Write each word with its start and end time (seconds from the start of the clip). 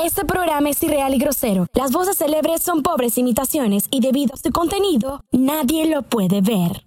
Este 0.00 0.24
programa 0.24 0.70
es 0.70 0.80
irreal 0.84 1.12
y 1.12 1.18
grosero. 1.18 1.66
Las 1.72 1.90
voces 1.90 2.18
célebres 2.18 2.62
son 2.62 2.84
pobres 2.84 3.18
imitaciones 3.18 3.88
y 3.90 4.00
debido 4.00 4.32
a 4.32 4.36
su 4.36 4.52
contenido, 4.52 5.24
nadie 5.32 5.86
lo 5.86 6.02
puede 6.02 6.40
ver. 6.40 6.84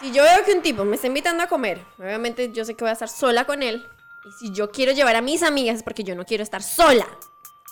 Si 0.00 0.10
yo 0.10 0.24
veo 0.24 0.44
que 0.44 0.52
un 0.52 0.62
tipo 0.62 0.84
me 0.84 0.96
está 0.96 1.06
invitando 1.06 1.44
a 1.44 1.46
comer, 1.46 1.80
obviamente 1.96 2.50
yo 2.52 2.64
sé 2.64 2.74
que 2.74 2.82
voy 2.82 2.90
a 2.90 2.94
estar 2.94 3.08
sola 3.08 3.44
con 3.44 3.62
él. 3.62 3.86
Y 4.24 4.32
si 4.32 4.52
yo 4.52 4.72
quiero 4.72 4.90
llevar 4.90 5.14
a 5.14 5.22
mis 5.22 5.44
amigas 5.44 5.76
es 5.76 5.82
porque 5.84 6.02
yo 6.02 6.16
no 6.16 6.24
quiero 6.24 6.42
estar 6.42 6.60
sola. 6.60 7.06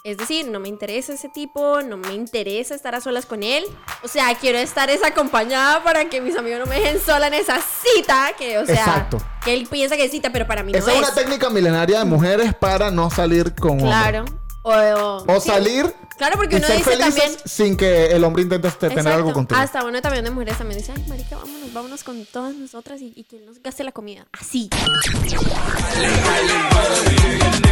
Es 0.04 0.16
decir, 0.16 0.48
no 0.48 0.58
me 0.58 0.68
interesa 0.68 1.12
ese 1.12 1.28
tipo, 1.28 1.80
no 1.82 1.96
me 1.96 2.12
interesa 2.12 2.74
estar 2.74 2.92
a 2.92 3.00
solas 3.00 3.24
con 3.24 3.44
él. 3.44 3.62
O 4.02 4.08
sea, 4.08 4.34
quiero 4.34 4.58
estar 4.58 4.90
acompañada 5.06 5.84
para 5.84 6.08
que 6.08 6.20
mis 6.20 6.36
amigos 6.36 6.58
no 6.58 6.66
me 6.66 6.80
dejen 6.80 7.00
sola 7.00 7.28
en 7.28 7.34
esa 7.34 7.60
cita. 7.60 8.32
Que, 8.36 8.58
o 8.58 8.66
sea, 8.66 8.74
Exacto. 8.74 9.18
que 9.44 9.54
él 9.54 9.68
piensa 9.70 9.96
que 9.96 10.06
es 10.06 10.10
cita, 10.10 10.30
pero 10.32 10.44
para 10.48 10.64
mí 10.64 10.72
no 10.72 10.78
Esa 10.78 10.90
es. 10.90 10.96
es 10.96 11.04
una 11.04 11.14
técnica 11.14 11.50
milenaria 11.50 12.00
de 12.00 12.04
mujeres 12.04 12.52
para 12.52 12.90
no 12.90 13.10
salir 13.10 13.54
con. 13.54 13.78
Claro. 13.78 14.24
O, 14.64 14.70
o- 14.70 15.24
O 15.36 15.40
sí. 15.40 15.48
salir 15.48 15.92
Claro, 16.16 16.36
porque 16.36 16.54
y 16.54 16.58
uno 16.58 16.66
ser 16.68 16.76
dice 16.78 16.96
también. 16.96 17.32
sin 17.44 17.76
que 17.76 18.06
el 18.12 18.22
hombre 18.22 18.42
intente 18.44 18.70
tener 18.70 18.98
Exacto. 18.98 19.18
algo 19.18 19.32
contigo. 19.32 19.60
Hasta 19.60 19.84
uno 19.84 20.00
también 20.00 20.24
de 20.24 20.30
mujeres 20.30 20.56
también 20.56 20.78
dice, 20.78 20.92
ay, 20.94 21.04
marica, 21.08 21.34
vámonos, 21.36 21.72
vámonos 21.72 22.04
con 22.04 22.24
todas 22.26 22.54
nosotras 22.54 23.00
y, 23.00 23.12
y 23.16 23.24
que 23.24 23.40
nos 23.40 23.60
gaste 23.60 23.82
la 23.82 23.90
comida. 23.90 24.26
Así. 24.38 24.70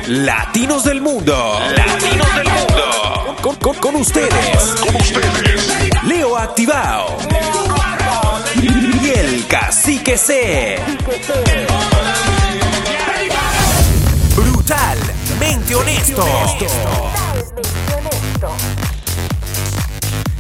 Latinos 0.09 0.83
del 0.85 1.01
mundo. 1.01 1.61
Latinos 1.77 2.35
del 2.35 2.49
mundo. 2.49 3.37
Con, 3.43 3.55
con- 3.57 3.77
con 3.77 3.97
ustedes. 3.97 4.31
Con 4.81 4.97
ustedes. 4.97 6.03
Leo 6.05 6.37
Activado. 6.37 7.17
Y 8.61 9.11
el 9.11 9.47
cacique 9.47 10.19
C. 10.19 10.79
Brutalmente 15.41 15.75
honesto. 15.75 16.23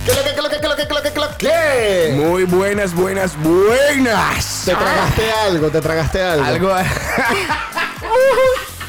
¿Qué 0.05 0.12
lo 0.12 0.25
que, 0.25 0.34
qué 0.34 0.43
lo 0.43 0.51
que, 0.51 0.61
qué 0.61 0.69
lo 0.69 0.77
que, 0.77 0.87
qué 0.87 0.95
lo 0.95 1.03
que, 1.03 1.12
qué 1.12 1.20
lo 1.20 1.39
que? 1.39 2.12
Muy 2.17 2.45
buenas, 2.45 2.95
buenas, 2.95 3.33
buenas. 3.43 4.62
Te 4.67 4.75
tragaste 4.75 5.33
algo, 5.33 5.71
te 5.71 5.81
tragaste 5.81 6.23
algo. 6.23 6.45
Algo 6.45 6.75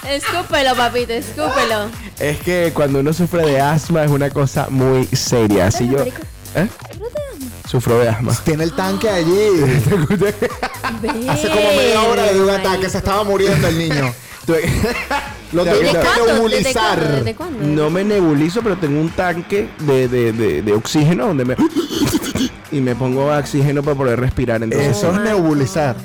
Escúpelo, 0.09 0.75
papito, 0.75 1.13
escúpelo. 1.13 1.89
es 2.19 2.39
que 2.39 2.73
cuando 2.73 2.99
uno 2.99 3.13
sufre 3.13 3.45
de 3.45 3.61
asma 3.61 4.03
es 4.03 4.11
una 4.11 4.29
cosa 4.29 4.67
muy 4.69 5.05
seria. 5.05 5.71
Si 5.71 5.87
yo. 5.87 6.03
¿Eh? 6.03 6.67
sufro 7.69 7.99
de 7.99 8.09
asma. 8.09 8.37
Tiene 8.43 8.65
el 8.65 8.73
tanque 8.73 9.09
allí. 9.09 9.31
Hace 11.29 11.47
como 11.47 11.71
media 11.77 12.01
hora 12.01 12.25
le 12.25 12.33
dio 12.33 12.43
un 12.43 12.49
ataque, 12.49 12.89
se 12.89 12.97
estaba 12.97 13.23
muriendo 13.23 13.65
el 13.65 13.77
niño. 13.77 14.13
Lo 15.53 15.63
¿Desde 15.65 15.77
tuvimos 15.79 15.97
que 15.97 16.01
¿Cuándo? 16.03 16.25
¿Desde 16.25 16.33
nebulizar. 16.33 16.97
cuándo? 16.99 17.15
¿Desde 17.17 17.35
cuándo? 17.35 17.63
No 17.83 17.89
me 17.89 18.03
nebulizo, 18.03 18.61
pero 18.61 18.77
tengo 18.77 18.99
un 19.01 19.09
tanque 19.09 19.69
de, 19.79 20.07
de, 20.07 20.31
de, 20.33 20.61
de 20.61 20.73
oxígeno 20.73 21.27
donde 21.27 21.45
me 21.45 21.55
y 22.71 22.79
me 22.79 22.95
pongo 22.95 23.35
oxígeno 23.35 23.83
para 23.83 23.95
poder 23.97 24.19
respirar. 24.19 24.63
Entonces, 24.63 24.97
Eso 24.97 25.11
es 25.13 25.19
nebulizar. 25.19 25.95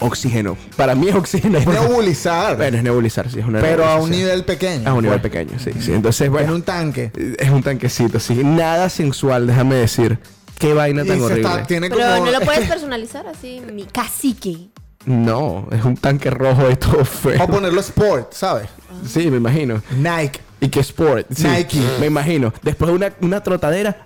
oxígeno. 0.00 0.56
Para 0.76 0.94
mí 0.96 1.08
es 1.08 1.14
oxígeno. 1.14 1.60
Nebulizar. 1.60 2.56
Bueno, 2.56 2.76
es 2.76 2.82
nebulizar, 2.82 3.30
sí, 3.30 3.38
es 3.38 3.46
una 3.46 3.60
Pero 3.60 3.84
a 3.84 3.96
un 4.00 4.10
nivel 4.10 4.44
pequeño. 4.44 4.88
A 4.88 4.94
un 4.94 5.04
nivel 5.04 5.20
pequeño, 5.20 5.58
sí, 5.58 5.70
sí. 5.80 5.92
Entonces, 5.92 6.26
En 6.26 6.32
bueno, 6.32 6.54
un 6.54 6.62
tanque. 6.62 7.12
es 7.38 7.50
un 7.50 7.62
tanquecito, 7.62 8.18
sí. 8.18 8.34
Nada 8.42 8.88
sensual, 8.88 9.46
déjame 9.46 9.76
decir. 9.76 10.18
Qué 10.58 10.74
vaina 10.74 11.04
tan 11.04 11.20
horrible. 11.20 11.42
está, 11.48 11.62
tiene 11.66 11.88
Pero 11.90 12.02
como... 12.16 12.26
no 12.26 12.32
lo 12.32 12.40
puedes 12.44 12.68
personalizar 12.68 13.26
así, 13.28 13.60
mi 13.72 13.84
cacique. 13.84 14.68
No, 15.06 15.66
es 15.72 15.84
un 15.84 15.96
tanque 15.96 16.30
rojo 16.30 16.68
de 16.68 16.76
todo 16.76 17.04
feo. 17.04 17.42
O 17.42 17.46
ponerlo 17.48 17.80
sport, 17.80 18.32
¿sabes? 18.32 18.68
Sí, 19.06 19.30
me 19.30 19.38
imagino. 19.38 19.82
Nike. 19.96 20.40
Y 20.60 20.68
que 20.68 20.80
sport. 20.80 21.26
sí, 21.34 21.46
Nike. 21.46 21.80
Me 21.98 22.06
imagino. 22.06 22.52
Después 22.62 22.88
de 22.90 22.96
una, 22.96 23.12
una 23.20 23.42
trotadera. 23.42 24.02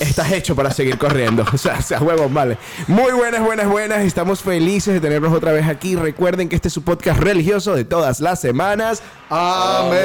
Estás 0.00 0.32
hecho 0.32 0.56
para 0.56 0.70
seguir 0.70 0.96
corriendo. 0.98 1.44
O 1.52 1.58
sea, 1.58 1.80
sea, 1.82 2.00
huevos, 2.00 2.32
vale. 2.32 2.56
Muy 2.88 3.12
buenas, 3.12 3.42
buenas, 3.42 3.68
buenas. 3.68 4.00
Estamos 4.00 4.40
felices 4.40 4.94
de 4.94 5.00
tenernos 5.00 5.32
otra 5.32 5.52
vez 5.52 5.68
aquí. 5.68 5.94
Recuerden 5.96 6.48
que 6.48 6.56
este 6.56 6.68
es 6.68 6.74
su 6.74 6.82
podcast 6.82 7.20
religioso 7.20 7.74
de 7.74 7.84
todas 7.84 8.20
las 8.20 8.40
semanas. 8.40 9.02
Amén. 9.28 10.00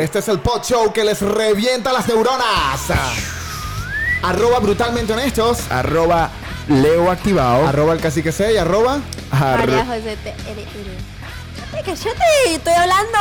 Este 0.00 0.20
es 0.20 0.28
el 0.28 0.38
pod 0.38 0.62
show 0.62 0.92
que 0.92 1.04
les 1.04 1.20
revienta 1.20 1.92
las 1.92 2.06
neuronas. 2.08 2.80
Arroba 4.22 4.60
brutalmente 4.60 5.12
honestos. 5.12 5.70
Arroba 5.70 6.30
Leo 6.68 7.10
Activado. 7.10 7.66
Arroba 7.66 7.92
el 7.94 8.00
cacique 8.00 8.32
C 8.32 8.52
y 8.54 8.56
arroba. 8.56 8.98
Arro- 9.30 9.58
María 9.58 9.86
José 9.86 10.16
te 10.22 10.30
eres, 10.30 10.66
eres. 10.74 11.08
Cállate, 11.70 11.92
cállate, 12.02 12.54
estoy 12.54 12.72
hablando. 12.72 13.18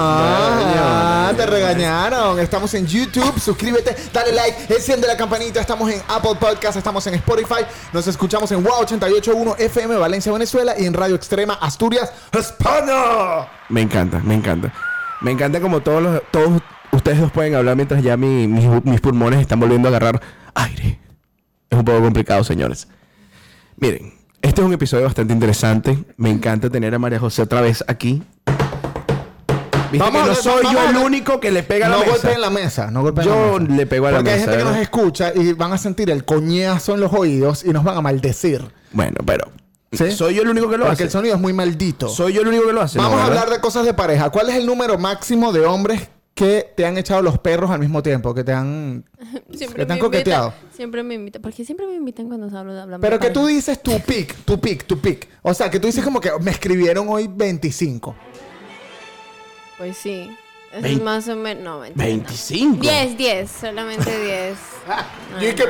Ajá, 0.00 1.32
te 1.36 1.46
regañaron. 1.46 2.38
Estamos 2.38 2.72
en 2.74 2.86
YouTube. 2.86 3.38
Suscríbete, 3.40 3.96
dale 4.12 4.32
like, 4.32 4.72
enciende 4.74 5.06
la 5.06 5.16
campanita. 5.16 5.60
Estamos 5.60 5.90
en 5.90 6.00
Apple 6.08 6.34
Podcast, 6.38 6.76
estamos 6.76 7.06
en 7.06 7.14
Spotify. 7.14 7.64
Nos 7.92 8.06
escuchamos 8.06 8.50
en 8.52 8.62
WOW 8.62 8.80
881 8.82 9.56
FM 9.58 9.96
Valencia, 9.96 10.30
Venezuela 10.32 10.74
y 10.78 10.84
en 10.86 10.94
Radio 10.94 11.14
Extrema 11.16 11.54
Asturias, 11.54 12.12
España. 12.32 13.48
Me 13.70 13.80
encanta, 13.82 14.18
me 14.20 14.34
encanta. 14.34 14.72
Me 15.20 15.30
encanta 15.32 15.60
como 15.60 15.80
todos 15.80 16.02
los, 16.02 16.22
todos 16.30 16.60
ustedes 16.92 17.20
dos 17.20 17.32
pueden 17.32 17.54
hablar 17.54 17.74
mientras 17.74 18.02
ya 18.02 18.16
mi- 18.16 18.46
mis, 18.46 18.66
mis 18.84 19.00
pulmones 19.00 19.40
están 19.40 19.58
volviendo 19.60 19.88
a 19.88 19.90
agarrar 19.90 20.20
aire. 20.54 20.98
Es 21.78 21.80
un 21.80 21.84
poco 21.84 22.00
complicado, 22.02 22.42
señores. 22.42 22.88
Miren, 23.76 24.12
este 24.42 24.60
es 24.62 24.66
un 24.66 24.72
episodio 24.72 25.04
bastante 25.04 25.32
interesante. 25.32 25.96
Me 26.16 26.28
encanta 26.28 26.68
tener 26.68 26.92
a 26.92 26.98
María 26.98 27.20
José 27.20 27.42
otra 27.42 27.60
vez 27.60 27.84
aquí. 27.86 28.20
Viste 29.92 29.98
Vamos 29.98 30.22
que 30.22 30.28
no 30.30 30.34
soy 30.34 30.64
vamos 30.64 30.72
yo 30.72 30.80
a 30.80 30.90
el 30.90 30.96
único 30.96 31.38
que 31.38 31.52
le 31.52 31.62
pega 31.62 31.86
a 31.86 31.90
la 31.90 31.94
no 31.98 32.00
mesa. 32.02 32.12
golpeen 32.14 32.40
la 32.40 32.50
mesa, 32.50 32.90
no 32.90 33.02
golpeen 33.02 33.28
Yo 33.28 33.52
la 33.58 33.60
mesa. 33.60 33.74
le 33.76 33.86
pego 33.86 34.06
a 34.08 34.10
la 34.10 34.16
Porque 34.18 34.30
hay 34.32 34.36
mesa, 34.40 34.50
gente 34.50 34.58
que 34.58 34.64
¿verdad? 34.64 34.72
nos 34.78 34.82
escucha 34.82 35.32
y 35.36 35.52
van 35.52 35.72
a 35.72 35.78
sentir 35.78 36.10
el 36.10 36.24
coñazo 36.24 36.94
en 36.94 37.00
los 37.00 37.12
oídos 37.12 37.64
y 37.64 37.68
nos 37.68 37.84
van 37.84 37.96
a 37.96 38.00
maldecir. 38.02 38.60
Bueno, 38.90 39.18
pero 39.24 39.52
¿Sí? 39.92 40.10
soy 40.10 40.34
yo 40.34 40.42
el 40.42 40.48
único 40.48 40.68
que 40.68 40.78
lo 40.78 40.84
Porque 40.84 40.94
hace. 40.94 41.04
el 41.04 41.10
sonido 41.10 41.36
es 41.36 41.40
muy 41.40 41.52
maldito. 41.52 42.08
Soy 42.08 42.32
yo 42.32 42.40
el 42.42 42.48
único 42.48 42.66
que 42.66 42.72
lo 42.72 42.82
hace. 42.82 42.98
Vamos 42.98 43.18
¿no, 43.18 43.22
a 43.22 43.26
hablar 43.26 43.50
de 43.50 43.60
cosas 43.60 43.84
de 43.86 43.94
pareja. 43.94 44.30
¿Cuál 44.30 44.48
es 44.50 44.56
el 44.56 44.66
número 44.66 44.98
máximo 44.98 45.52
de 45.52 45.64
hombres 45.64 46.08
que 46.38 46.72
te 46.76 46.86
han 46.86 46.96
echado 46.98 47.20
los 47.22 47.38
perros 47.38 47.70
al 47.70 47.80
mismo 47.80 48.02
tiempo? 48.02 48.32
Que 48.34 48.44
te 48.44 48.52
han... 48.52 49.04
Siempre 49.52 49.80
que 49.82 49.86
te 49.86 49.92
han 49.92 49.98
coqueteado. 49.98 50.48
invitan. 50.48 50.72
Siempre 50.76 51.02
me 51.02 51.14
invitan. 51.14 51.42
Porque 51.42 51.64
siempre 51.64 51.86
me 51.86 51.94
invitan 51.94 52.28
cuando 52.28 52.46
hablo 52.56 52.72
de 52.74 52.80
hablando. 52.80 53.04
Pero 53.04 53.18
que 53.18 53.30
tú 53.30 53.46
dices 53.46 53.82
tu 53.82 53.98
pick, 54.00 54.34
tu 54.44 54.60
pick, 54.60 54.84
tu 54.86 54.98
pick. 55.00 55.28
O 55.42 55.52
sea, 55.52 55.70
que 55.70 55.78
tú 55.80 55.86
dices 55.86 56.04
como 56.04 56.20
que 56.20 56.30
me 56.40 56.50
escribieron 56.50 57.08
hoy 57.08 57.28
25. 57.28 58.14
Pues 59.78 59.96
sí. 59.96 60.30
Es 60.72 61.02
más 61.02 61.28
o 61.28 61.36
menos. 61.36 61.64
No, 61.64 61.80
mentira, 61.80 62.04
no. 62.06 62.12
25. 62.16 62.80
10, 62.82 63.16
10, 63.18 63.50
solamente 63.50 64.24
10. 64.24 64.58
No, 65.32 65.42
Y 65.44 65.54
que- 65.54 65.64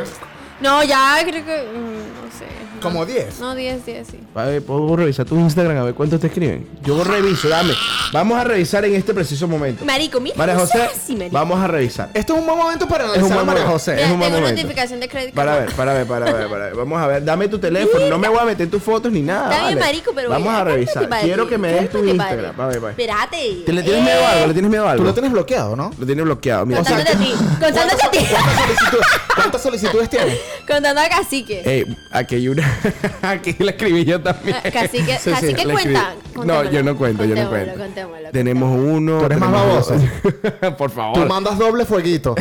no. 0.61 0.83
Ya 0.85 1.17
creo 1.23 1.45
que. 1.45 1.63
mm, 1.63 2.25
No 2.25 2.39
sé. 2.39 2.47
Como 2.81 3.05
10. 3.05 3.41
No, 3.41 3.57
10, 3.57 3.85
10, 3.87 4.07
sí. 4.07 4.21
A 4.37 4.45
ver, 4.45 4.63
¿puedo 4.65 4.95
revisar 4.95 5.27
tu 5.27 5.35
Instagram 5.37 5.79
a 5.79 5.83
ver 5.83 5.95
cuántos 5.95 6.21
te 6.21 6.29
escriben? 6.29 6.65
Yo 6.85 7.03
reviso, 7.03 7.49
dame. 7.49 7.73
Vamos 8.13 8.39
a 8.39 8.45
revisar 8.45 8.85
en 8.85 8.95
este 8.95 9.13
preciso 9.13 9.49
momento. 9.49 9.85
Marico, 9.85 10.21
mira. 10.21 10.37
María 10.37 10.55
no 10.55 10.61
José, 10.61 10.79
seas 10.79 10.93
así, 10.95 11.17
marico. 11.17 11.35
vamos 11.35 11.59
a 11.59 11.67
revisar. 11.67 12.11
Esto 12.15 12.35
es 12.35 12.39
un 12.39 12.47
buen 12.47 12.57
momento 12.57 12.87
para 12.87 13.07
Es 13.07 13.11
un 13.11 13.17
analizar 13.17 13.33
a 13.33 13.35
buen 13.43 13.47
María 13.47 13.63
momento. 13.65 13.79
José. 13.81 13.95
Mira, 13.97 14.07
es 14.07 14.13
un 14.13 14.19
buen 14.21 14.31
tengo 14.31 14.41
momento. 14.43 14.63
notificación 14.63 15.01
de 15.01 15.09
crédito. 15.09 15.35
Para 15.35 15.57
ver, 15.59 15.73
para 15.73 15.93
ver, 15.93 16.07
para 16.07 16.33
ver, 16.33 16.49
para 16.49 16.65
ver. 16.67 16.75
Vamos 16.77 17.03
a 17.03 17.07
ver, 17.09 17.25
dame 17.25 17.49
tu 17.49 17.59
teléfono. 17.59 18.07
No 18.09 18.19
me 18.19 18.29
voy 18.29 18.39
a 18.39 18.45
meter 18.45 18.71
tus 18.71 18.81
fotos 18.83 19.11
ni 19.11 19.23
nada. 19.23 19.49
Vale. 19.49 19.75
marico, 19.81 20.13
pero. 20.15 20.31
Vamos 20.31 20.55
a 20.55 20.63
revisar. 20.63 21.09
Quiero 21.21 21.49
que 21.49 21.59
me 21.59 21.73
des 21.73 21.91
tu 21.91 22.05
Instagram. 22.05 22.61
a 22.61 22.67
ver. 22.69 22.77
Espérate. 22.91 23.63
¿Te 23.67 23.73
le 23.73 23.83
tienes 23.83 24.05
miedo 24.05 24.25
a 24.25 24.31
algo? 24.35 24.47
¿Le 24.47 24.53
tienes 24.53 24.71
miedo 24.71 24.87
a 24.87 24.91
algo? 24.93 25.03
Tú 25.03 25.09
lo 25.09 25.15
tienes 25.15 25.33
bloqueado, 25.33 25.75
¿no? 25.75 25.91
Lo 25.99 26.07
tienes 26.07 26.25
bloqueado. 26.25 26.65
Mira, 26.65 26.79
Contándote 26.79 27.11
a 27.11 27.19
ti. 27.19 27.33
Contándote 27.61 28.05
a 28.07 28.11
ti. 28.13 28.19
¿Cuántas 28.31 28.55
solicitudes, 28.63 29.07
cuántas 29.35 29.63
solicitudes 29.63 30.11
tienes? 30.11 30.39
Contando 30.67 31.01
a 31.01 31.09
Cacique. 31.09 31.63
Eh, 31.65 31.87
aquí 32.11 32.37
hay 32.37 32.49
una. 32.49 32.65
aquí 33.23 33.57
la 33.59 33.71
escribí 33.73 34.05
yo 34.05 34.21
también. 34.21 34.57
Ah, 34.65 34.71
Cacique, 34.71 35.19
sí, 35.19 35.31
Cacique 35.31 35.65
cuenta. 35.65 36.15
escribí. 36.15 36.47
No, 36.47 36.65
yo 36.71 36.83
no 36.83 36.97
cuento, 36.97 37.25
yo 37.25 37.35
no 37.35 37.49
cuento. 37.49 37.79
Contémoslo, 37.79 38.31
Tenemos 38.31 38.79
uno. 38.79 39.19
Tú 39.21 39.25
eres 39.27 39.39
más 39.39 39.53
baboso. 39.53 39.95
dos. 39.95 40.73
Por 40.79 40.91
Tú 40.91 40.97
favor. 40.97 41.27
mandas 41.29 41.59
doble 41.59 41.85
fueguito. 41.85 42.35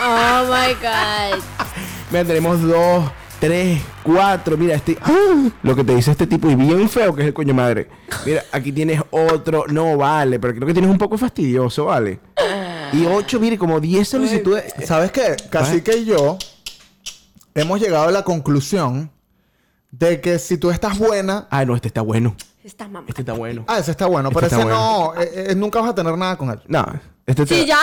Oh 0.00 0.44
my 0.44 0.74
god. 0.74 1.40
Mira, 2.10 2.24
tenemos 2.24 2.60
dos, 2.60 3.10
tres, 3.40 3.80
cuatro. 4.02 4.56
Mira, 4.58 4.74
este. 4.74 4.98
¡Ah! 5.02 5.48
Lo 5.62 5.74
que 5.74 5.82
te 5.84 5.94
dice 5.94 6.10
este 6.10 6.26
tipo 6.26 6.50
y 6.50 6.54
bien 6.54 6.88
feo 6.88 7.14
que 7.14 7.22
es 7.22 7.28
el 7.28 7.34
coño 7.34 7.54
madre. 7.54 7.88
Mira, 8.26 8.44
aquí 8.52 8.70
tienes 8.70 9.00
otro. 9.10 9.64
No 9.68 9.96
vale, 9.96 10.38
pero 10.38 10.54
creo 10.54 10.66
que 10.66 10.74
tienes 10.74 10.90
un 10.90 10.98
poco 10.98 11.16
fastidioso, 11.16 11.86
¿vale? 11.86 12.20
Y 12.92 13.06
ocho, 13.06 13.40
mire, 13.40 13.56
como 13.56 13.80
diez 13.80 14.06
solicitudes. 14.08 14.74
¿Sabes 14.84 15.10
qué? 15.10 15.34
Cacique 15.48 15.96
y 15.96 16.04
yo 16.04 16.36
hemos 17.54 17.80
llegado 17.80 18.08
a 18.08 18.12
la 18.12 18.22
conclusión 18.22 19.10
de 19.90 20.20
que 20.20 20.38
si 20.38 20.56
tú 20.58 20.70
estás 20.70 20.98
buena... 20.98 21.46
Ah, 21.50 21.64
no, 21.64 21.74
este 21.74 21.88
está 21.88 22.00
bueno. 22.00 22.34
Está 22.64 22.86
mamá. 22.88 23.06
Este 23.08 23.22
está 23.22 23.32
bueno. 23.32 23.64
Ah, 23.68 23.78
ese 23.78 23.90
está 23.90 24.06
bueno. 24.06 24.28
Este 24.28 24.34
pero 24.36 24.46
está 24.46 24.56
ese 24.56 24.64
bueno. 24.64 25.12
no... 25.14 25.20
eh, 25.20 25.46
eh, 25.50 25.54
nunca 25.54 25.80
vas 25.80 25.90
a 25.90 25.94
tener 25.94 26.16
nada 26.16 26.36
con 26.38 26.50
él. 26.50 26.60
No, 26.68 26.84
este 27.26 27.46
Sí, 27.46 27.54
está- 27.60 27.66
ya. 27.66 27.80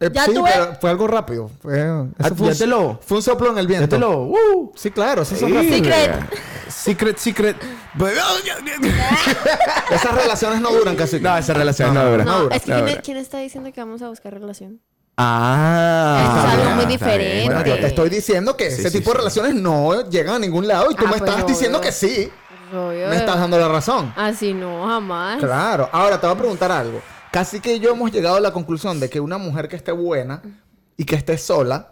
Eh, 0.00 0.10
Ya 0.12 0.24
sí, 0.24 0.32
tuve- 0.34 0.50
pero 0.52 0.74
fue 0.80 0.90
algo 0.90 1.06
rápido. 1.06 1.50
Fue, 1.60 1.78
eso 1.78 2.08
Ah, 2.18 2.30
fue, 2.36 2.46
ya 2.48 2.52
un, 2.52 2.58
te 2.58 2.66
lo- 2.66 3.00
fue 3.00 3.18
un 3.18 3.22
soplo 3.22 3.50
en 3.52 3.58
el 3.58 3.66
viento. 3.68 3.84
Ya 3.84 3.88
te 3.90 3.98
lo... 3.98 4.22
¡Uh! 4.22 4.72
Sí, 4.74 4.90
claro, 4.90 5.24
sí 5.24 5.36
son 5.36 5.50
Sí. 5.52 5.68
Secret. 5.68 6.12
Secret, 6.68 7.16
secret. 7.18 7.56
Esas 9.90 10.14
relaciones 10.14 10.60
no 10.60 10.70
duran 10.72 10.96
casi. 10.96 11.20
No, 11.20 11.36
esa 11.36 11.52
relación 11.54 11.94
no 11.94 12.04
dura. 12.10 12.24
No, 12.24 12.40
dura, 12.44 12.56
es 12.56 12.62
que 12.62 12.70
no 12.70 12.76
¿quién, 12.78 12.86
dura. 12.88 13.02
quién 13.02 13.16
está 13.18 13.38
diciendo 13.38 13.72
que 13.72 13.80
vamos 13.80 14.02
a 14.02 14.08
buscar 14.08 14.32
relación? 14.32 14.80
Ah. 15.16 16.44
Es 16.46 16.52
algo 16.52 16.64
muy 16.64 16.70
está 16.72 16.76
bien, 16.86 16.88
diferente. 16.88 17.44
Bueno, 17.46 17.64
yo 17.66 17.74
te 17.80 17.86
estoy 17.86 18.08
diciendo 18.10 18.56
que 18.56 18.70
Sí, 18.70 18.80
ese 18.80 18.90
sí, 18.90 18.98
tipo 18.98 19.12
de 19.12 19.18
relaciones 19.18 19.54
no 19.54 20.08
llegan 20.08 20.36
a 20.36 20.38
ningún 20.38 20.66
lado 20.66 20.90
y 20.90 20.94
tú 20.94 21.04
Ah, 21.06 21.10
me 21.10 21.16
estás 21.16 21.46
diciendo 21.46 21.78
obvio. 21.78 21.86
que 21.88 21.92
sí. 21.92 22.30
Obvio. 22.72 23.08
Me 23.08 23.16
estás 23.16 23.38
dando 23.38 23.58
la 23.58 23.68
razón. 23.68 24.12
Así 24.16 24.54
no, 24.54 24.86
jamás. 24.86 25.38
Claro. 25.38 25.88
Ahora 25.92 26.18
te 26.20 26.26
voy 26.26 26.34
a 26.34 26.38
preguntar 26.38 26.72
algo. 26.72 27.00
Casi 27.30 27.60
que 27.60 27.78
yo 27.80 27.90
hemos 27.92 28.10
llegado 28.10 28.36
a 28.36 28.40
la 28.40 28.52
conclusión 28.52 28.98
de 29.00 29.08
que 29.10 29.20
una 29.20 29.38
mujer 29.38 29.68
que 29.68 29.76
esté 29.76 29.92
buena 29.92 30.42
y 30.96 31.04
que 31.04 31.16
esté 31.16 31.36
sola 31.38 31.88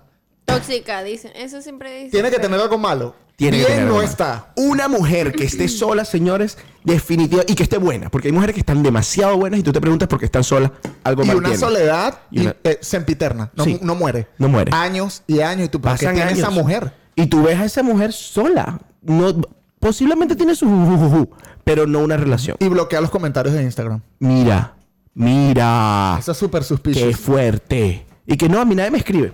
Tóxica, 0.47 1.03
dicen. 1.05 1.31
Eso 1.37 1.63
siempre 1.63 1.93
dicen. 1.95 2.11
tiene 2.11 2.29
que 2.31 2.37
pero- 2.37 2.49
tener 2.49 2.61
algo 2.61 2.77
malo. 2.79 3.15
Tiene 3.41 3.57
que 3.57 3.65
Bien 3.65 3.79
tener 3.79 3.93
no 3.93 4.03
está. 4.03 4.53
Una 4.57 4.87
mujer 4.87 5.33
que 5.33 5.45
esté 5.45 5.67
sola, 5.67 6.05
señores, 6.05 6.59
definitiva 6.85 7.43
y 7.49 7.55
que 7.55 7.63
esté 7.63 7.79
buena, 7.79 8.11
porque 8.11 8.29
hay 8.29 8.33
mujeres 8.33 8.53
que 8.53 8.61
están 8.61 8.83
demasiado 8.83 9.35
buenas 9.39 9.59
y 9.61 9.63
tú 9.63 9.73
te 9.73 9.81
preguntas 9.81 10.09
por 10.09 10.19
qué 10.19 10.27
están 10.27 10.45
solas, 10.45 10.71
algo 11.05 11.23
Y 11.25 11.27
mal 11.27 11.37
una 11.37 11.49
tienen. 11.49 11.59
soledad 11.61 12.19
Y 12.31 12.41
y, 12.41 12.43
una- 12.43 12.57
eh, 12.65 12.79
sempiterna. 12.83 13.51
No, 13.57 13.65
Sí. 13.65 13.79
no 13.81 13.95
muere. 13.95 14.27
No 14.37 14.49
muere. 14.49 14.73
Años 14.75 15.23
y 15.27 15.41
años. 15.41 15.65
Y 15.67 15.69
tú, 15.71 15.81
¿por 15.81 15.93
qué 15.93 16.05
Pasan 16.05 16.15
tiene 16.17 16.29
años. 16.33 16.39
esa 16.41 16.51
mujer? 16.51 16.93
Y 17.17 17.27
tú 17.29 17.43
ves 17.43 17.59
a 17.59 17.65
esa 17.65 17.83
mujer 17.83 18.13
sola. 18.13 18.79
No, 19.01 19.35
posiblemente 19.79 20.37
tiene 20.37 20.55
su 20.55 20.67
jujuju, 20.67 21.31
pero 21.65 21.87
no 21.87 22.01
una 22.01 22.19
relación. 22.19 22.59
Y 22.61 22.69
bloquea 22.69 23.01
los 23.01 23.11
comentarios 23.11 23.55
de 23.55 23.63
Instagram. 23.63 24.03
Mira, 24.19 24.75
mira. 25.15 26.17
Eso 26.19 26.33
es 26.33 26.39
súper 26.39 26.61
Qué 26.61 26.69
suspicious. 26.69 27.17
fuerte. 27.17 28.05
Y 28.27 28.37
que 28.37 28.49
no, 28.51 28.61
a 28.61 28.65
mí 28.67 28.75
nadie 28.75 28.91
me 28.91 28.99
escribe. 28.99 29.33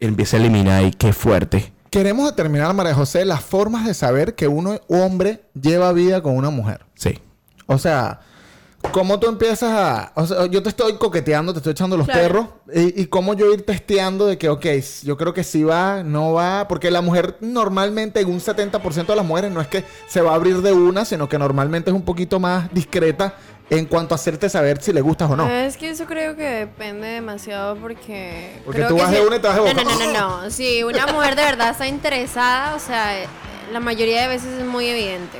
Empieza 0.00 0.36
a 0.36 0.40
eliminar 0.40 0.84
y 0.84 0.90
qué 0.92 1.12
fuerte. 1.12 1.72
Queremos 1.90 2.26
determinar, 2.26 2.74
María 2.74 2.94
José, 2.94 3.24
las 3.24 3.42
formas 3.42 3.86
de 3.86 3.94
saber 3.94 4.34
que 4.34 4.48
uno 4.48 4.78
hombre 4.88 5.42
lleva 5.60 5.92
vida 5.92 6.22
con 6.22 6.36
una 6.36 6.50
mujer. 6.50 6.84
Sí. 6.94 7.18
O 7.66 7.78
sea, 7.78 8.20
¿cómo 8.92 9.18
tú 9.18 9.28
empiezas 9.28 9.70
a... 9.72 10.12
O 10.14 10.26
sea, 10.26 10.46
yo 10.46 10.62
te 10.62 10.68
estoy 10.68 10.94
coqueteando, 10.98 11.52
te 11.52 11.58
estoy 11.60 11.72
echando 11.72 11.96
los 11.96 12.06
Claro. 12.06 12.20
perros. 12.22 12.46
Y, 12.74 13.02
y 13.02 13.06
cómo 13.06 13.34
yo 13.34 13.52
ir 13.52 13.64
testeando 13.64 14.26
de 14.26 14.36
que, 14.36 14.48
ok, 14.48 14.66
yo 15.04 15.16
creo 15.16 15.32
que 15.32 15.44
sí 15.44 15.62
va, 15.62 16.02
no 16.02 16.32
va. 16.32 16.66
Porque 16.68 16.90
la 16.90 17.00
mujer 17.00 17.36
normalmente, 17.40 18.20
en 18.20 18.28
un 18.30 18.40
70% 18.40 19.06
de 19.06 19.16
las 19.16 19.24
mujeres, 19.24 19.52
no 19.52 19.60
es 19.60 19.68
que 19.68 19.84
se 20.08 20.20
va 20.20 20.32
a 20.32 20.34
abrir 20.34 20.60
de 20.62 20.72
una, 20.72 21.04
sino 21.04 21.28
que 21.28 21.38
normalmente 21.38 21.90
es 21.90 21.96
un 21.96 22.02
poquito 22.02 22.40
más 22.40 22.72
discreta 22.74 23.34
en 23.68 23.86
cuanto 23.86 24.14
a 24.14 24.16
hacerte 24.16 24.48
saber 24.48 24.80
si 24.80 24.92
le 24.92 25.00
gustas 25.00 25.30
o 25.30 25.36
no. 25.36 25.48
Es 25.48 25.76
que 25.76 25.90
eso 25.90 26.04
creo 26.06 26.36
que 26.36 26.44
depende 26.44 27.06
demasiado 27.08 27.76
porque... 27.76 28.60
Porque 28.64 28.78
creo 28.80 28.88
tú 28.90 28.96
que 28.96 29.02
vas 29.02 29.10
de 29.10 29.20
una 29.26 29.36
y 29.36 29.40
te 29.40 29.48
vas 29.48 29.56
de 29.56 29.62
no, 29.62 29.66
boca. 29.68 29.84
no, 29.84 29.98
no, 29.98 30.12
no, 30.12 30.42
no. 30.44 30.50
Si 30.50 30.82
una 30.84 31.06
mujer 31.08 31.34
de 31.36 31.42
verdad 31.42 31.70
está 31.70 31.86
interesada, 31.88 32.74
o 32.76 32.78
sea, 32.78 33.20
eh, 33.20 33.26
la 33.72 33.80
mayoría 33.80 34.22
de 34.22 34.28
veces 34.28 34.52
es 34.60 34.64
muy 34.64 34.86
evidente. 34.86 35.38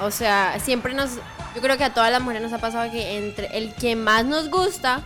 O 0.00 0.10
sea, 0.10 0.58
siempre 0.64 0.94
nos... 0.94 1.10
Yo 1.54 1.60
creo 1.62 1.76
que 1.76 1.84
a 1.84 1.92
todas 1.92 2.10
las 2.12 2.20
mujeres 2.22 2.42
nos 2.42 2.52
ha 2.52 2.58
pasado 2.58 2.90
que 2.90 3.18
entre 3.18 3.46
el 3.58 3.74
que 3.74 3.96
más 3.96 4.24
nos 4.24 4.48
gusta, 4.48 5.00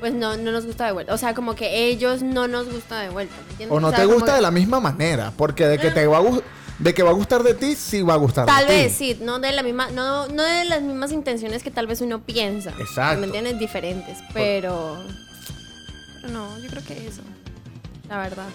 pues 0.00 0.12
no, 0.12 0.36
no 0.36 0.52
nos 0.52 0.66
gusta 0.66 0.84
de 0.86 0.92
vuelta. 0.92 1.14
O 1.14 1.18
sea, 1.18 1.34
como 1.34 1.54
que 1.54 1.86
ellos 1.86 2.22
no 2.22 2.46
nos 2.46 2.70
gustan 2.70 3.06
de 3.06 3.10
vuelta. 3.10 3.34
¿me 3.46 3.50
entiendes? 3.52 3.76
O 3.76 3.80
no 3.80 3.88
sea, 3.90 3.98
te 4.00 4.04
gusta 4.06 4.26
que- 4.26 4.32
de 4.36 4.40
la 4.42 4.50
misma 4.50 4.80
manera. 4.80 5.32
Porque 5.36 5.66
de 5.66 5.78
que 5.78 5.90
te 5.90 6.06
va 6.06 6.18
a 6.18 6.20
gus- 6.20 6.42
de 6.82 6.94
que 6.94 7.02
va 7.02 7.10
a 7.10 7.14
gustar 7.14 7.42
de 7.42 7.54
ti, 7.54 7.74
sí 7.76 8.02
va 8.02 8.14
a 8.14 8.16
gustar 8.16 8.46
Tal 8.46 8.66
de 8.66 8.72
ti. 8.74 8.80
vez 8.82 8.92
sí, 8.92 9.18
no 9.22 9.38
de 9.38 9.52
la 9.52 9.62
misma, 9.62 9.90
no, 9.90 10.26
no 10.28 10.42
de 10.42 10.64
las 10.64 10.82
mismas 10.82 11.12
intenciones 11.12 11.62
que 11.62 11.70
tal 11.70 11.86
vez 11.86 12.00
uno 12.00 12.22
piensa. 12.22 12.72
Exacto. 12.78 13.20
¿Me 13.20 13.26
entiendes? 13.26 13.58
Diferentes. 13.58 14.18
Pero. 14.34 14.98
Pero 16.22 16.32
no, 16.32 16.58
yo 16.58 16.68
creo 16.70 16.84
que 16.84 17.06
eso. 17.06 17.22
La 18.08 18.18
verdad. 18.18 18.46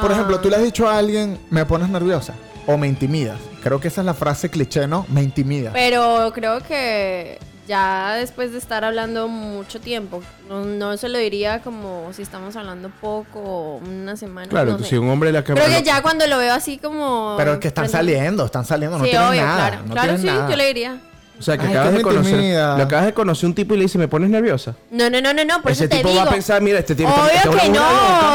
Por 0.00 0.10
Ah. 0.10 0.14
ejemplo, 0.14 0.40
tú 0.40 0.48
le 0.50 0.56
has 0.56 0.62
dicho 0.62 0.88
a 0.88 0.98
alguien, 0.98 1.38
me 1.50 1.64
pones 1.66 1.88
nerviosa 1.88 2.34
o 2.66 2.76
me 2.76 2.88
intimidas. 2.88 3.38
Creo 3.62 3.80
que 3.80 3.88
esa 3.88 4.00
es 4.00 4.04
la 4.06 4.14
frase 4.14 4.48
cliché, 4.50 4.86
¿no? 4.86 5.06
Me 5.08 5.22
intimidas. 5.22 5.72
Pero 5.72 6.32
creo 6.34 6.60
que 6.62 7.38
ya 7.66 8.14
después 8.14 8.52
de 8.52 8.58
estar 8.58 8.84
hablando 8.84 9.28
mucho 9.28 9.80
tiempo, 9.80 10.22
no, 10.48 10.64
no 10.64 10.96
se 10.96 11.08
lo 11.08 11.18
diría 11.18 11.60
como 11.60 12.12
si 12.12 12.22
estamos 12.22 12.56
hablando 12.56 12.90
poco 13.00 13.40
o 13.40 13.76
una 13.78 14.16
semana. 14.16 14.48
Claro, 14.48 14.72
no 14.72 14.78
sé. 14.80 14.84
si 14.84 14.96
un 14.96 15.08
hombre 15.08 15.32
la 15.32 15.42
que 15.42 15.54
Creo 15.54 15.66
que 15.66 15.82
ya 15.82 16.02
cuando 16.02 16.26
lo 16.26 16.38
veo 16.38 16.54
así 16.54 16.78
como. 16.78 17.34
Pero 17.38 17.54
es 17.54 17.58
que 17.58 17.68
están 17.68 17.88
saliendo, 17.88 18.44
están 18.44 18.64
saliendo, 18.64 18.98
no 18.98 19.04
sí, 19.04 19.10
tienen 19.10 19.28
obvio, 19.28 19.42
nada. 19.42 19.68
claro. 19.68 19.86
no 19.86 19.92
claro, 19.94 20.18
sí, 20.18 20.26
nada. 20.26 20.50
yo 20.50 20.56
le 20.56 20.66
diría. 20.66 20.98
O 21.36 21.42
sea, 21.42 21.58
que 21.58 21.66
Ay, 21.66 21.72
acabas 21.72 21.90
que 21.90 21.96
de 21.98 22.02
conocer. 22.02 22.54
Lo 22.78 22.82
acabas 22.84 23.06
de 23.06 23.12
conocer 23.14 23.46
un 23.48 23.54
tipo 23.54 23.74
y 23.74 23.78
le 23.78 23.82
dice, 23.84 23.98
¿me 23.98 24.06
pones 24.06 24.30
nerviosa? 24.30 24.76
No, 24.90 25.10
no, 25.10 25.20
no, 25.20 25.34
no, 25.34 25.44
no, 25.44 25.60
por 25.62 25.72
Ese 25.72 25.84
eso 25.84 25.90
te 25.90 25.96
tipo 25.96 26.08
digo. 26.10 26.22
va 26.22 26.28
a 26.30 26.32
pensar, 26.32 26.62
mira, 26.62 26.78
este 26.78 26.94
tiene 26.94 27.10
este 27.12 27.22
Obvio 27.22 27.34
es 27.34 27.60
que 27.62 27.68
una 27.70 27.80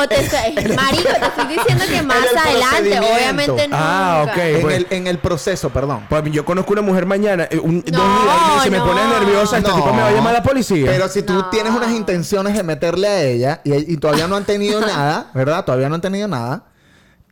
no, 0.01 0.07
te 0.07 0.19
estoy, 0.19 0.75
marico, 0.75 1.03
te 1.03 1.25
estoy 1.25 1.47
diciendo 1.55 1.85
que 1.89 2.01
más 2.03 2.17
el 2.31 2.37
adelante, 2.37 2.99
obviamente 2.99 3.67
no. 3.69 3.77
Ah, 3.79 4.25
ok. 4.29 4.37
En, 4.37 4.61
Bueno. 4.61 4.77
el, 4.77 4.87
en 4.89 5.07
el 5.07 5.17
proceso, 5.19 5.69
perdón. 5.69 6.05
Pues 6.09 6.23
yo 6.31 6.43
conozco 6.43 6.73
una 6.73 6.81
mujer 6.81 7.05
mañana, 7.05 7.47
eh, 7.49 7.57
un, 7.57 7.81
dos 7.81 7.91
No, 7.93 8.23
días, 8.23 8.35
y 8.35 8.49
me 8.49 8.55
dice, 8.57 8.69
me 8.71 8.77
no. 8.79 8.85
pones 8.85 9.05
nerviosa, 9.07 9.57
este 9.57 9.69
No. 9.69 9.75
tipo 9.77 9.93
me 9.93 10.01
va 10.01 10.07
a 10.09 10.11
llamar 10.11 10.35
a 10.35 10.39
la 10.39 10.43
policía. 10.43 10.85
Pero 10.91 11.07
si 11.07 11.21
tú 11.23 11.33
No. 11.33 11.49
tienes 11.49 11.73
unas 11.73 11.91
intenciones 11.91 12.53
de 12.53 12.63
meterle 12.63 13.07
a 13.07 13.23
ella 13.23 13.61
y, 13.63 13.93
y 13.93 13.97
todavía 13.97 14.27
no 14.27 14.35
han 14.35 14.43
tenido 14.45 14.81
nada, 14.85 15.31
¿verdad? 15.33 15.63
Todavía 15.63 15.87
no 15.87 15.95
han 15.95 16.01
tenido 16.01 16.27
nada. 16.27 16.65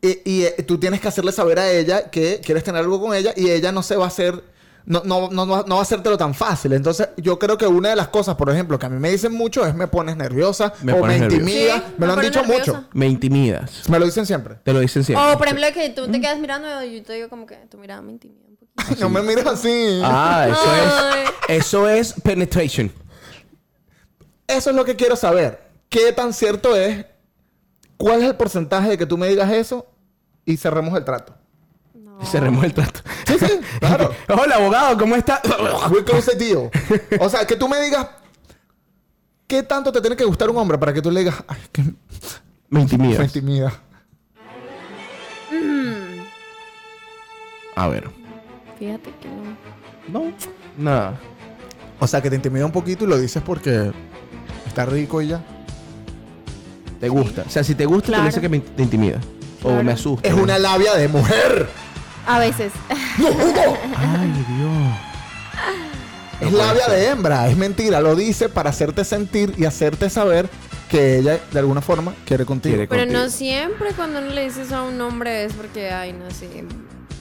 Y, 0.01 0.19
y, 0.23 0.43
eh, 0.43 0.63
tú 0.65 0.77
tienes 0.77 1.01
que 1.01 1.07
hacerle 1.09 1.31
saber 1.33 1.59
a 1.59 1.69
ella 1.69 2.09
que 2.09 2.39
quieres 2.43 2.63
tener 2.63 2.81
algo 2.81 3.01
con 3.01 3.13
ella 3.15 3.33
y 3.35 3.49
ella 3.49 3.71
no 3.71 3.81
se 3.83 3.95
va 3.95 4.05
a 4.05 4.07
hacer, 4.07 4.43
no, 4.87 5.01
no, 5.03 5.29
no, 5.29 5.45
no 5.45 5.75
va 5.75 5.79
a 5.79 5.81
hacértelo 5.81 6.17
tan 6.17 6.33
fácil. 6.33 6.71
Entonces, 6.73 7.09
yo 7.17 7.37
creo 7.37 7.57
que 7.57 7.67
una 7.67 7.89
de 7.89 7.95
las 7.97 8.07
cosas, 8.07 8.35
por 8.35 8.49
ejemplo, 8.49 8.79
que 8.79 8.85
a 8.85 8.89
mí 8.89 8.97
me 8.99 9.11
dicen 9.11 9.33
mucho 9.33 9.65
es 9.65 9.75
me 9.75 9.87
pones 9.87 10.15
nerviosa 10.17 10.73
Me 10.81 10.93
o 10.93 10.99
pones 10.99 11.19
me 11.19 11.27
nerviosa. 11.27 11.43
intimida. 11.51 11.75
Sí, 11.75 11.93
me 11.97 12.05
lo 12.07 12.13
han 12.13 12.17
pone 12.17 12.29
dicho 12.29 12.41
nerviosa. 12.41 12.71
mucho. 12.73 12.87
Me 12.93 13.07
intimidas. 13.07 13.89
Me 13.89 13.99
lo 13.99 14.05
dicen 14.05 14.25
siempre. 14.25 14.55
Te 14.63 14.71
lo 14.73 14.79
dicen 14.79 15.03
siempre. 15.03 15.31
O 15.33 15.37
por 15.37 15.45
ejemplo 15.47 15.67
que 15.73 15.89
tú 15.89 16.07
te 16.09 16.19
quedas 16.21 16.39
mirando 16.39 16.81
y 16.83 16.97
yo 16.99 17.03
te 17.03 17.13
digo 17.13 17.29
como 17.29 17.45
que 17.45 17.55
tu 17.69 17.77
mirada 17.77 18.01
me 18.01 18.13
intimida 18.13 18.45
un 18.47 18.55
poquito. 18.55 18.95
No 19.01 19.09
me 19.09 19.21
mires 19.21 19.45
así. 19.45 19.99
Ah, 20.03 20.47
eso 20.49 20.75
es. 20.75 21.65
Eso 21.65 21.89
es 21.89 22.13
penetration. 22.23 22.91
Eso 24.47 24.69
es 24.69 24.75
lo 24.75 24.85
que 24.85 24.95
quiero 24.95 25.15
saber. 25.15 25.67
¿Qué 25.89 26.11
tan 26.13 26.31
cierto 26.33 26.75
es? 26.75 27.05
¿Cuál 27.97 28.21
es 28.21 28.27
el 28.29 28.35
porcentaje 28.35 28.89
de 28.91 28.97
que 28.97 29.05
tú 29.05 29.17
me 29.17 29.27
digas 29.27 29.51
eso 29.51 29.85
y 30.45 30.55
cerremos 30.57 30.95
el 30.97 31.03
trato? 31.03 31.35
Y 32.21 32.25
cerremos 32.25 32.63
el 32.63 32.73
trato. 32.73 33.01
Sí, 33.27 33.35
sí, 33.39 33.59
claro. 33.79 34.11
Hola, 34.29 34.55
abogado, 34.55 34.97
¿cómo 34.97 35.15
está? 35.15 35.41
We 35.91 36.03
close 36.03 36.31
the 36.35 36.43
deal. 36.43 36.69
O 37.19 37.29
sea, 37.29 37.45
que 37.45 37.55
tú 37.55 37.67
me 37.67 37.79
digas 37.81 38.07
qué 39.47 39.63
tanto 39.63 39.91
te 39.91 40.01
tiene 40.01 40.15
que 40.15 40.23
gustar 40.25 40.49
un 40.49 40.57
hombre 40.57 40.77
para 40.77 40.93
que 40.93 41.01
tú 41.01 41.11
le 41.11 41.19
digas, 41.21 41.43
ay, 41.47 41.57
que 41.71 41.81
Me 41.83 41.93
me 42.69 42.81
intimidas. 42.81 43.23
intimida. 43.25 43.73
A 47.75 47.87
ver. 47.87 48.09
Fíjate 48.79 49.13
que 49.21 49.27
no. 50.09 50.19
No. 50.25 50.33
Nada. 50.77 51.19
O 51.99 52.07
sea, 52.07 52.21
que 52.21 52.29
te 52.29 52.35
intimida 52.35 52.65
un 52.65 52.71
poquito 52.71 53.05
y 53.05 53.07
lo 53.07 53.17
dices 53.17 53.41
porque 53.45 53.91
está 54.65 54.85
rico 54.85 55.21
y 55.21 55.27
ya. 55.27 55.41
Te 56.99 57.09
gusta. 57.09 57.43
O 57.45 57.49
sea, 57.49 57.63
si 57.63 57.75
te 57.75 57.85
gusta, 57.85 58.07
Claro. 58.07 58.23
te 58.23 58.29
dice 58.29 58.41
que 58.41 58.49
me, 58.49 58.59
te 58.59 58.81
intimida. 58.83 59.19
O 59.61 59.67
Claro. 59.69 59.83
me 59.83 59.91
asusta. 59.91 60.27
Es 60.27 60.33
una 60.33 60.57
labia 60.57 60.95
de 60.95 61.07
mujer. 61.07 61.69
A 62.27 62.39
veces. 62.39 62.71
Ay, 63.97 64.45
Dios. 64.57 64.71
Es 66.39 66.53
labia 66.53 66.85
ser. 66.85 66.93
de 66.99 67.07
hembra. 67.07 67.47
Es 67.47 67.57
mentira. 67.57 67.99
Lo 68.01 68.15
dice 68.15 68.49
para 68.49 68.69
hacerte 68.69 69.03
sentir 69.03 69.53
y 69.57 69.65
hacerte 69.65 70.09
saber 70.09 70.49
que 70.89 71.17
ella 71.17 71.39
de 71.51 71.59
alguna 71.59 71.81
forma 71.81 72.13
quiere 72.25 72.45
contigo. 72.45 72.75
Quiere 72.75 72.87
Pero 72.87 73.01
contigo. 73.03 73.21
no 73.23 73.29
siempre 73.29 73.91
cuando 73.93 74.19
uno 74.19 74.29
le 74.29 74.43
dices 74.43 74.71
a 74.71 74.83
un 74.83 74.99
hombre 75.01 75.45
es 75.45 75.53
porque, 75.53 75.89
ay, 75.91 76.13
no 76.13 76.29
sé. 76.31 76.47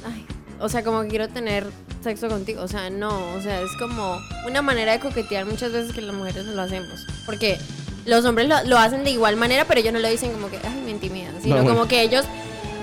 Ay, 0.06 0.26
o 0.60 0.68
sea, 0.68 0.82
como 0.84 1.02
que 1.02 1.08
quiero 1.08 1.28
tener 1.28 1.66
sexo 2.02 2.28
contigo. 2.28 2.62
O 2.62 2.68
sea, 2.68 2.90
no. 2.90 3.32
O 3.34 3.40
sea, 3.40 3.60
es 3.62 3.70
como 3.78 4.18
una 4.46 4.60
manera 4.62 4.92
de 4.92 5.00
coquetear 5.00 5.46
muchas 5.46 5.72
veces 5.72 5.92
que 5.94 6.02
las 6.02 6.14
mujeres 6.14 6.44
lo 6.46 6.60
hacemos. 6.62 7.06
Porque 7.24 7.58
los 8.04 8.24
hombres 8.24 8.48
lo, 8.48 8.62
lo 8.64 8.78
hacen 8.78 9.02
de 9.02 9.10
igual 9.12 9.36
manera, 9.36 9.64
pero 9.66 9.80
ellos 9.80 9.92
no 9.94 9.98
lo 10.00 10.08
dicen 10.08 10.30
como 10.32 10.50
que, 10.50 10.58
ay, 10.58 10.82
me 10.84 10.90
intimidan. 10.90 11.34
Sino 11.42 11.56
No, 11.56 11.62
bueno. 11.62 11.76
como 11.78 11.88
que 11.88 12.02
ellos. 12.02 12.26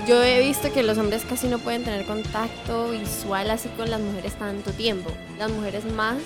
Yo 0.06 0.22
he 0.22 0.40
visto 0.40 0.72
que 0.72 0.82
los 0.82 0.98
hombres 0.98 1.22
casi 1.28 1.46
no 1.48 1.58
pueden 1.58 1.84
tener 1.84 2.04
contacto 2.04 2.90
visual 2.90 3.50
así 3.50 3.68
con 3.70 3.90
las 3.90 4.00
mujeres 4.00 4.34
tanto 4.34 4.70
tiempo. 4.72 5.10
Las 5.38 5.50
mujeres 5.50 5.84
más. 5.92 6.16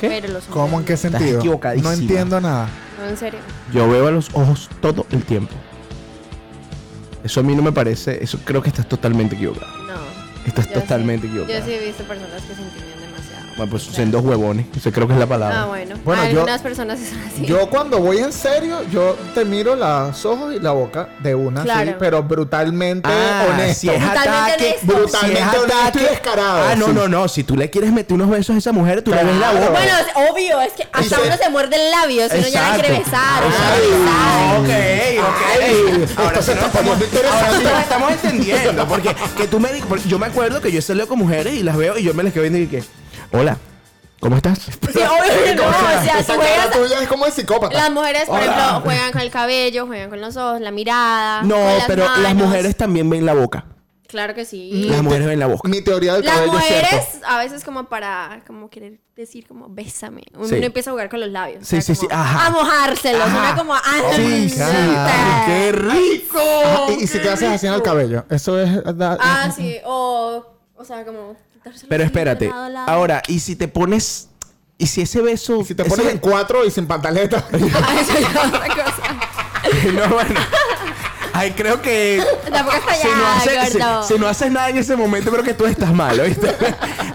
¿Qué? 0.00 0.08
Pero 0.08 0.28
los 0.28 0.44
hombres. 0.48 0.50
¿Cómo? 0.52 0.78
¿En 0.80 0.84
qué 0.84 0.96
sentido? 0.96 1.42
No 1.82 1.92
entiendo 1.92 2.40
nada. 2.40 2.68
No, 2.98 3.08
en 3.08 3.16
serio. 3.16 3.38
Yo 3.72 3.88
veo 3.88 4.08
a 4.08 4.10
los 4.10 4.28
ojos 4.34 4.68
todo 4.80 5.06
el 5.12 5.24
tiempo. 5.24 5.54
Eso 7.22 7.40
a 7.40 7.42
mí 7.44 7.54
no 7.54 7.62
me 7.62 7.70
parece. 7.70 8.22
Eso 8.22 8.38
creo 8.44 8.60
que 8.62 8.70
estás 8.70 8.88
totalmente 8.88 9.36
equivocado. 9.36 9.70
No. 9.86 9.94
Estás 10.44 10.66
Yo 10.68 10.80
totalmente 10.80 11.26
sí- 11.28 11.32
equivocado. 11.32 11.58
Yo 11.60 11.64
sí 11.64 11.72
he 11.72 11.86
visto 11.86 12.02
personas 12.04 12.42
que 12.42 12.54
se 12.54 12.62
demasiado. 12.62 13.01
Bueno, 13.56 13.70
pues 13.70 13.82
son 13.82 14.10
dos 14.10 14.22
huevones. 14.24 14.66
Eso 14.76 14.90
creo 14.92 15.06
que 15.06 15.12
es 15.12 15.18
la 15.18 15.26
palabra. 15.26 15.62
Ah, 15.62 15.66
bueno. 15.66 15.96
Bueno, 16.04 16.22
yo- 16.24 16.28
Algunas 16.40 16.62
personas 16.62 16.98
sí 16.98 17.06
son 17.06 17.20
así. 17.22 17.44
Yo 17.46 17.68
cuando 17.68 17.98
voy 17.98 18.18
en 18.18 18.32
serio, 18.32 18.78
yo 18.90 19.16
te 19.34 19.44
miro 19.44 19.76
los 19.76 20.24
ojos 20.24 20.54
y 20.54 20.58
la 20.58 20.70
boca 20.72 21.08
de 21.22 21.34
una, 21.34 21.62
Claro. 21.62 21.90
sí, 21.90 21.96
pero 21.98 22.22
brutalmente 22.22 23.08
Ah, 23.12 23.46
honesto. 23.50 23.80
si 23.80 23.88
es 23.90 23.98
Brutalmente 24.00 24.28
ataque, 24.30 24.64
honesto. 24.64 24.86
Brutalmente 24.86 25.38
si 25.40 25.42
es 25.42 25.58
honesto 25.62 25.98
y 25.98 26.02
descarado, 26.02 26.62
Ah, 26.70 26.74
no, 26.76 26.86
sí. 26.86 26.92
no, 26.94 27.08
no. 27.08 27.28
Si 27.28 27.44
tú 27.44 27.56
le 27.56 27.68
quieres 27.70 27.92
meter 27.92 28.14
unos 28.14 28.30
besos 28.30 28.54
a 28.56 28.58
esa 28.58 28.72
mujer, 28.72 29.02
tú 29.02 29.10
le 29.10 29.22
ves 29.22 29.36
la 29.36 29.50
Claro. 29.50 29.66
boca. 29.66 29.70
Bueno, 29.80 29.92
es 29.98 30.30
obvio, 30.30 30.60
es 30.62 30.72
que 30.72 30.82
hasta 30.92 31.16
se- 31.16 31.22
uno 31.22 31.36
se 31.36 31.50
muerde 31.50 31.76
el 31.76 31.90
labio 31.90 32.28
si 32.30 32.38
uno 32.38 32.48
ya 32.48 32.68
la 32.68 32.74
quiere 32.74 32.98
besar. 32.98 33.42
quiere 33.42 33.98
besar. 33.98 34.58
Ok, 34.58 35.28
ok. 35.28 35.42
Ay, 35.52 36.06
Ahora 36.16 36.42
sí 36.42 36.52
nos 36.54 36.64
estamos, 37.80 38.12
entendiendo. 38.12 38.86
Porque 38.88 39.14
que 39.36 39.46
tú 39.46 39.60
me 39.60 39.68
yo 40.06 40.18
me 40.18 40.26
acuerdo 40.26 40.60
que 40.60 40.72
yo 40.72 40.78
he 40.78 40.82
salido 40.82 41.06
con 41.06 41.18
mujeres 41.18 41.54
y 41.54 41.62
las 41.62 41.76
veo 41.76 41.98
y 41.98 42.02
yo 42.02 42.14
me 42.14 42.22
les 42.22 42.32
quedo 42.32 42.42
viendo 42.42 42.58
y 42.58 42.66
que, 42.66 42.82
hola, 43.32 43.56
¿cómo 44.20 44.36
estás? 44.36 44.58
Sí, 44.60 44.70
obvio 44.98 45.54
no, 45.56 45.66
o 45.68 45.72
sea, 46.02 46.18
Esa 46.20 46.34
tú 46.34 46.40
cara 46.40 46.62
juegas- 46.62 46.70
tuya 46.72 47.02
es 47.02 47.08
como 47.08 47.24
de 47.26 47.30
psicópata. 47.32 47.74
Las 47.76 47.90
mujeres, 47.90 48.24
por 48.26 48.36
Hola. 48.40 48.44
ejemplo, 48.46 48.80
juegan 48.82 49.12
con 49.12 49.20
el 49.22 49.30
cabello, 49.30 49.86
juegan 49.86 50.10
con 50.10 50.20
los 50.20 50.36
ojos, 50.36 50.60
la 50.60 50.70
mirada. 50.70 51.42
No, 51.42 51.54
con 51.56 51.64
las 51.78 51.86
pero 51.86 52.04
las 52.18 52.34
mujeres 52.34 52.76
también 52.76 53.08
ven 53.10 53.26
la 53.26 53.34
boca. 53.34 53.64
Claro 54.08 54.34
que 54.34 54.44
sí. 54.44 54.84
Las 54.90 55.02
mujeres 55.02 55.26
ven 55.26 55.38
la 55.38 55.46
boca. 55.46 55.66
Mi 55.70 55.80
teoría 55.80 56.12
del 56.12 56.24
Las 56.26 56.34
cabello 56.34 56.58
es 56.58 56.64
cierto. 56.66 56.86
mujeres 56.96 57.20
a 57.26 57.38
veces 57.38 57.64
como 57.64 57.84
para 57.84 58.42
como 58.46 58.68
querer 58.68 59.00
decir 59.16 59.46
como 59.48 59.68
bésame. 59.70 60.24
Uno 60.34 60.46
Sí. 60.48 60.56
empieza 60.56 60.90
a 60.90 60.92
jugar 60.92 61.08
con 61.08 61.20
los 61.20 61.30
labios. 61.30 61.62
o 61.62 61.64
Sí, 61.64 61.80
sea, 61.80 61.80
sí, 61.80 61.94
sí, 61.94 62.06
como 62.08 62.20
ajá. 62.20 62.46
A 62.46 62.50
mojárselos. 62.50 63.22
Ajá. 63.22 63.38
Una 63.38 63.56
como 63.56 63.74
ah, 63.74 64.12
Sí, 64.14 64.50
sí. 64.50 64.60
¡Qué 65.46 65.72
rico! 65.72 66.38
Ajá, 66.38 66.92
y, 66.92 67.04
y 67.04 67.06
si 67.06 67.18
te 67.20 67.30
haces 67.30 67.48
así 67.48 67.66
en 67.66 67.72
el 67.72 67.80
cabello, 67.82 68.26
eso 68.28 68.60
es... 68.60 68.82
da- 68.98 69.16
Ah, 69.18 69.50
sí. 69.50 69.78
O, 69.86 70.44
o 70.74 70.84
sea, 70.84 71.06
como 71.06 71.34
quitárselo 71.62 71.88
Pero 71.88 72.04
espérate. 72.04 72.50
Ahora, 72.86 73.22
¿y 73.28 73.40
si 73.40 73.56
te 73.56 73.68
pones... 73.68 74.28
¿Y 74.78 74.86
si 74.86 75.02
ese 75.02 75.20
beso... 75.22 75.60
Y 75.60 75.64
si 75.64 75.74
te 75.74 75.84
pones 75.84 76.06
en 76.06 76.18
cuatro 76.18 76.64
y 76.64 76.70
sin 76.70 76.86
pantaleta. 76.86 77.44
Ah, 77.52 77.56
eso 78.00 78.12
ya 78.18 78.28
es 78.28 78.36
otra 78.48 78.68
cosa. 78.68 79.92
no, 80.08 80.14
bueno. 80.14 80.40
Ay, 81.32 81.52
creo 81.52 81.80
que... 81.80 82.22
Tampoco 82.52 82.76
está 82.76 82.94
Si 82.94 83.06
no, 83.08 83.26
haces, 83.26 83.72
si- 83.72 84.14
si 84.14 84.20
no 84.20 84.26
haces 84.28 84.50
nada 84.50 84.70
en 84.70 84.78
ese 84.78 84.96
momento, 84.96 85.30
creo 85.30 85.44
que 85.44 85.54
tú 85.54 85.66
estás 85.66 85.92
mal, 85.94 86.18
¿oíste? 86.20 86.54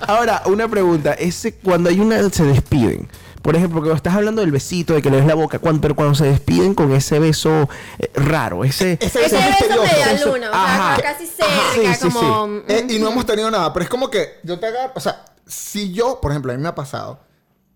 Ahora, 0.08 0.44
una 0.46 0.68
pregunta. 0.68 1.14
Ese, 1.14 1.54
cuando 1.56 1.90
hay 1.90 2.00
una... 2.00 2.30
Se 2.30 2.44
despiden. 2.44 3.08
Por 3.48 3.56
ejemplo, 3.56 3.80
porque 3.80 3.96
estás 3.96 4.14
hablando 4.14 4.42
del 4.42 4.52
besito, 4.52 4.94
de 4.94 5.02
que 5.02 5.10
le 5.10 5.16
des 5.18 5.26
la 5.26 5.34
boca, 5.34 5.58
cuando, 5.60 5.80
pero 5.80 5.96
cuando 5.96 6.16
se 6.16 6.26
despiden 6.26 6.74
con 6.74 6.92
ese 6.92 7.18
beso 7.18 7.70
eh, 7.98 8.12
raro, 8.14 8.66
ese... 8.66 8.98
Ese 9.00 9.24
Ese 9.26 9.38
beso 9.38 9.38
es 9.38 9.70
beso 9.70 10.10
Eso- 10.16 10.32
luna, 10.36 10.50
o 10.50 10.52
sea, 10.54 10.94
Ajá. 10.94 11.02
casi 11.02 11.26
cerca, 11.26 11.94
sí, 11.96 12.10
como... 12.10 12.48
mm, 12.48 12.58
Eh, 12.68 12.88
y 12.90 13.00
no 13.00 13.10
hemos 13.10 13.26
tenido 13.26 13.50
nada, 13.50 13.72
pero 13.72 13.86
es 13.86 13.90
como 13.90 14.10
que 14.10 14.42
yo 14.44 14.60
te 14.60 14.66
agarro, 14.66 14.92
o 14.96 15.00
sea, 15.00 15.24
si 15.46 15.94
yo, 15.94 16.20
por 16.20 16.32
ejemplo, 16.32 16.52
a 16.52 16.58
mí 16.58 16.62
me 16.62 16.68
ha 16.68 16.76
pasado 16.76 17.22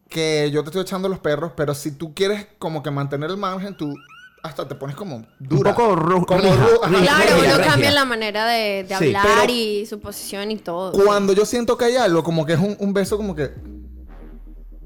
que 0.09 0.51
yo 0.51 0.61
te 0.63 0.71
estoy 0.71 0.81
echando 0.81 1.07
los 1.07 1.19
perros, 1.19 1.53
pero 1.55 1.73
si 1.73 1.91
tú 1.91 2.13
quieres 2.13 2.47
como 2.59 2.83
que 2.83 2.91
mantener 2.91 3.29
el 3.29 3.37
margen, 3.37 3.77
tú 3.77 3.95
hasta 4.43 4.67
te 4.67 4.75
pones 4.75 4.97
como 4.97 5.25
dura. 5.39 5.73
poco 5.73 5.95
ru- 5.95 6.25
como 6.25 6.41
rija, 6.41 6.53
ru- 6.67 6.79
ajá, 6.83 6.99
rija. 6.99 7.15
Claro, 7.23 7.55
uno 7.55 7.63
cambia 7.65 7.91
la 7.91 8.03
manera 8.03 8.45
de, 8.47 8.83
de 8.83 8.95
Sí, 8.97 9.15
hablar 9.15 9.49
y 9.49 9.85
su 9.85 10.01
posición 10.01 10.51
y 10.51 10.57
todo. 10.57 10.91
Cuando 11.01 11.31
yo 11.31 11.45
siento 11.45 11.77
que 11.77 11.85
hay 11.85 11.95
algo, 11.95 12.25
como 12.25 12.45
que 12.45 12.51
es 12.53 12.59
un, 12.59 12.75
un 12.77 12.91
beso 12.93 13.15
como 13.15 13.33
que... 13.35 13.51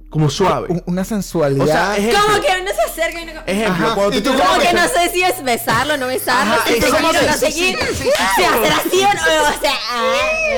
Como 0.09 0.29
suave. 0.29 0.67
un- 0.69 0.83
una 0.85 1.03
sensualidad. 1.03 1.63
O 1.65 1.67
sea, 1.67 1.97
es- 1.97 2.15
Como 2.15 2.35
que 2.41 2.47
uno 2.61 2.71
se 2.73 2.81
acerca 2.89 3.19
y 3.19 3.23
uno... 3.23 3.33
como- 3.33 3.43
Ejemplo, 3.47 3.85
Ajá, 3.87 3.95
cuando 3.95 4.15
y 4.17 4.21
tú 4.21 4.29
tú 4.31 4.35
tienes- 4.37 4.47
Como 4.47 4.61
que 4.61 4.67
que- 4.67 4.73
no 4.73 4.87
sé 4.87 5.09
si 5.11 5.23
es 5.23 5.43
besarlo, 5.43 5.97
no 5.97 6.07
besarlo, 6.07 6.53
Ajá, 6.53 6.63
si 6.67 6.73
seguir 6.75 6.95
o 6.95 7.01
no 7.01 7.33
seguir, 7.33 7.77
si 7.79 8.09
hacer 8.09 8.71
así 8.71 9.03
o 9.03 9.13
no, 9.13 9.49
o 9.49 9.59
sea... 9.61 9.73
ah, 9.91 10.13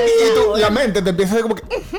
y 0.05 0.35
tú, 0.35 0.51
sea, 0.57 0.61
la 0.61 0.69
mente 0.69 1.01
te 1.01 1.09
empieza 1.09 1.37
a 1.37 1.41
como 1.41 1.55
que... 1.55 1.63
"Ujú, 1.63 1.97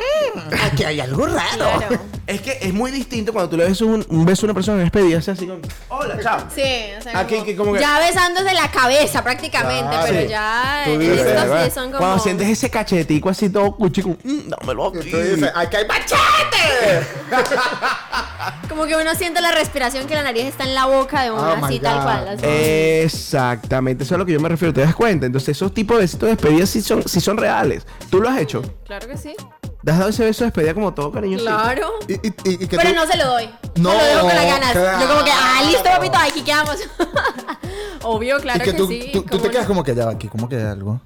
aquí 0.64 0.84
hay 0.84 1.00
algo 1.00 1.26
raro. 1.26 1.56
Claro. 1.78 2.00
Es 2.28 2.42
que 2.42 2.58
es 2.60 2.74
muy 2.74 2.90
distinto 2.90 3.32
cuando 3.32 3.48
tú 3.48 3.56
le 3.56 3.64
ves 3.64 3.80
un, 3.80 4.04
un 4.10 4.24
beso 4.26 4.44
a 4.44 4.46
una 4.48 4.54
persona 4.54 4.76
en 4.76 4.84
despedida, 4.84 5.16
así 5.18 5.46
como, 5.46 5.60
hola, 5.88 6.18
chao. 6.22 6.40
Sí, 6.54 6.62
o 6.98 7.02
sea, 7.02 7.18
Aquí, 7.20 7.34
como- 7.36 7.44
que 7.46 7.56
como 7.56 7.72
que- 7.72 7.80
ya 7.80 7.98
besándose 7.98 8.52
la 8.54 8.70
cabeza 8.70 9.24
prácticamente, 9.24 9.96
pero 10.06 10.20
Sí. 10.20 10.28
ya 10.28 10.84
dices, 10.86 11.08
estos 11.20 11.26
sí 11.26 11.48
¿verdad? 11.48 11.72
son 11.74 11.86
como... 11.86 11.98
Cuando 11.98 12.18
sientes 12.22 12.48
ese 12.48 12.68
cachetico 12.70 13.30
así 13.30 13.48
todo 13.48 13.74
cuchico, 13.74 14.10
mmm, 14.22 14.40
dámelo 14.48 14.92
Y 14.94 14.98
aquí. 14.98 15.10
tú 15.10 15.16
dices, 15.16 15.50
aquí 15.54 15.76
hay 15.76 15.86
machete. 15.88 17.06
Como 18.68 18.86
que 18.86 18.96
uno 18.96 19.14
siente 19.14 19.40
la 19.40 19.50
respiración 19.52 20.06
que 20.06 20.14
la 20.14 20.22
nariz 20.22 20.44
está 20.44 20.64
en 20.64 20.74
la 20.74 20.86
boca 20.86 21.22
de 21.22 21.30
uno, 21.30 21.42
Oh, 21.60 21.64
así 21.64 21.80
tal 21.80 22.02
cual. 22.02 22.28
así. 22.28 22.44
Exactamente, 22.46 24.04
eso 24.04 24.14
es 24.14 24.16
a 24.16 24.18
lo 24.18 24.26
que 24.26 24.32
yo 24.32 24.40
me 24.40 24.48
refiero, 24.48 24.72
¿te 24.74 24.80
das 24.82 24.94
cuenta? 24.94 25.26
Entonces 25.26 25.50
esos 25.50 25.72
tipos 25.72 25.96
de 25.96 26.02
besitos 26.02 26.28
de 26.28 26.36
despedida 26.36 26.66
sí 26.66 26.82
son, 26.82 27.02
sí 27.08 27.20
son 27.20 27.36
reales. 27.38 27.86
¿Tú 28.10 28.20
lo 28.20 28.28
has 28.28 28.38
hecho? 28.40 28.62
Claro 28.84 29.08
que 29.08 29.16
sí. 29.16 29.34
¿Te 29.84 29.92
has 29.92 29.98
dado 29.98 30.10
ese 30.10 30.24
beso 30.24 30.44
de 30.44 30.46
despedida 30.50 30.74
como 30.74 30.92
todo 30.92 31.10
cariñoso? 31.12 31.44
Claro. 31.44 31.90
Y, 32.08 32.14
y- 32.14 32.18
y- 32.44 32.64
y 32.64 32.66
que 32.68 32.76
Pero 32.76 32.90
tú- 32.90 32.96
no 32.96 33.06
se 33.06 33.16
lo 33.16 33.26
doy. 33.26 33.46
No, 33.76 33.92
No, 33.92 33.94
lo 33.94 34.04
dejo 34.04 34.20
con 34.20 34.34
las 34.34 34.44
ganas. 34.44 34.72
claro. 34.72 35.00
Yo 35.00 35.08
como 35.08 35.24
que, 35.24 35.30
ah, 35.32 35.62
listo, 35.66 35.84
papito, 35.84 36.18
aquí 36.18 36.42
quedamos. 36.42 36.76
Obvio, 38.02 38.38
claro 38.40 38.58
y 38.60 38.64
que, 38.64 38.70
que 38.72 38.76
tú, 38.76 38.86
sí. 38.88 39.10
tú, 39.12 39.22
tú 39.22 39.28
¿cómo 39.30 39.42
te 39.42 39.50
quedas 39.50 39.66
como 39.66 39.84
que 39.84 39.94
ya 39.94 40.06
va 40.06 40.12
aquí, 40.12 40.28
como 40.28 40.48
que 40.48 40.56
hay 40.56 40.62
algo. 40.64 41.00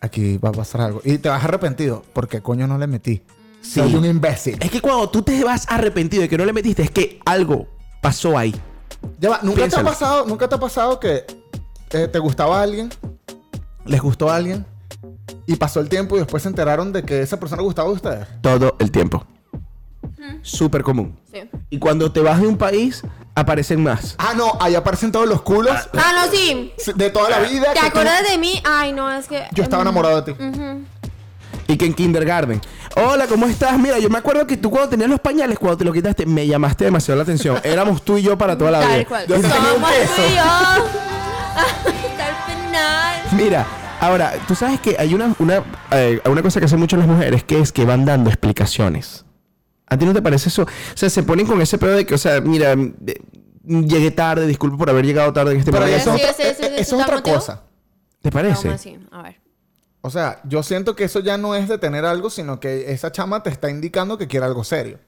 Aquí 0.00 0.38
va 0.38 0.50
a 0.50 0.52
pasar 0.52 0.80
algo. 0.80 1.00
Y 1.04 1.18
te 1.18 1.28
vas 1.28 1.42
arrepentido. 1.44 2.04
porque 2.12 2.40
coño 2.40 2.66
no 2.66 2.78
le 2.78 2.86
metí? 2.86 3.22
Sí. 3.68 3.80
Soy 3.80 3.94
un 3.96 4.04
imbécil. 4.06 4.56
Es 4.60 4.70
que 4.70 4.80
cuando 4.80 5.10
tú 5.10 5.22
te 5.22 5.44
vas 5.44 5.66
arrepentido 5.68 6.22
de 6.22 6.28
que 6.28 6.38
no 6.38 6.44
le 6.46 6.52
metiste, 6.54 6.82
es 6.82 6.90
que 6.90 7.20
algo 7.26 7.66
pasó 8.00 8.38
ahí. 8.38 8.54
Ya 9.18 9.28
va, 9.28 9.40
¿nunca 9.42 9.68
te 9.68 9.76
ha 9.78 9.84
pasado, 9.84 10.24
nunca 10.26 10.48
te 10.48 10.54
ha 10.54 10.58
pasado 10.58 10.98
que 10.98 11.24
eh, 11.90 12.08
te 12.08 12.18
gustaba 12.18 12.62
alguien? 12.62 12.88
¿Les 13.84 14.00
gustó 14.00 14.30
a 14.30 14.36
alguien? 14.36 14.64
Y 15.46 15.56
pasó 15.56 15.80
el 15.80 15.88
tiempo 15.90 16.16
y 16.16 16.20
después 16.20 16.42
se 16.42 16.48
enteraron 16.48 16.92
de 16.92 17.02
que 17.02 17.20
esa 17.20 17.38
persona 17.38 17.60
gustaba 17.62 17.88
de 17.88 17.94
ustedes. 17.94 18.26
Todo 18.40 18.74
el 18.78 18.90
tiempo. 18.90 19.26
Súper 20.42 20.82
común. 20.82 21.18
Sí. 21.32 21.40
Y 21.70 21.78
cuando 21.78 22.10
te 22.10 22.20
vas 22.20 22.40
de 22.40 22.46
un 22.46 22.56
país, 22.56 23.02
aparecen 23.34 23.82
más. 23.82 24.14
Ah, 24.18 24.32
no, 24.36 24.56
ahí 24.60 24.74
aparecen 24.74 25.12
todos 25.12 25.28
los 25.28 25.42
culos 25.42 25.74
Ah, 25.94 26.12
no, 26.24 26.30
sí. 26.30 26.72
de 26.96 27.10
toda 27.10 27.28
la 27.30 27.40
vida. 27.40 27.68
¿Te 27.72 27.74
que 27.74 27.80
tú- 27.80 27.86
acuerdas 27.86 28.28
de 28.30 28.38
mí? 28.38 28.62
Ay, 28.64 28.92
no, 28.92 29.10
es 29.12 29.26
que. 29.28 29.44
Yo 29.52 29.62
estaba 29.62 29.82
em, 29.82 29.88
enamorado 29.88 30.22
de 30.22 30.32
ti. 30.32 30.40
Y 31.70 31.76
que 31.76 31.84
en 31.84 31.92
kindergarten. 31.92 32.60
Hola, 32.96 33.26
¿cómo 33.26 33.46
estás? 33.46 33.78
Mira, 33.78 33.98
yo 33.98 34.08
me 34.08 34.16
acuerdo 34.18 34.46
que 34.46 34.56
tú 34.56 34.70
cuando 34.70 34.88
tenías 34.88 35.10
los 35.10 35.20
pañales, 35.20 35.58
cuando 35.58 35.76
te 35.76 35.84
lo 35.84 35.92
quitaste, 35.92 36.24
me 36.24 36.46
llamaste 36.46 36.84
demasiado 36.86 37.16
la 37.18 37.24
atención. 37.24 37.60
Éramos 37.62 38.02
tú 38.02 38.16
y 38.16 38.22
yo 38.22 38.38
para 38.38 38.56
toda 38.56 38.70
la 38.70 38.78
vida. 38.80 38.88
Tal 38.90 39.06
cual. 39.06 39.26
Yo 39.28 39.34
tenía 39.34 39.50
un 39.50 39.82
Somos 39.82 39.90
tú 40.16 40.22
y 40.22 40.34
yo. 40.34 40.42
Hasta 41.58 42.28
el 42.28 42.36
final. 42.64 43.22
Mira, 43.32 43.66
ahora, 44.00 44.32
tú 44.48 44.54
sabes 44.54 44.80
que 44.80 44.96
hay 44.98 45.12
una, 45.14 45.34
una, 45.38 45.62
eh, 45.90 46.20
una 46.24 46.42
cosa 46.42 46.58
que 46.58 46.64
hacen 46.66 46.78
mucho 46.80 46.96
las 46.96 47.06
mujeres, 47.06 47.44
que 47.44 47.60
es 47.60 47.70
que 47.70 47.84
van 47.84 48.06
dando 48.06 48.30
explicaciones. 48.30 49.26
¿A 49.88 49.98
ti 49.98 50.06
no 50.06 50.14
te 50.14 50.22
parece 50.22 50.48
eso? 50.48 50.62
O 50.62 50.66
sea, 50.96 51.10
se 51.10 51.22
ponen 51.22 51.46
con 51.46 51.60
ese 51.60 51.76
pedo 51.76 51.92
de 51.96 52.06
que, 52.06 52.14
o 52.14 52.18
sea, 52.18 52.40
mira, 52.40 52.74
llegué 53.64 54.10
tarde, 54.10 54.46
disculpe 54.46 54.78
por 54.78 54.88
haber 54.88 55.04
llegado 55.04 55.32
tarde 55.34 55.52
en 55.52 55.58
este 55.58 55.70
Pero 55.70 55.84
momento. 55.84 56.14
eso, 56.14 56.16
Sí, 56.16 56.22
es 56.22 56.30
otra- 56.30 56.44
sí, 56.44 56.54
sí, 56.62 56.62
sí, 56.62 56.74
eso 56.78 56.96
¿te 56.96 57.02
es 57.02 57.04
otra 57.04 57.16
motivó? 57.16 57.36
cosa. 57.36 57.62
¿Te 58.22 58.30
parece? 58.30 58.68
Vamos 58.68 58.80
así, 58.80 58.98
a 59.10 59.22
ver. 59.22 59.36
O 60.00 60.10
sea, 60.10 60.40
yo 60.44 60.62
siento 60.62 60.94
que 60.94 61.04
eso 61.04 61.20
ya 61.20 61.36
no 61.38 61.54
es 61.54 61.68
de 61.68 61.78
tener 61.78 62.04
algo, 62.04 62.30
sino 62.30 62.60
que 62.60 62.92
esa 62.92 63.10
chama 63.12 63.42
te 63.42 63.50
está 63.50 63.68
indicando 63.70 64.16
que 64.16 64.28
quiere 64.28 64.46
algo 64.46 64.62
serio. 64.64 64.98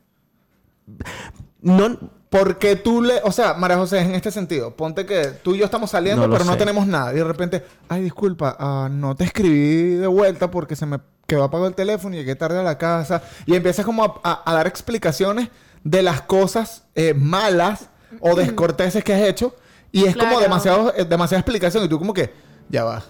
No, 1.63 1.97
Porque 2.31 2.77
tú 2.77 3.03
le, 3.03 3.21
o 3.23 3.33
sea, 3.33 3.55
María 3.55 3.77
José, 3.77 3.99
en 4.01 4.15
este 4.15 4.31
sentido, 4.31 4.75
ponte 4.77 5.05
que 5.07 5.27
tú 5.43 5.55
y 5.55 5.59
yo 5.59 5.65
estamos 5.65 5.91
saliendo, 5.91 6.27
No 6.27 6.33
pero 6.33 6.45
no 6.45 6.53
sé. 6.53 6.59
tenemos 6.59 6.87
nada. 6.87 7.13
Y 7.13 7.17
de 7.17 7.25
repente, 7.25 7.65
ay, 7.89 8.03
disculpa, 8.03 8.57
ah, 8.59 8.89
no 8.91 9.15
te 9.15 9.25
escribí 9.25 9.95
de 9.95 10.07
vuelta 10.07 10.51
porque 10.51 10.75
se 10.77 10.87
me 10.87 10.99
quedó 11.27 11.45
apagado 11.45 11.69
el 11.69 11.75
teléfono 11.75 12.15
y 12.15 12.19
llegué 12.19 12.35
tarde 12.37 12.59
a 12.59 12.63
la 12.63 12.79
casa. 12.79 13.23
Y 13.47 13.55
empiezas 13.55 13.85
como 13.85 14.05
a, 14.05 14.21
a- 14.25 14.43
a 14.51 14.55
dar 14.55 14.67
explicaciones 14.67 15.49
de 15.85 16.03
las 16.03 16.23
cosas 16.23 16.85
eh, 16.95 17.15
malas 17.15 17.89
o 18.21 18.35
descorteses 18.37 19.05
que 19.05 19.13
has 19.15 19.23
hecho. 19.23 19.55
Y 19.93 20.05
es 20.07 20.17
como 20.17 20.41
demasiado, 20.41 20.93
eh, 20.97 21.05
demasiada 21.05 21.41
explicación. 21.41 21.85
Y 21.85 21.89
tú 21.89 21.99
como 21.99 22.15
que, 22.15 22.33
ya 22.69 22.85
va. 22.85 23.03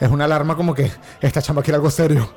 Es 0.00 0.10
una 0.10 0.24
alarma 0.26 0.56
como 0.56 0.74
que 0.74 0.90
esta 1.20 1.42
chama 1.42 1.62
quiere 1.62 1.76
algo 1.76 1.90
serio. 1.90 2.30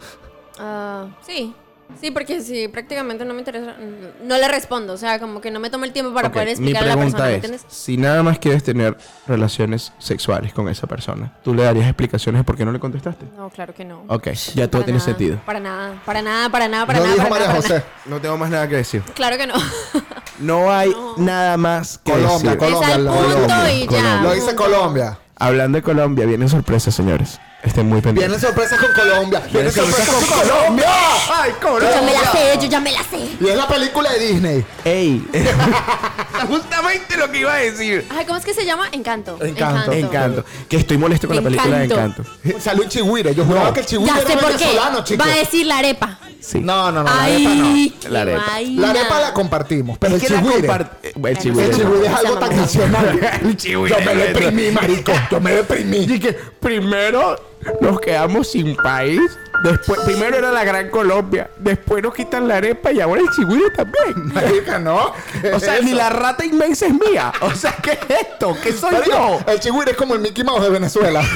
Ah, 0.60 1.06
sí. 1.26 1.54
Sí, 2.00 2.10
porque 2.10 2.40
si 2.40 2.70
prácticamente 2.70 3.26
no 3.26 3.34
me 3.34 3.40
interesa, 3.40 3.76
no 4.24 4.38
le 4.38 4.48
respondo. 4.48 4.94
O 4.94 4.98
sea, 4.98 5.20
como 5.20 5.42
que 5.42 5.52
no 5.52 5.60
me 5.60 5.70
tomo 5.70 5.84
el 5.84 5.92
tiempo 5.92 6.14
para 6.14 6.32
poder 6.32 6.48
mi 6.48 6.52
explicar 6.54 6.84
a 6.84 6.86
la 6.86 6.96
persona, 6.96 7.24
¿me 7.26 7.30
es, 7.32 7.36
entiendes? 7.36 7.66
si 7.68 7.98
nada 7.98 8.24
más 8.24 8.40
quieres 8.40 8.64
tener 8.64 8.98
relaciones 9.28 9.92
sexuales 10.00 10.54
con 10.54 10.70
esa 10.70 10.88
persona, 10.88 11.34
¿tú 11.44 11.54
le 11.54 11.64
darías 11.64 11.88
explicaciones 11.88 12.40
de 12.40 12.44
por 12.46 12.56
qué 12.56 12.64
no 12.64 12.72
le 12.72 12.80
contestaste? 12.80 13.26
No, 13.36 13.50
claro 13.50 13.74
que 13.74 13.84
no. 13.84 14.06
Ok, 14.08 14.28
ya 14.56 14.70
todo 14.70 14.84
Para 14.84 14.86
tiene 14.86 15.00
nada, 15.00 15.06
sentido. 15.06 15.38
Para 15.46 15.60
nada, 15.60 16.02
para 16.06 16.22
nada, 16.22 16.50
para 16.50 16.68
nada, 16.70 16.86
para 16.86 17.00
Lo 17.00 17.04
nada. 17.08 17.16
dijo 17.16 17.28
para 17.30 17.46
María 17.48 17.60
nada, 17.62 17.68
para. 17.68 17.84
No 18.06 18.22
tengo 18.22 18.38
más 18.38 18.50
nada 18.50 18.68
que 18.70 18.76
decir. 18.78 19.02
nada. 19.02 19.14
Claro 19.14 19.38
que 19.38 19.48
no. 19.48 19.54
No 20.40 20.72
hay 20.72 20.92
nada 21.18 21.56
más 21.58 21.98
que 22.00 22.12
Colombia, 22.14 22.56
decir. 22.56 22.58
Colombia, 22.58 22.88
es 22.90 22.96
al 22.96 23.04
lo- 23.06 23.12
punto 23.12 23.32
Colombia, 23.34 23.74
y 23.74 23.80
ya. 23.82 23.88
Colombia. 23.88 24.22
Lo 24.24 24.34
dice. 24.34 24.56
Colombia. 24.56 25.20
Hablando 25.36 25.76
de 25.76 25.82
Colombia, 25.84 26.26
vienen 26.26 26.48
sorpresas, 26.50 26.96
señores. 26.96 27.40
Estén 27.64 27.88
muy 27.88 28.02
pendientes. 28.02 28.28
Vienen 28.28 28.40
sorpresas 28.42 28.80
con 28.80 28.92
Colombia. 28.94 29.42
Vienen 29.52 29.72
sorpresas 29.72 30.06
sorpresas 30.06 30.40
con 30.40 30.50
Colombia. 30.58 30.86
¡Ay, 31.34 31.52
Yo 31.62 31.80
ya 31.80 32.02
me 32.02 32.14
la 32.14 32.32
sé, 32.32 32.60
yo 32.60 32.68
ya 32.70 32.80
me 32.80 32.92
la 32.92 33.04
sé. 33.04 33.30
Y 33.40 33.48
es 33.50 33.56
la 33.56 33.68
película 33.68 34.12
de 34.14 34.20
Disney. 34.20 34.66
¡Ey! 34.84 35.24
Justamente 36.48 37.18
lo 37.18 37.32
que 37.32 37.40
iba 37.40 37.54
a 37.54 37.58
decir. 37.58 38.06
Ay, 38.10 38.26
¿cómo 38.26 38.40
es 38.40 38.46
que 38.46 38.54
se 38.54 38.66
llama? 38.66 38.88
Encanto. 38.92 39.38
Encanto. 39.44 39.92
Encanto. 39.92 40.46
Que 40.68 40.78
estoy 40.78 40.98
molesto 40.98 41.28
con 41.28 41.36
la 41.36 41.42
película 41.44 41.78
de 41.80 41.86
Encanto. 41.86 42.24
Encanto. 42.44 42.60
Salió 42.64 42.84
un 42.84 42.90
chigüire. 42.90 43.36
Yo 43.36 43.46
juraba 43.46 43.74
que 43.74 43.82
el 43.82 43.86
chigüire 43.86 44.20
era 44.22 44.36
venezolano, 44.48 45.04
chicos. 45.04 45.28
Va 45.28 45.32
a 45.32 45.36
decir 45.36 45.66
la 45.68 45.78
arepa. 45.78 46.18
Sí. 46.40 46.60
No, 46.60 46.92
no, 46.92 47.04
no, 47.04 47.04
la 47.04 47.24
arepa 47.24 47.50
no. 47.52 47.66
Ay, 47.74 47.96
La 48.10 48.22
arepa. 48.22 48.44
La 48.76 48.90
arepa 48.90 49.20
la 49.20 49.34
compartimos, 49.34 49.98
pero 50.00 50.16
el 50.16 50.22
chigüire. 50.22 50.68
compart- 50.68 50.90
eh, 51.04 51.14
El 51.16 51.26
El 51.28 51.38
chigüire. 51.38 51.76
chigüire 51.76 52.08
es 52.08 52.14
algo 52.14 52.38
tan 52.40 52.56
nacional. 52.58 53.20
El 53.44 53.56
chigüire. 53.58 53.96
Yo 53.96 54.06
me 54.06 54.16
deprimí, 54.16 54.72
marico. 54.72 55.12
Yo 55.30 55.40
me 55.40 55.52
deprimí. 55.54 55.98
Y 56.00 56.20
que 56.20 56.34
primero 56.60 57.51
nos 57.80 58.00
quedamos 58.02 58.50
sin 58.52 58.76
país. 58.76 59.22
Después, 59.64 60.00
primero 60.02 60.38
era 60.38 60.52
la 60.52 60.64
Gran 60.64 60.90
Colombia. 60.90 61.52
Después 61.60 62.02
nos 62.02 62.16
quitan 62.16 62.48
la 62.48 62.56
arepa 62.58 62.92
y 62.92 63.00
ahora 63.00 63.22
el 63.22 63.30
chigüire 63.30 63.70
también. 63.70 64.34
Marica, 64.34 64.80
no. 64.80 65.14
¿Qué 65.42 65.54
O 65.54 65.58
es 65.58 65.64
sea, 65.64 65.80
ni 65.82 65.94
la 65.94 66.10
rata 66.10 66.44
inmensa 66.44 66.88
es 66.88 66.94
mía. 66.94 67.32
O 67.42 67.52
sea, 67.52 67.76
¿qué 67.76 67.92
es 67.92 68.00
esto? 68.22 68.58
¿Qué 68.64 68.74
soy 68.74 68.96
yo? 69.08 69.40
El 69.46 69.60
chigüire 69.60 69.92
es 69.92 69.98
como 69.98 70.16
el 70.16 70.22
Mickey 70.22 70.44
Mouse 70.44 70.64
de 70.64 70.70
Venezuela. 70.72 71.22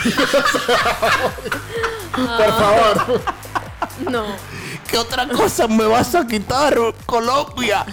Por 2.16 2.48
favor. 2.48 3.22
No. 4.10 4.26
¿Qué 4.90 4.98
otra 4.98 5.28
cosa 5.28 5.68
me 5.68 5.86
vas 5.86 6.16
a 6.16 6.26
quitar, 6.26 6.76
Colombia? 7.06 7.86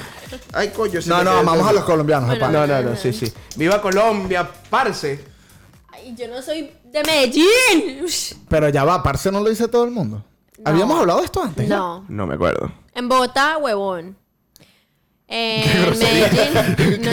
Ay, 0.53 0.71
coño. 0.71 1.01
No, 1.07 1.23
no, 1.25 1.41
el- 1.41 1.49
a 1.69 1.73
los 1.73 1.85
colombianos, 1.85 2.29
Bueno, 2.29 2.41
papá. 2.47 2.53
No, 2.53 2.67
no, 2.67 2.83
no, 2.91 2.97
sí, 2.97 3.13
sí. 3.13 3.31
Viva 3.57 3.81
Colombia, 3.83 4.49
parce. 4.71 5.25
Ay, 5.93 6.15
yo 6.17 6.29
no 6.29 6.41
soy 6.41 6.71
de 6.93 7.03
Medellín. 7.05 8.07
Pero 8.49 8.69
ya 8.69 8.85
va, 8.85 9.03
parce 9.03 9.31
no 9.33 9.41
lo 9.41 9.49
dice 9.51 9.69
todo 9.69 9.85
el 9.85 9.91
mundo. 9.91 10.25
¿Habíamos 10.65 11.01
hablado 11.01 11.21
de 11.21 11.25
esto 11.27 11.43
antes? 11.43 11.69
No. 11.69 12.05
No 12.09 12.27
me 12.27 12.35
acuerdo. 12.35 12.71
En 12.95 13.09
Bogotá, 13.09 13.59
huevón. 13.59 14.17
Eh, 15.35 15.65
en 15.65 15.99
Medellín, 15.99 17.03
no. 17.03 17.11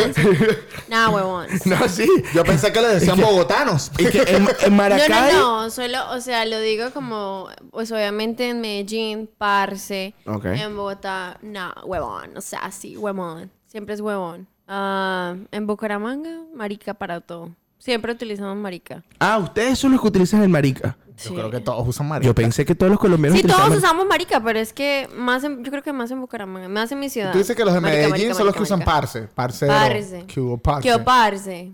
Nada, 0.89 1.09
huevón. 1.09 1.47
No, 1.65 1.87
sí. 1.87 2.05
Yo 2.33 2.43
pensé 2.43 2.71
que 2.73 2.81
le 2.81 2.87
decían 2.89 3.19
bogotanos. 3.19 3.91
Y 3.97 4.05
que 4.07 4.21
en, 4.23 4.47
en 4.61 4.71
No, 4.71 4.75
Maracay. 4.75 5.33
no, 5.33 5.63
no, 5.63 5.69
solo, 5.69 5.97
o 6.11 6.19
sea, 6.19 6.43
lo 6.45 6.59
digo 6.59 6.91
como, 6.91 7.47
pues 7.71 7.91
obviamente 7.93 8.49
en 8.49 8.59
Medellín, 8.59 9.29
Parce, 9.37 10.13
en 10.25 10.75
Bogotá, 10.75 11.37
no, 11.41 11.73
huevón, 11.85 12.35
o 12.35 12.41
sea, 12.41 12.69
sí, 12.71 12.97
huevón, 12.97 13.49
siempre 13.67 13.95
es 13.95 14.01
huevón. 14.01 14.47
Ah, 14.67 15.35
en 15.51 15.65
Bucaramanga, 15.65 16.41
marica 16.53 16.93
para 16.93 17.21
todo. 17.21 17.55
Siempre 17.79 18.11
utilizamos 18.11 18.55
marica. 18.57 19.03
Ah, 19.19 19.37
ustedes 19.39 19.79
son 19.79 19.91
los 19.93 20.01
que 20.01 20.07
utilizan 20.07 20.43
el 20.43 20.49
marica. 20.49 20.97
Yo 21.23 21.33
creo 21.33 21.49
que 21.51 21.59
todos 21.59 21.85
usan 21.87 22.07
marica. 22.07 22.27
Yo 22.27 22.35
pensé 22.35 22.65
que 22.65 22.75
todos 22.75 22.89
los 22.89 22.99
colombianos 22.99 23.39
Sí, 23.41 23.45
todos 23.47 23.75
usamos 23.75 24.05
marica, 24.05 24.41
pero 24.43 24.59
es 24.59 24.71
que 24.71 25.09
más 25.17 25.43
en- 25.43 25.63
yo 25.63 25.71
creo 25.71 25.83
que 25.83 25.91
más 25.91 26.11
en 26.11 26.21
Bucaramanga, 26.21 26.69
más 26.69 26.91
en 26.91 26.99
mi 26.99 27.09
ciudad. 27.09 27.31
Tú 27.33 27.37
dices 27.39 27.55
que 27.55 27.65
los 27.65 27.73
de 27.73 27.81
Medellín 27.81 28.09
marica, 28.11 28.33
son 28.35 28.45
los 28.45 28.53
que 28.55 28.59
marica, 28.61 28.75
usan 28.75 28.85
parce. 28.85 29.21
Parcero. 29.33 29.73
Parce. 29.73 30.25
Que 30.27 30.39
hubo 30.39 30.57
parce. 30.57 30.87
Que 30.87 30.93
o 30.95 31.03
parce. 31.03 31.71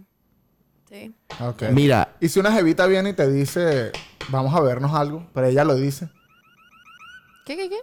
Sí. 0.89 1.13
Ok. 1.41 1.63
Mira. 1.71 2.15
Y 2.19 2.29
si 2.29 2.39
una 2.39 2.51
jevita 2.51 2.85
viene 2.87 3.09
y 3.09 3.13
te 3.13 3.29
dice, 3.31 3.91
vamos 4.29 4.55
a 4.55 4.61
vernos 4.61 4.93
algo, 4.93 5.27
pero 5.33 5.47
ella 5.47 5.63
lo 5.63 5.75
dice. 5.75 6.09
¿Qué, 7.45 7.55
qué, 7.55 7.69
qué? 7.69 7.77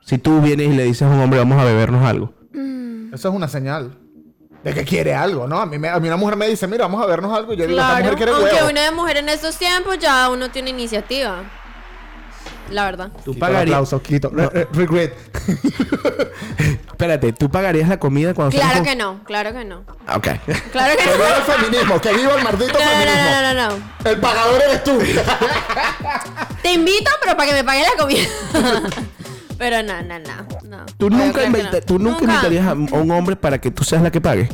Si 0.00 0.18
tú 0.18 0.40
vienes 0.40 0.68
y 0.72 0.76
le 0.76 0.84
dices 0.84 1.02
a 1.02 1.08
un 1.10 1.20
hombre, 1.20 1.38
vamos 1.38 1.60
a 1.60 1.64
bebernos 1.64 2.04
algo. 2.04 2.32
Eso 3.12 3.28
es 3.28 3.34
una 3.34 3.46
señal. 3.48 3.96
De 4.64 4.74
que 4.74 4.84
quiere 4.84 5.14
algo, 5.14 5.46
¿no? 5.46 5.60
A 5.60 5.66
mí, 5.66 5.78
me- 5.78 5.88
a 5.88 5.98
mí 6.00 6.08
una 6.08 6.16
mujer 6.16 6.36
me 6.36 6.48
dice, 6.48 6.66
mira, 6.66 6.84
vamos 6.86 7.02
a 7.02 7.06
vernos 7.06 7.36
algo. 7.36 7.52
Y 7.52 7.56
yo 7.56 7.66
digo, 7.66 7.78
esta 7.78 7.90
Claro, 7.90 8.02
mujer 8.04 8.16
quiere 8.16 8.32
aunque 8.32 8.54
huevo. 8.54 8.68
una 8.70 8.90
mujer 8.92 9.16
en 9.18 9.28
estos 9.28 9.56
tiempos 9.56 9.98
ya 9.98 10.28
uno 10.30 10.50
tiene 10.50 10.70
iniciativa. 10.70 11.42
La 12.70 12.84
verdad. 12.84 13.08
Tú 13.24 13.32
Quito 13.32 13.38
pagarías. 13.38 13.62
aplauso, 13.76 14.02
quito. 14.02 14.30
Re- 14.30 14.68
regret. 14.72 15.14
Espérate, 16.88 17.32
¿tú 17.32 17.48
pagarías 17.50 17.88
la 17.88 17.98
comida 17.98 18.34
cuando 18.34 18.54
Claro 18.56 18.82
que 18.82 18.94
no, 18.96 19.22
claro 19.24 19.52
que 19.52 19.64
no. 19.64 19.84
Ah, 20.06 20.16
Ok. 20.16 20.26
Claro 20.72 20.96
que 20.96 21.04
Que 21.04 21.10
no. 21.10 21.16
viva 21.16 21.36
el 21.36 21.42
feminismo, 21.44 22.00
que 22.00 22.12
viva 22.12 22.34
el 22.34 22.44
maldito 22.44 22.72
No, 22.72 22.78
no, 22.84 22.90
feminismo. 22.90 23.30
no, 23.30 23.40
no, 23.40 23.54
no, 23.54 23.68
no. 23.78 24.10
El 24.10 24.20
pagador 24.20 24.62
eres 24.62 24.84
tú. 24.84 24.98
Te 26.62 26.72
invito, 26.72 27.10
pero 27.22 27.36
para 27.36 27.48
que 27.48 27.54
me 27.54 27.64
paguen 27.64 27.84
la 27.84 28.02
comida. 28.02 28.26
pero 29.58 29.82
no, 29.82 30.00
no, 30.02 30.18
no. 30.18 30.68
no. 30.78 30.86
¿Tú 30.96 31.10
nunca, 31.10 31.44
invita- 31.44 31.72
no. 31.72 31.80
¿tú 31.80 31.98
nunca 31.98 32.24
invitarías 32.24 32.66
a 32.66 32.72
un 32.74 33.10
hombre 33.10 33.36
para 33.36 33.60
que 33.60 33.70
tú 33.70 33.84
seas 33.84 34.02
la 34.02 34.10
que 34.10 34.20
pague? 34.20 34.48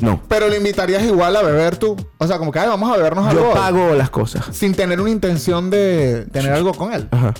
No. 0.00 0.20
Pero 0.28 0.48
le 0.48 0.58
invitarías 0.58 1.02
igual 1.04 1.34
a 1.36 1.42
beber 1.42 1.76
tú. 1.78 1.96
O 2.18 2.26
sea, 2.26 2.38
como 2.38 2.52
que, 2.52 2.58
ay, 2.58 2.68
vamos 2.68 2.92
a 2.92 2.96
bebernos 2.96 3.26
algo. 3.26 3.48
Yo 3.48 3.54
pago 3.54 3.94
las 3.94 4.10
cosas. 4.10 4.44
Sin 4.54 4.74
tener 4.74 5.00
una 5.00 5.10
intención 5.10 5.70
de 5.70 6.26
tener 6.32 6.52
algo 6.52 6.74
con 6.74 6.92
él. 6.92 7.08
Ajá. 7.10 7.32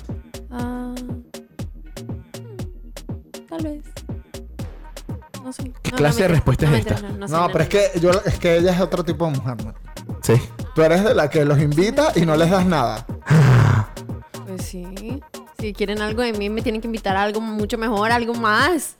Ah, 0.49 0.95
tal 3.49 3.63
vez. 3.63 3.83
No 5.43 5.53
sé. 5.53 5.71
¿Qué 5.83 5.91
No, 5.91 5.97
clase 5.97 6.23
de 6.23 6.27
respuesta 6.29 6.65
es 6.65 6.79
esta? 6.85 6.99
No, 7.01 7.15
no 7.17 7.27
sé, 7.27 7.33
No, 7.33 7.41
no, 7.41 7.47
pero 7.51 7.63
es 7.63 7.69
que 7.69 7.91
yo 8.01 8.09
es 8.25 8.39
que 8.39 8.57
ella 8.57 8.71
es 8.73 8.79
otro 8.81 9.03
tipo 9.05 9.25
de 9.25 9.37
mujer, 9.37 9.63
¿no? 9.63 9.73
Sí. 10.23 10.33
Tú 10.73 10.81
eres 10.81 11.03
de 11.03 11.13
la 11.13 11.29
que 11.29 11.45
los 11.45 11.59
invita 11.59 12.11
y 12.15 12.25
no 12.25 12.35
les 12.35 12.49
das 12.49 12.65
nada. 12.65 13.05
Pues 14.47 14.63
sí. 14.65 15.21
Si 15.59 15.73
quieren 15.73 16.01
algo 16.01 16.21
de 16.21 16.33
mí, 16.33 16.49
me 16.49 16.61
tienen 16.61 16.81
que 16.81 16.87
invitar 16.87 17.15
a 17.17 17.23
algo 17.23 17.41
mucho 17.41 17.77
mejor, 17.77 18.11
algo 18.11 18.33
más. 18.35 18.95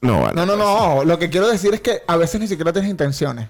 No, 0.00 0.20
bueno. 0.20 0.46
No, 0.46 0.56
no, 0.56 0.56
no. 0.56 1.04
Lo 1.04 1.18
que 1.18 1.28
quiero 1.30 1.48
decir 1.48 1.74
es 1.74 1.80
que 1.80 2.02
a 2.06 2.16
veces 2.16 2.40
ni 2.40 2.48
siquiera 2.48 2.72
tienes 2.72 2.90
intenciones. 2.90 3.48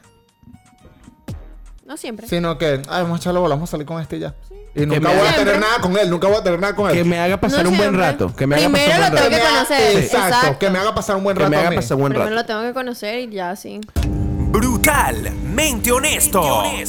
No 1.84 1.96
siempre. 1.96 2.26
Sino 2.26 2.58
que, 2.58 2.82
ay, 2.88 3.02
vamos 3.02 3.18
a 3.20 3.22
echarle 3.22 3.38
bola, 3.38 3.54
vamos 3.54 3.70
a 3.70 3.72
salir 3.72 3.86
con 3.86 4.00
este 4.02 4.18
ya. 4.18 4.34
Y 4.74 4.80
nunca 4.86 5.00
me 5.00 5.08
voy 5.16 5.18
a 5.26 5.30
haga- 5.30 5.38
tener 5.38 5.60
nada 5.60 5.78
con 5.80 5.96
él, 5.96 6.10
nunca 6.10 6.26
voy 6.26 6.36
a 6.38 6.42
tener 6.42 6.58
nada 6.58 6.74
con 6.74 6.90
él. 6.90 6.96
Que 6.96 7.04
me 7.04 7.18
haga 7.20 7.40
pasar 7.40 7.62
No 7.64 7.70
un 7.70 7.76
buen 7.76 7.94
rato. 7.96 8.34
Que 8.34 8.46
me 8.46 8.56
haga 8.56 8.64
Primero 8.64 8.82
pasar 8.88 8.98
un 8.98 9.00
lo 9.00 9.10
buen 9.10 9.14
tengo 9.14 9.16
rato. 9.16 9.22
que 9.22 9.30
me 9.30 9.36
haga- 9.42 9.54
conocer. 9.54 9.96
Exacto, 10.02 10.26
Exacto. 10.36 10.58
que 10.58 10.70
me 10.70 10.78
haga 10.80 10.94
pasar 10.94 11.16
un 11.16 11.24
buen 11.24 11.36
Que 11.36 11.42
rato 11.44 11.50
me 11.50 11.56
a 11.56 11.60
haga 11.60 11.70
mí. 11.70 11.76
pasar 11.76 11.94
un 11.94 12.00
buen 12.00 12.12
Primero 12.12 12.30
rato. 12.34 12.42
lo 12.42 12.46
tengo 12.46 12.62
que 12.68 12.74
conocer 12.74 13.20
y 13.20 13.30
ya 13.30 13.54
sí. 13.56 13.80
Brutalmente 14.50 15.92
honesto. 15.92 16.42
Casi 16.42 16.80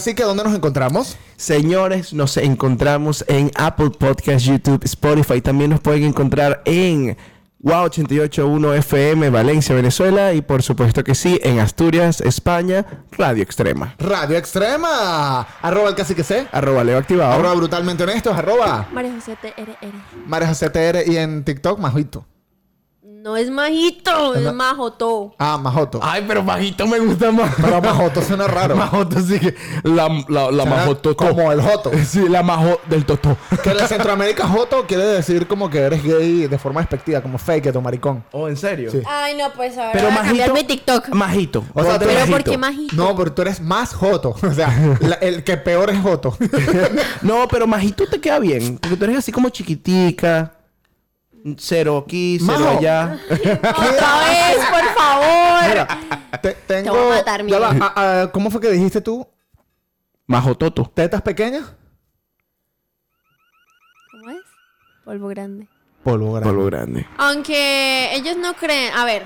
que, 0.00 0.22
¿dónde 0.22 0.42
nos 0.42 0.54
encontramos? 0.54 1.18
Señores, 1.36 2.14
nos 2.14 2.38
encontramos 2.38 3.24
en 3.28 3.50
Apple 3.54 3.90
Podcast, 3.90 4.46
YouTube, 4.46 4.82
Spotify. 4.84 5.42
También 5.42 5.68
nos 5.68 5.80
pueden 5.80 6.04
encontrar 6.04 6.62
en 6.64 7.14
Wow 7.58 7.84
881 7.84 8.74
FM, 8.74 9.28
Valencia, 9.28 9.74
Venezuela. 9.74 10.32
Y 10.32 10.40
por 10.40 10.62
supuesto 10.62 11.04
que 11.04 11.14
sí, 11.14 11.38
en 11.42 11.58
Asturias, 11.58 12.22
España, 12.22 12.86
Radio 13.12 13.42
Extrema. 13.42 13.94
Radio 13.98 14.38
Extrema. 14.38 15.46
Arroba 15.60 15.90
el 15.90 15.94
casi 15.94 16.14
que 16.14 16.24
sé. 16.24 16.46
Arroba 16.52 16.82
Leo 16.84 16.96
activado. 16.96 17.34
Arroba 17.34 17.54
brutalmente 17.54 18.02
honestos. 18.02 18.34
Arroba 18.34 18.88
María 18.92 19.12
José 19.14 19.36
TRR. 19.36 19.92
Mares 20.26 20.58
CTR 20.58 21.02
y 21.06 21.18
en 21.18 21.44
TikTok, 21.44 21.78
Majito. 21.78 22.24
No 23.22 23.36
es 23.36 23.50
majito, 23.50 24.34
es 24.34 24.42
ma- 24.42 24.52
majoto. 24.72 25.32
Ah, 25.38 25.56
Majoto. 25.56 26.00
Ay, 26.02 26.24
pero 26.26 26.42
bajito 26.42 26.88
me 26.88 26.98
gusta 26.98 27.30
más. 27.30 27.54
Pero 27.54 27.80
Majoto 27.80 28.20
suena 28.20 28.48
raro. 28.48 28.74
Majoto 28.74 29.20
sí 29.20 29.38
que. 29.38 29.54
La, 29.84 30.08
la, 30.28 30.50
la 30.50 30.64
Suena 30.64 30.76
majoto. 30.76 31.16
Como 31.16 31.52
el 31.52 31.62
Joto. 31.62 31.92
Sí, 32.04 32.28
la 32.28 32.42
majo 32.42 32.80
del 32.86 33.04
totó. 33.06 33.36
Que 33.62 33.70
en 33.70 33.76
la 33.76 33.86
Centroamérica 33.86 34.48
Joto 34.48 34.84
quiere 34.88 35.04
decir 35.04 35.46
como 35.46 35.70
que 35.70 35.78
eres 35.78 36.02
gay 36.02 36.48
de 36.48 36.58
forma 36.58 36.80
despectiva, 36.80 37.20
como 37.20 37.38
fake 37.38 37.70
o 37.76 37.80
maricón. 37.80 38.24
Oh, 38.32 38.48
¿en 38.48 38.56
serio? 38.56 38.90
Sí. 38.90 39.00
Ay, 39.06 39.36
no, 39.36 39.52
pues 39.52 39.78
ahora 39.78 39.92
Pero 39.92 40.08
voy 40.08 40.14
a 40.18 40.22
cambiar 40.22 40.48
majito. 40.50 40.54
mi 40.54 40.64
TikTok. 40.76 41.08
Majito. 41.10 41.64
O 41.74 41.82
sea, 41.84 41.98
pero 42.00 42.10
Pero 42.10 42.20
majito. 42.20 42.32
¿por 42.32 42.42
qué 42.50 42.58
majito? 42.58 42.96
No, 42.96 43.14
pero 43.16 43.32
tú 43.32 43.42
eres 43.42 43.60
más 43.60 43.94
Joto. 43.94 44.34
O 44.42 44.52
sea, 44.52 44.96
la- 45.00 45.14
el 45.16 45.44
que 45.44 45.56
peor 45.58 45.90
es 45.90 46.00
Joto. 46.02 46.36
No, 47.22 47.46
pero 47.46 47.68
majito 47.68 48.04
te 48.08 48.20
queda 48.20 48.40
bien. 48.40 48.78
Porque 48.78 48.96
tú 48.96 49.04
eres 49.04 49.18
así 49.18 49.30
como 49.30 49.48
chiquitica. 49.50 50.54
Cero 51.58 51.98
aquí, 52.04 52.38
cero 52.40 52.58
Majo. 52.60 52.78
allá. 52.78 53.18
Otra 53.30 54.18
vez, 54.20 54.56
por 54.70 54.84
favor. 54.94 55.68
Mira, 55.68 55.88
te- 56.40 56.54
tengo. 56.66 56.92
voy 56.94 57.12
a 57.12 57.16
matar, 57.16 57.46
ya 57.46 57.58
va, 57.58 57.70
ah, 57.80 57.92
ah, 57.96 58.30
¿Cómo 58.32 58.50
fue 58.50 58.60
que 58.60 58.70
dijiste 58.70 59.00
tú? 59.00 59.26
Majototo. 60.26 60.90
¿Tetas 60.94 61.20
pequeñas? 61.22 61.74
¿Cómo 64.10 64.30
es? 64.30 64.42
Polvo 65.04 65.28
grande. 65.28 65.68
Polvo 66.04 66.32
grande. 66.34 66.48
Polvo 66.48 66.64
grande. 66.66 67.06
Aunque 67.18 68.14
ellos 68.14 68.36
no 68.36 68.54
creen. 68.54 68.92
A 68.94 69.04
ver, 69.04 69.24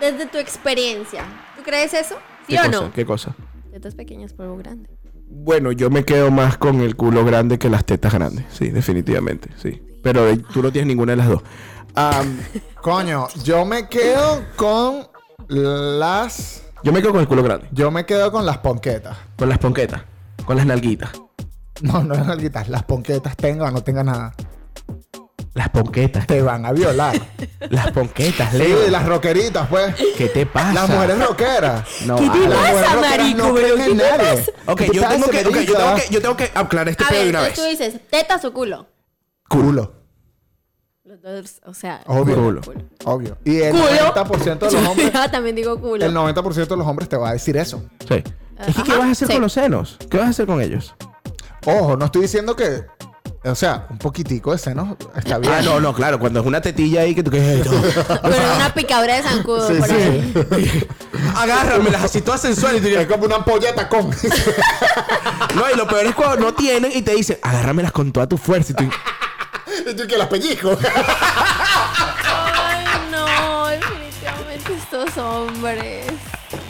desde 0.00 0.26
tu 0.26 0.38
experiencia, 0.38 1.24
¿tú 1.56 1.62
crees 1.62 1.92
eso? 1.94 2.16
¿Sí 2.46 2.54
¿Qué 2.54 2.60
o 2.60 2.64
cosa? 2.64 2.70
no? 2.70 2.92
¿Qué 2.92 3.04
cosa? 3.04 3.34
Tetas 3.70 3.94
pequeñas, 3.94 4.32
polvo 4.32 4.56
grande. 4.56 4.88
Bueno, 5.32 5.72
yo 5.72 5.90
me 5.90 6.04
quedo 6.04 6.30
más 6.30 6.56
con 6.58 6.80
el 6.80 6.96
culo 6.96 7.24
grande 7.24 7.58
que 7.58 7.68
las 7.70 7.84
tetas 7.84 8.12
grandes. 8.12 8.46
Sí, 8.50 8.70
definitivamente. 8.70 9.50
Sí. 9.56 9.80
Pero 10.02 10.36
tú 10.52 10.62
no 10.62 10.70
tienes 10.72 10.88
ninguna 10.88 11.12
de 11.12 11.16
las 11.16 11.28
dos. 11.28 11.42
Am, 11.94 12.38
Coño, 12.80 13.28
yo 13.44 13.64
me 13.64 13.88
quedo 13.88 14.42
con 14.56 15.08
las. 15.48 16.62
yo 16.82 16.92
me 16.92 17.00
quedo 17.02 17.12
con 17.12 17.20
el 17.20 17.28
culo 17.28 17.42
grande. 17.42 17.68
Yo 17.72 17.90
me 17.90 18.06
quedo 18.06 18.30
con 18.32 18.46
las 18.46 18.58
ponquetas. 18.58 19.16
Con 19.36 19.48
las 19.48 19.58
ponquetas. 19.58 20.02
Con 20.44 20.56
las 20.56 20.66
nalguitas. 20.66 21.10
No, 21.82 22.02
no 22.02 22.14
las 22.14 22.26
nalguitas. 22.26 22.68
Las 22.68 22.82
ponquetas 22.84 23.36
tenga 23.36 23.66
o 23.66 23.70
no 23.70 23.82
tenga 23.82 24.02
nada. 24.04 24.34
Las 25.54 25.68
ponquetas. 25.70 26.26
Te 26.26 26.40
van 26.42 26.64
a 26.64 26.72
violar. 26.72 27.20
Las 27.70 27.90
ponquetas, 27.90 28.52
Sí, 28.52 28.58
Leo. 28.58 28.88
las 28.88 29.04
rockeritas, 29.04 29.66
pues. 29.68 29.94
¿Qué 30.16 30.28
te 30.28 30.46
pasa? 30.46 30.72
Las 30.72 30.88
mujeres 30.88 31.18
rockeras. 31.26 31.88
No, 32.06 32.16
¿Qué 32.16 32.30
te 32.30 32.48
Las 32.48 32.58
pasa, 32.72 33.00
marico, 33.00 33.38
no 33.48 33.54
¿Qué 33.54 33.62
te 33.62 33.94
nadie. 33.94 34.44
Ok, 34.66 34.78
¿Qué 34.78 34.86
yo 34.86 35.02
te 35.02 35.08
tengo, 35.08 35.26
pasa, 35.26 35.30
que, 35.30 35.48
ok, 35.48 35.56
yo, 35.66 35.74
tengo 35.76 35.94
que, 35.96 36.02
yo 36.10 36.22
tengo 36.22 36.36
que 36.36 36.50
aclarar 36.54 36.88
este 36.88 37.04
A 37.04 37.08
pedo 37.08 37.18
ver, 37.18 37.24
de 37.26 37.30
una 37.30 37.48
entonces 37.48 37.78
vez. 37.78 37.78
tú 37.78 37.84
dices, 37.84 38.00
tetas 38.10 38.44
o 38.44 38.52
culo. 38.52 38.86
Culo. 39.50 39.92
Los 41.04 41.20
dos, 41.22 41.60
o 41.66 41.74
sea. 41.74 42.00
Obvio. 42.06 42.36
Culo. 42.36 42.60
Obvio. 43.04 43.36
Y 43.44 43.56
el 43.62 43.72
¿Culo? 43.72 43.84
90% 44.14 44.58
de 44.60 44.72
los 44.72 44.74
hombres. 44.88 45.12
Yo 45.12 45.30
también 45.30 45.56
digo 45.56 45.80
culo. 45.80 46.04
El 46.06 46.14
90% 46.14 46.66
de 46.68 46.76
los 46.76 46.86
hombres 46.86 47.08
te 47.08 47.16
va 47.16 47.30
a 47.30 47.32
decir 47.32 47.56
eso. 47.56 47.82
Sí. 48.08 48.22
Es 48.58 48.76
que, 48.76 48.82
¿qué 48.84 48.92
Ajá, 48.92 48.98
vas 48.98 49.08
a 49.08 49.10
hacer 49.12 49.26
sí. 49.28 49.32
con 49.34 49.42
los 49.42 49.52
senos? 49.52 49.98
¿Qué 50.08 50.18
vas 50.18 50.26
a 50.28 50.30
hacer 50.30 50.46
con 50.46 50.60
ellos? 50.62 50.94
Ojo, 51.66 51.96
no 51.96 52.04
estoy 52.06 52.22
diciendo 52.22 52.54
que 52.54 52.84
O 53.44 53.54
sea, 53.56 53.86
un 53.90 53.98
poquitico 53.98 54.52
de 54.52 54.58
seno 54.58 54.96
está 55.16 55.38
bien. 55.38 55.52
Ah, 55.52 55.62
no, 55.62 55.80
no, 55.80 55.92
claro. 55.94 56.20
Cuando 56.20 56.40
es 56.40 56.46
una 56.46 56.60
tetilla 56.60 57.00
ahí 57.00 57.14
que 57.14 57.22
tú 57.24 57.30
qué 57.32 57.38
es 57.38 57.66
esto. 57.66 58.18
Con 58.20 58.30
una 58.32 58.72
picadura 58.72 59.16
de 59.16 59.22
zancudo 59.22 59.66
Sí, 59.66 59.74
por 59.80 59.88
sí. 59.88 59.94
ahí. 59.94 60.88
Agárramelas 61.36 62.04
así 62.04 62.20
todas 62.20 62.40
sensuales 62.42 62.80
y 62.80 62.82
tú 62.84 62.88
Es 62.90 62.98
dices, 62.98 63.10
como 63.12 63.24
una 63.24 63.36
ampolla 63.36 63.68
de 63.70 63.74
tacón. 63.74 64.10
No, 65.56 65.64
y 65.68 65.76
lo 65.76 65.86
peor 65.88 66.06
es 66.06 66.14
cuando 66.14 66.36
no 66.46 66.54
tienen 66.54 66.92
y 66.94 67.02
te 67.02 67.12
dicen, 67.12 67.38
agárramelas 67.42 67.90
con 67.90 68.12
toda 68.12 68.28
tu 68.28 68.36
fuerza. 68.38 68.72
Y 68.72 68.74
tú, 68.76 68.84
y 69.90 69.96
tú 69.96 70.06
que 70.06 70.16
las 70.18 70.28
pellizco. 70.28 70.76
Ay, 72.22 72.84
no, 73.10 73.66
definitivamente 73.68 74.72
estos 74.74 75.16
hombres. 75.18 76.06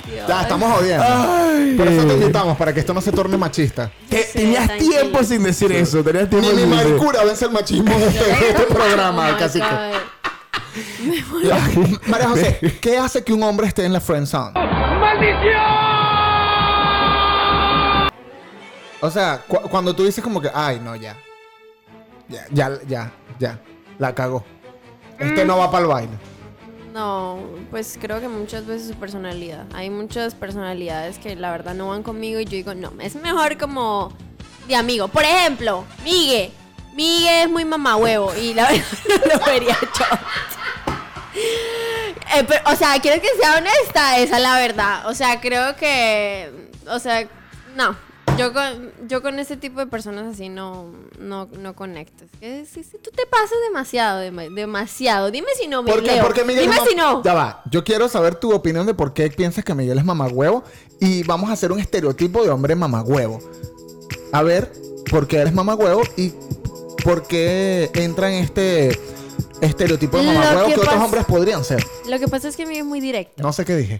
Dios. 0.06 0.26
ya, 0.28 0.42
estamos 0.42 0.72
jodiendo. 0.76 1.04
Ay. 1.06 1.74
Por 1.76 1.86
eso 1.88 2.06
te 2.06 2.14
invitamos, 2.14 2.56
para 2.56 2.72
que 2.74 2.80
esto 2.80 2.92
no 2.92 3.00
se 3.00 3.12
torne 3.12 3.36
machista. 3.36 3.90
Te- 4.08 4.24
tenías 4.32 4.66
tranquilo. 4.66 4.90
tiempo 4.90 5.22
sin 5.24 5.42
decir 5.44 5.70
eso. 5.72 6.02
Tenías 6.02 6.24
Ni 6.24 6.30
tiempo 6.40 6.50
mi 6.52 6.60
sin 6.62 6.70
decir 6.70 6.86
maricura 6.88 7.24
vence 7.24 7.44
el 7.44 7.50
machismo 7.52 7.96
de 7.96 8.06
este, 8.08 8.24
de 8.24 8.48
este 8.50 8.62
programa, 8.64 9.30
Oh 9.30 9.38
casi 9.38 9.60
God. 9.60 9.66
María 12.06 12.28
José, 12.28 12.78
¿qué 12.80 12.98
hace 12.98 13.22
que 13.24 13.32
un 13.32 13.42
hombre 13.42 13.66
esté 13.68 13.84
en 13.84 13.92
la 13.92 14.00
friend 14.00 14.26
zone? 14.26 14.52
O 19.00 19.10
sea, 19.10 19.42
cu- 19.46 19.62
cuando 19.70 19.94
tú 19.94 20.04
dices 20.04 20.22
como 20.22 20.40
que, 20.40 20.50
ay, 20.52 20.80
no, 20.82 20.94
ya. 20.96 21.16
Ya, 22.30 22.46
ya, 22.50 22.78
ya, 22.86 23.12
ya. 23.38 23.58
La 23.98 24.14
cagó. 24.14 24.44
Este 25.18 25.44
no 25.44 25.58
va 25.58 25.70
para 25.70 25.82
el 25.82 25.88
baile. 25.88 26.12
No, 26.94 27.38
pues 27.70 27.98
creo 28.00 28.20
que 28.20 28.28
muchas 28.28 28.66
veces 28.66 28.88
su 28.88 28.94
personalidad. 28.94 29.66
Hay 29.74 29.90
muchas 29.90 30.34
personalidades 30.34 31.18
que 31.18 31.36
la 31.36 31.50
verdad 31.50 31.74
no 31.74 31.88
van 31.88 32.02
conmigo 32.02 32.40
y 32.40 32.44
yo 32.44 32.52
digo, 32.52 32.74
no, 32.74 32.92
es 33.00 33.14
mejor 33.16 33.58
como 33.58 34.12
de 34.66 34.76
amigo. 34.76 35.08
Por 35.08 35.24
ejemplo, 35.24 35.84
Migue. 36.04 36.52
Migue 36.94 37.42
es 37.42 37.50
muy 37.50 37.64
mamahuevo 37.64 38.34
y 38.34 38.54
la 38.54 38.68
verdad 38.70 38.86
no 39.08 39.38
lo 39.38 39.46
vería 39.46 39.76
yo. 39.80 40.04
Eh, 42.32 42.44
pero, 42.46 42.60
o 42.70 42.76
sea, 42.76 42.96
quiero 43.00 43.20
que 43.20 43.28
sea 43.40 43.56
honesta, 43.56 44.18
esa 44.18 44.36
es 44.36 44.42
la 44.42 44.56
verdad. 44.56 45.08
O 45.08 45.14
sea, 45.14 45.40
creo 45.40 45.74
que, 45.74 46.68
o 46.86 47.00
sea, 47.00 47.26
no. 47.74 47.96
Yo 48.40 48.52
con, 48.52 49.08
yo 49.08 49.22
con 49.22 49.38
ese 49.38 49.56
tipo 49.56 49.80
de 49.80 49.86
personas 49.86 50.34
así 50.34 50.48
no, 50.48 50.86
no, 51.18 51.46
no 51.58 51.74
conecto. 51.74 52.24
Es 52.40 52.70
que 52.70 52.82
tú 52.98 53.10
te 53.10 53.26
pasas 53.26 53.56
demasiado, 53.68 54.20
dema- 54.22 54.52
demasiado. 54.54 55.30
Dime 55.30 55.48
si 55.60 55.68
no, 55.68 55.82
me 55.82 55.90
¿Por 55.92 56.02
qué? 56.02 56.12
Leo. 56.12 56.24
¿Por 56.24 56.34
qué 56.34 56.44
Miguel 56.44 56.62
Dime 56.64 56.76
es 56.76 56.80
mam- 56.82 56.88
si 56.88 56.94
no. 56.94 57.22
Ya 57.22 57.34
va. 57.34 57.62
Yo 57.70 57.84
quiero 57.84 58.08
saber 58.08 58.34
tu 58.36 58.52
opinión 58.52 58.86
de 58.86 58.94
por 58.94 59.12
qué 59.14 59.28
piensas 59.30 59.64
que 59.64 59.74
Miguel 59.74 59.98
es 59.98 60.04
mamagüevo. 60.04 60.64
Y 61.00 61.22
vamos 61.24 61.50
a 61.50 61.52
hacer 61.52 61.70
un 61.72 61.78
estereotipo 61.80 62.42
de 62.42 62.50
hombre 62.50 62.74
mamagüevo. 62.74 63.38
A 64.32 64.42
ver, 64.42 64.72
¿por 65.10 65.26
qué 65.26 65.38
eres 65.38 65.52
mamagüevo? 65.52 66.02
Y 66.16 66.32
por 67.04 67.26
qué 67.26 67.90
entra 67.94 68.28
en 68.32 68.42
este 68.44 68.98
estereotipo 69.60 70.16
de 70.18 70.24
Lo 70.24 70.32
mamagüevo 70.32 70.68
que, 70.68 70.74
que 70.74 70.80
otros 70.80 70.94
hombres 71.02 71.24
podrían 71.26 71.64
ser. 71.64 71.84
Lo 72.08 72.18
que 72.18 72.28
pasa 72.28 72.48
es 72.48 72.56
que 72.56 72.64
Miguel 72.66 72.82
es 72.82 72.86
muy 72.88 73.00
directo. 73.00 73.42
No 73.42 73.52
sé 73.52 73.64
qué 73.64 73.76
dije. 73.76 73.98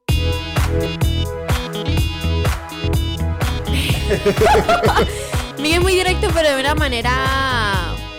Miguel 5.59 5.79
es 5.79 5.83
muy 5.83 5.93
directo, 5.95 6.29
pero 6.33 6.51
de 6.55 6.61
una 6.61 6.75
manera. 6.75 7.13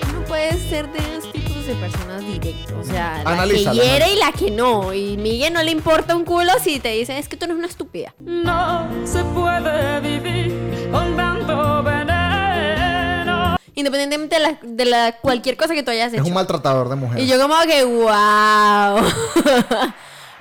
Uno 0.09 0.23
puede 0.25 0.51
ser 0.69 0.87
de 0.91 0.99
esos 0.99 1.31
tipos 1.31 1.65
de 1.65 1.73
personas 1.75 2.25
directos. 2.25 2.71
O 2.79 2.83
sea, 2.83 3.21
la 3.23 3.43
que 3.47 3.57
hiere 3.73 4.11
y 4.13 4.15
la 4.17 4.31
que 4.31 4.51
no. 4.51 4.93
Y 4.93 5.17
Miguel 5.17 5.53
no 5.53 5.61
le 5.63 5.71
importa 5.71 6.15
un 6.15 6.23
culo 6.25 6.51
si 6.63 6.79
te 6.79 6.89
dicen 6.89 7.17
es 7.17 7.27
que 7.27 7.35
tú 7.37 7.45
eres 7.45 7.57
una 7.57 7.67
estúpida. 7.67 8.13
No 8.19 8.87
se 9.05 9.23
puede 9.23 9.99
vivir 10.01 10.89
con 10.91 11.15
tanto 11.17 11.83
veneno. 11.83 13.57
Independientemente 13.73 14.35
de, 14.35 14.41
la, 14.41 14.57
de 14.61 14.85
la- 14.85 15.11
cualquier 15.21 15.57
cosa 15.57 15.73
que 15.73 15.81
tú 15.83 15.91
hayas 15.91 16.07
Es 16.13 16.19
hecho. 16.19 16.27
un 16.27 16.33
maltratador 16.33 16.89
de 16.89 16.95
mujeres. 16.95 17.23
Y 17.23 17.27
yo 17.27 17.39
como 17.41 17.55
que, 17.63 17.83
wow. 17.83 19.01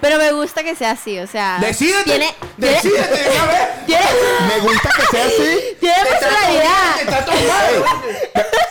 Pero 0.01 0.17
me 0.17 0.33
gusta 0.33 0.63
que 0.65 0.75
sea 0.75 0.93
así, 0.93 1.19
o 1.19 1.27
sea. 1.27 1.59
¡Decídete! 1.61 2.05
Tiene, 2.05 2.35
tiene- 2.59 2.75
¡Decídete 2.75 3.23
de 3.23 3.31
una 3.37 3.45
vez! 3.47 3.69
tiene- 3.87 4.07
Me 4.49 4.59
gusta 4.61 4.89
que 4.97 5.03
sea 5.11 5.27
así. 5.27 5.61
tiene 5.79 5.97
personalidad. 6.09 7.35
Ey, 7.35 7.83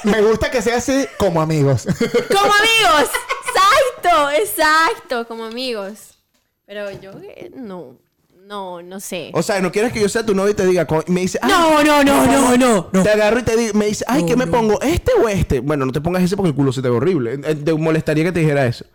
Me 0.06 0.22
gusta 0.24 0.49
que 0.60 0.70
sea 0.70 0.78
así 0.78 1.06
como 1.18 1.42
amigos. 1.42 1.86
Como 2.28 2.54
amigos. 2.54 3.10
Exacto, 3.50 4.30
exacto, 4.32 5.28
como 5.28 5.46
amigos. 5.46 6.18
Pero 6.66 6.92
yo 7.02 7.12
eh, 7.24 7.52
no, 7.56 7.98
no, 8.46 8.82
no 8.82 9.00
sé. 9.00 9.32
O 9.34 9.42
sea, 9.42 9.60
no 9.60 9.72
quieres 9.72 9.92
que 9.92 10.00
yo 10.00 10.08
sea 10.10 10.26
tu 10.26 10.36
novio 10.36 10.52
y 10.52 10.56
te 10.56 10.66
diga, 10.66 10.86
co- 10.86 11.04
me 11.08 11.22
dice, 11.22 11.40
ay, 11.42 11.50
No, 11.52 11.84
no, 11.84 12.04
no, 12.04 12.58
no, 12.58 12.90
no. 12.92 13.04
Te 13.04 13.10
agarro 13.10 13.40
y 13.40 13.44
te 13.44 13.56
digo, 13.58 13.74
me 13.74 13.88
dice, 13.88 14.06
ay, 14.08 14.26
¿qué 14.26 14.36
me 14.36 14.46
pongo? 14.48 14.80
¿Este 14.82 15.12
o 15.14 15.28
este? 15.28 15.60
Bueno, 15.62 15.86
no 15.86 15.92
te 15.92 16.02
pongas 16.02 16.22
ese 16.24 16.36
porque 16.38 16.50
el 16.50 16.56
culo 16.56 16.72
se 16.72 16.82
te 16.82 16.90
ve 16.90 16.96
horrible. 16.96 17.40
Eh, 17.44 17.56
¿Te 17.56 17.74
molestaría 17.74 18.24
que 18.24 18.32
te 18.32 18.40
dijera 18.42 18.66
eso? 18.66 18.86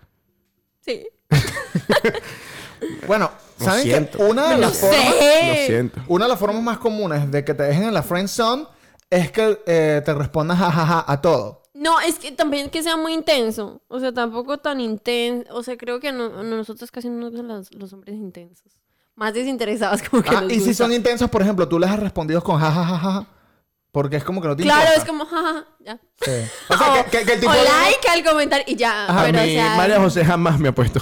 Sí. 0.81 1.07
Bueno, 3.07 3.31
Lo 3.59 3.65
¿saben 3.65 3.83
siento. 3.83 4.19
que 4.19 4.25
una 4.25 4.49
de 4.49 4.55
No 4.57 4.61
las 4.63 4.77
formas... 4.79 4.99
sé. 5.19 5.49
Lo 5.61 5.67
siento. 5.67 6.01
Una 6.09 6.25
de 6.27 6.29
las 6.31 6.39
formas 6.39 6.63
más 6.63 6.79
comunes 6.79 7.31
de 7.31 7.45
que 7.45 7.55
te 7.55 7.63
dejen 7.63 7.85
en 7.85 7.95
la 7.95 8.03
friend 8.03 8.29
zone 8.29 8.67
es 9.17 9.31
que 9.33 9.59
eh, 9.67 10.03
te 10.05 10.15
respondas 10.15 10.59
jajaja 10.59 11.05
a 11.07 11.21
todo. 11.21 11.63
No, 11.75 12.01
es 12.01 12.19
que 12.19 12.31
también 12.33 12.71
que 12.71 12.83
sea 12.83 12.97
muy 12.97 13.13
intenso. 13.15 13.83
O 13.89 13.99
sea, 14.01 14.13
tampoco 14.13 14.59
tan 14.59 14.81
intenso. 14.81 15.53
O 15.55 15.63
sea, 15.63 15.77
creo 15.77 15.99
que 16.01 16.13
no, 16.13 16.29
no- 16.29 16.43
nosotros 16.57 16.91
casi 16.91 17.09
no 17.09 17.17
nos 17.19 17.31
gustan 17.33 17.49
los, 17.49 17.75
los 17.75 17.93
hombres 17.93 18.15
intensos. 18.17 18.81
Más 19.17 19.35
desinteresados 19.35 20.03
como 20.09 20.23
que 20.23 20.31
Ah, 20.31 20.41
nos 20.43 20.53
y 20.53 20.61
si 20.61 20.69
gusta. 20.69 20.85
son 20.85 20.93
intensos, 20.93 21.29
por 21.31 21.43
ejemplo, 21.43 21.69
tú 21.69 21.79
les 21.79 21.91
has 21.91 21.99
respondido 21.99 22.43
con 22.43 22.59
jajajaja. 22.61 23.27
Porque 23.93 24.17
es 24.17 24.25
como 24.25 24.43
que 24.43 24.49
no 24.49 24.57
te 24.57 24.65
Claro, 24.65 24.81
importa. 24.81 25.01
es 25.01 25.05
como, 25.09 25.25
jaja, 25.25 25.67
ya. 25.79 26.01
Sí. 26.21 26.33
O 26.69 26.77
sea, 26.77 27.05
que, 27.05 27.11
que- 27.19 27.25
que 27.27 27.33
el 27.35 27.41
tipo... 27.41 27.53
o 27.53 27.55
de- 27.55 27.63
like 27.63 28.09
al 28.09 28.25
comentario 28.25 28.65
y 28.67 28.75
ya. 28.77 29.07
A 29.07 29.25
pero, 29.27 29.39
o 29.39 29.43
mí, 29.45 29.53
sea, 29.55 29.77
María 29.77 30.01
José 30.01 30.25
jamás 30.25 30.59
me 30.59 30.69
ha 30.69 30.73
puesto. 30.75 31.01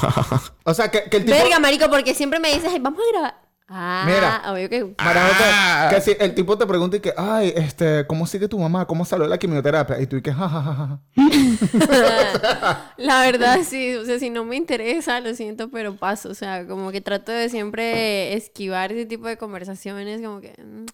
O 0.65 0.75
sea, 0.75 0.91
que, 0.91 1.05
que 1.05 1.17
el 1.19 1.25
tipo... 1.25 1.37
Verga, 1.37 1.59
marico, 1.59 1.89
porque 1.89 2.13
siempre 2.15 2.39
me 2.39 2.49
dices, 2.53 2.71
"Ay, 2.71 2.81
vamos 2.81 3.01
a 3.01 3.13
grabar. 3.13 3.43
Ah, 3.75 4.05
Mira. 4.07 4.43
obvio 4.53 4.69
que... 4.69 4.83
José, 4.83 4.95
Ah. 5.01 5.89
que 5.91 6.01
si 6.03 6.15
el 6.21 6.35
tipo 6.35 6.59
te 6.59 6.67
pregunta 6.67 6.99
y 6.99 7.01
que, 7.01 7.15
ay, 7.17 7.55
este, 7.57 8.07
¿cómo 8.07 8.27
sigue 8.27 8.47
tu 8.47 8.59
mamá? 8.59 8.87
¿Cómo 8.87 9.05
salió 9.07 9.27
la 9.27 9.39
quimioterapia? 9.39 9.99
Y 9.99 10.07
tú 10.07 10.17
y 10.17 10.23
que, 10.23 10.31
jajajaja. 10.33 11.01
La 12.97 13.23
verdad, 13.23 13.61
sí. 13.65 13.95
O 13.95 14.05
sea, 14.05 14.19
si 14.19 14.31
no 14.31 14.45
me 14.45 14.57
interesa, 14.57 15.21
lo 15.21 15.35
siento, 15.35 15.71
pero 15.71 15.95
paso. 15.97 16.29
O 16.31 16.35
sea, 16.35 16.67
como 16.67 16.91
que 16.93 17.01
trato 17.01 17.33
de 17.33 17.49
siempre 17.49 18.35
esquivar 18.35 18.93
ese 18.93 19.07
tipo 19.07 19.27
de 19.27 19.37
conversaciones, 19.39 20.21
como 20.21 20.41
que 20.41 20.53
mm, 20.63 20.85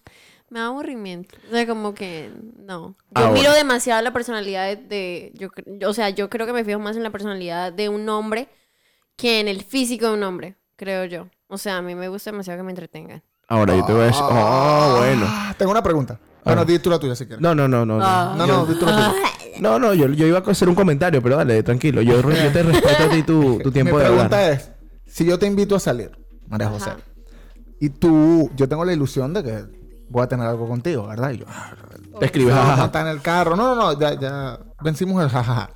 me 0.49 0.59
da 0.59 0.67
aburrimiento. 0.67 1.35
O 1.49 1.51
sea, 1.51 1.67
como 1.67 1.93
que 1.93 2.31
no. 2.57 2.95
Yo 3.15 3.31
miro 3.31 3.51
demasiado 3.53 4.01
la 4.01 4.13
personalidad 4.13 4.65
de... 4.67 4.75
de- 4.77 5.31
yo, 5.35 5.49
cre- 5.49 5.85
o 5.85 5.93
sea, 5.93 6.09
yo 6.09 6.29
creo 6.29 6.45
que 6.47 6.53
me 6.53 6.63
fijo 6.63 6.79
más 6.79 6.95
en 6.95 7.03
la 7.03 7.09
personalidad 7.11 7.73
de 7.73 7.89
un 7.89 8.07
hombre 8.09 8.47
que 9.15 9.39
en 9.41 9.47
el 9.49 9.63
físico 9.63 10.07
de 10.07 10.13
un 10.13 10.23
hombre, 10.23 10.55
creo 10.77 11.03
yo. 11.05 11.27
O 11.49 11.57
sea, 11.57 11.77
a 11.77 11.81
mí 11.81 11.95
me 11.95 12.07
gusta 12.07 12.31
demasiado 12.31 12.59
que 12.59 12.63
me 12.63 12.71
entretengan. 12.71 13.21
Ahora 13.47 13.75
yo 13.75 13.83
te 13.83 13.91
voy 13.91 14.03
a 14.03 14.05
decir, 14.05 14.21
oh, 14.23 14.95
bueno. 14.99 15.25
Ah, 15.27 15.53
Tengo 15.57 15.71
una 15.71 15.81
pregunta. 15.83 16.19
Bueno, 16.45 16.61
Ah. 16.61 16.65
di 16.65 16.79
tú 16.79 16.89
la 16.89 16.99
tuya 16.99 17.15
si 17.15 17.25
quieres. 17.25 17.41
No, 17.41 17.53
no, 17.55 17.67
no, 17.67 17.85
no. 17.85 17.99
Ah. 18.01 18.35
No, 18.37 18.45
no, 18.47 18.65
di 18.65 18.77
tú 18.79 18.85
la 18.85 18.95
tuya. 18.95 19.13
No, 19.59 19.77
no, 19.77 19.93
yo, 19.93 20.07
yo 20.07 20.25
iba 20.25 20.37
a 20.39 20.51
hacer 20.51 20.69
un 20.69 20.75
comentario, 20.75 21.21
pero 21.21 21.35
dale, 21.35 21.61
tranquilo. 21.63 22.01
Yo, 22.01 22.21
yo 22.21 22.51
te 22.53 22.63
respeto 22.63 23.03
a 23.03 23.09
ti 23.09 23.23
tu, 23.23 23.59
tu 23.63 23.71
tiempo 23.73 23.97
Mi 23.97 24.03
de 24.03 24.07
pregunta 24.09 24.37
hablar. 24.37 24.51
es, 24.53 24.71
si 25.05 25.25
yo 25.25 25.37
te 25.37 25.47
invito 25.47 25.75
a 25.75 25.81
salir, 25.81 26.11
María 26.47 26.67
Ajá. 26.67 26.75
José, 26.79 26.91
y 27.81 27.89
tú, 27.89 28.49
yo 28.55 28.69
tengo 28.69 28.85
la 28.85 28.93
ilusión 28.93 29.33
de 29.33 29.43
que 29.43 29.65
voy 30.07 30.23
a 30.23 30.27
tener 30.27 30.45
algo 30.47 30.65
contigo, 30.65 31.07
¿verdad? 31.07 31.31
Y 31.31 31.39
yo, 31.39 31.45
Te 32.19 32.29
se 32.39 32.49
jajaja. 32.51 32.75
monta 32.77 33.01
en 33.01 33.07
el 33.07 33.21
carro. 33.21 33.55
No, 33.55 33.75
no, 33.75 33.93
no, 33.93 33.99
ya, 33.99 34.19
ya 34.19 34.59
vencimos 34.81 35.23
el 35.23 35.29
jajaja. 35.29 35.69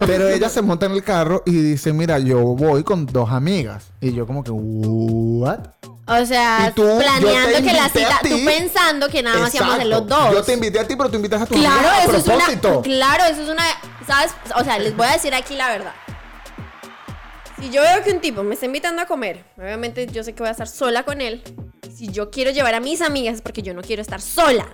Pero 0.00 0.28
ella 0.28 0.48
se 0.48 0.62
monta 0.62 0.86
en 0.86 0.92
el 0.92 1.02
carro 1.02 1.42
y 1.46 1.52
dice, 1.52 1.92
mira, 1.92 2.18
yo 2.18 2.38
voy 2.40 2.82
con 2.84 3.06
dos 3.06 3.30
amigas. 3.30 3.92
Y 4.00 4.12
yo 4.12 4.26
como 4.26 4.42
que, 4.44 4.50
¿what? 4.50 5.58
O 6.08 6.24
sea, 6.24 6.72
tú, 6.74 6.82
planeando 6.98 7.58
que 7.58 7.72
la 7.72 7.88
cita, 7.88 8.20
ti. 8.22 8.28
tú 8.30 8.44
pensando 8.44 9.08
que 9.08 9.22
nada 9.22 9.40
más 9.40 9.54
íbamos 9.54 9.74
a 9.80 9.84
los 9.84 10.02
Exacto. 10.02 10.24
dos. 10.24 10.34
Yo 10.34 10.42
te 10.44 10.52
invité 10.54 10.78
a 10.78 10.86
ti, 10.86 10.94
pero 10.96 11.08
tú 11.10 11.16
invitas 11.16 11.42
a 11.42 11.46
tu 11.46 11.54
Claro, 11.54 11.74
amiga 11.88 11.92
a 11.96 12.02
eso 12.04 12.16
es 12.16 12.24
una. 12.26 12.34
propósito. 12.36 12.82
Claro, 12.82 13.24
eso 13.24 13.42
es 13.42 13.48
una. 13.48 13.64
¿Sabes? 14.06 14.32
O 14.54 14.62
sea, 14.62 14.78
les 14.78 14.96
voy 14.96 15.06
a 15.08 15.12
decir 15.14 15.34
aquí 15.34 15.56
la 15.56 15.68
verdad. 15.68 15.92
Si 17.60 17.70
yo 17.70 17.80
veo 17.82 18.02
que 18.04 18.12
un 18.12 18.20
tipo 18.20 18.42
me 18.42 18.54
está 18.54 18.66
invitando 18.66 19.02
a 19.02 19.06
comer, 19.06 19.44
obviamente 19.58 20.06
yo 20.06 20.22
sé 20.22 20.34
que 20.34 20.40
voy 20.40 20.48
a 20.48 20.52
estar 20.52 20.68
sola 20.68 21.04
con 21.04 21.20
él. 21.20 21.42
Si 21.92 22.08
yo 22.08 22.30
quiero 22.30 22.50
llevar 22.50 22.74
a 22.74 22.80
mis 22.80 23.00
amigas 23.00 23.36
es 23.36 23.40
porque 23.42 23.62
yo 23.62 23.72
no 23.74 23.80
quiero 23.82 24.02
estar 24.02 24.20
sola. 24.20 24.66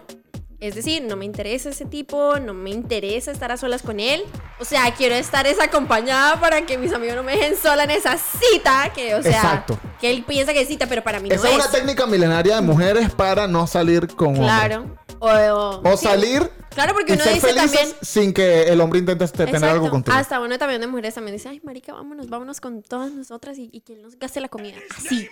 Es 0.62 0.76
decir, 0.76 1.02
no 1.02 1.16
me 1.16 1.24
interesa 1.24 1.70
ese 1.70 1.84
tipo, 1.86 2.38
no 2.38 2.54
me 2.54 2.70
interesa 2.70 3.32
estar 3.32 3.50
a 3.50 3.56
solas 3.56 3.82
con 3.82 3.98
él. 3.98 4.22
O 4.60 4.64
sea, 4.64 4.94
quiero 4.94 5.16
estar 5.16 5.44
es 5.44 5.60
acompañada 5.60 6.38
para 6.38 6.64
que 6.64 6.78
mis 6.78 6.92
amigos 6.92 7.16
no 7.16 7.24
me 7.24 7.32
dejen 7.36 7.56
sola 7.56 7.82
en 7.82 7.90
esa 7.90 8.16
cita. 8.16 8.92
Que, 8.94 9.16
o 9.16 9.22
sea, 9.24 9.32
Exacto. 9.32 9.76
que 10.00 10.08
él 10.08 10.22
piensa 10.24 10.52
que 10.52 10.60
es 10.60 10.68
cita, 10.68 10.86
pero 10.86 11.02
para 11.02 11.18
mí 11.18 11.28
no 11.28 11.34
Esa 11.34 11.48
es 11.48 11.54
una 11.56 11.64
es. 11.64 11.72
técnica 11.72 12.06
milenaria 12.06 12.54
de 12.54 12.60
mujeres 12.62 13.10
para 13.12 13.48
no 13.48 13.66
salir 13.66 14.06
con 14.14 14.28
hombres. 14.28 14.44
Claro. 14.46 14.96
O, 15.18 15.28
o- 15.28 15.80
O 15.92 15.96
sí. 15.96 16.06
salir 16.06 16.48
Claro, 16.70 16.94
porque 16.94 17.12
y 17.12 17.14
uno 17.16 17.24
ser 17.24 17.34
dice 17.34 17.46
felices 17.48 17.72
también. 17.72 17.96
sin 18.00 18.32
que 18.32 18.62
el 18.68 18.80
hombre 18.80 19.00
intente 19.00 19.24
este- 19.24 19.38
tener 19.38 19.56
Exacto. 19.56 19.74
algo 19.74 19.90
contigo. 19.90 20.16
Hasta 20.16 20.38
uno 20.40 20.58
también 20.58 20.80
de 20.80 20.86
mujeres 20.86 21.14
también 21.14 21.36
dice, 21.36 21.48
ay, 21.48 21.60
marica, 21.64 21.92
vámonos, 21.92 22.28
vámonos 22.28 22.60
con 22.60 22.82
todas 22.82 23.10
nosotras 23.10 23.58
y, 23.58 23.68
y 23.72 23.80
que 23.80 23.94
él 23.94 24.02
nos 24.02 24.16
gaste 24.16 24.40
la 24.40 24.48
comida. 24.48 24.78
Así. 24.96 25.28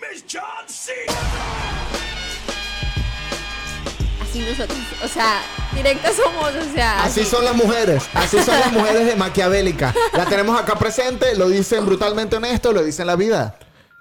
Así 4.31 4.39
nosotros. 4.39 4.79
O 5.03 5.07
sea, 5.07 5.41
directas 5.75 6.15
somos, 6.15 6.51
o 6.55 6.73
sea. 6.73 7.03
Así 7.03 7.23
son 7.23 7.43
las 7.43 7.55
mujeres, 7.55 8.03
así 8.13 8.37
son 8.39 8.59
las 8.59 8.71
mujeres 8.71 9.05
de 9.05 9.15
Maquiavélica. 9.15 9.93
La 10.13 10.25
tenemos 10.25 10.59
acá 10.59 10.75
presente, 10.75 11.35
lo 11.35 11.49
dicen 11.49 11.85
brutalmente 11.85 12.37
honesto, 12.37 12.71
lo 12.71 12.83
dicen 12.83 13.07
la 13.07 13.15
vida. 13.15 13.55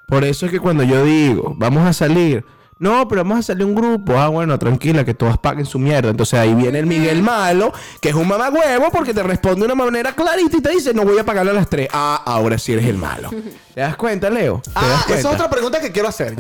Por 0.07 0.25
eso 0.25 0.47
es 0.47 0.53
que 0.53 0.61
cuando 0.61 0.83
yo 0.83 1.05
digo, 1.05 1.55
vamos 1.57 1.87
a 1.87 1.93
salir, 1.93 2.45
no, 2.79 3.07
pero 3.07 3.23
vamos 3.23 3.41
a 3.41 3.43
salir 3.43 3.65
un 3.65 3.75
grupo, 3.75 4.19
ah, 4.19 4.29
bueno, 4.29 4.59
tranquila, 4.59 5.05
que 5.05 5.15
todas 5.15 5.39
paguen 5.39 5.67
su 5.67 5.79
mierda. 5.79 6.11
Entonces 6.11 6.39
ahí 6.39 6.55
viene 6.55 6.79
el 6.81 6.87
Miguel 6.87 7.23
malo, 7.23 7.73
que 8.01 8.09
es 8.09 8.15
un 8.15 8.27
mamagüevo, 8.27 8.91
porque 8.91 9.13
te 9.15 9.23
responde 9.23 9.61
de 9.61 9.73
una 9.73 9.85
manera 9.85 10.13
clarita 10.13 10.57
y 10.57 10.61
te 10.61 10.71
dice, 10.71 10.95
no 10.95 11.05
voy 11.05 11.19
a 11.19 11.25
pagarle 11.25 11.51
a 11.53 11.55
las 11.55 11.69
tres. 11.69 11.89
Ah, 11.93 12.23
ahora 12.25 12.59
sí 12.59 12.73
eres 12.73 12.87
el 12.87 12.97
malo. 12.97 13.31
¿Te 13.75 13.81
das 13.81 13.97
cuenta, 13.97 14.31
Leo? 14.31 14.61
¿Te 14.65 14.71
das 14.71 14.83
Ah, 14.83 15.05
esa 15.09 15.19
es 15.19 15.25
otra 15.25 15.51
pregunta 15.51 15.81
que 15.81 15.93
quiero 15.93 16.09
hacer. 16.09 16.37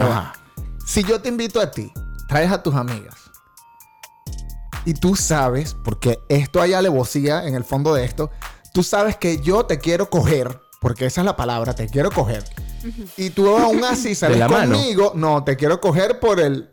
Si 0.84 1.04
yo 1.04 1.20
te 1.20 1.28
invito 1.28 1.60
a 1.60 1.70
ti, 1.70 1.92
traes 2.26 2.50
a 2.50 2.60
tus 2.60 2.74
amigas 2.74 3.19
y 4.84 4.94
tú 4.94 5.16
sabes, 5.16 5.76
porque 5.84 6.18
esto 6.28 6.60
hay 6.60 6.72
alevosía 6.72 7.46
en 7.46 7.54
el 7.54 7.64
fondo 7.64 7.94
de 7.94 8.04
esto, 8.04 8.30
tú 8.72 8.82
sabes 8.82 9.16
que 9.16 9.38
yo 9.40 9.66
te 9.66 9.78
quiero 9.78 10.08
coger, 10.10 10.60
porque 10.80 11.06
esa 11.06 11.20
es 11.20 11.24
la 11.24 11.36
palabra, 11.36 11.74
te 11.74 11.86
quiero 11.88 12.10
coger. 12.10 12.44
Y 13.16 13.30
tú 13.30 13.48
aún 13.56 13.84
así 13.84 14.14
sales 14.14 14.38
mano? 14.38 14.74
conmigo, 14.74 15.12
no, 15.14 15.44
te 15.44 15.56
quiero 15.56 15.80
coger 15.80 16.18
por 16.20 16.40
el, 16.40 16.70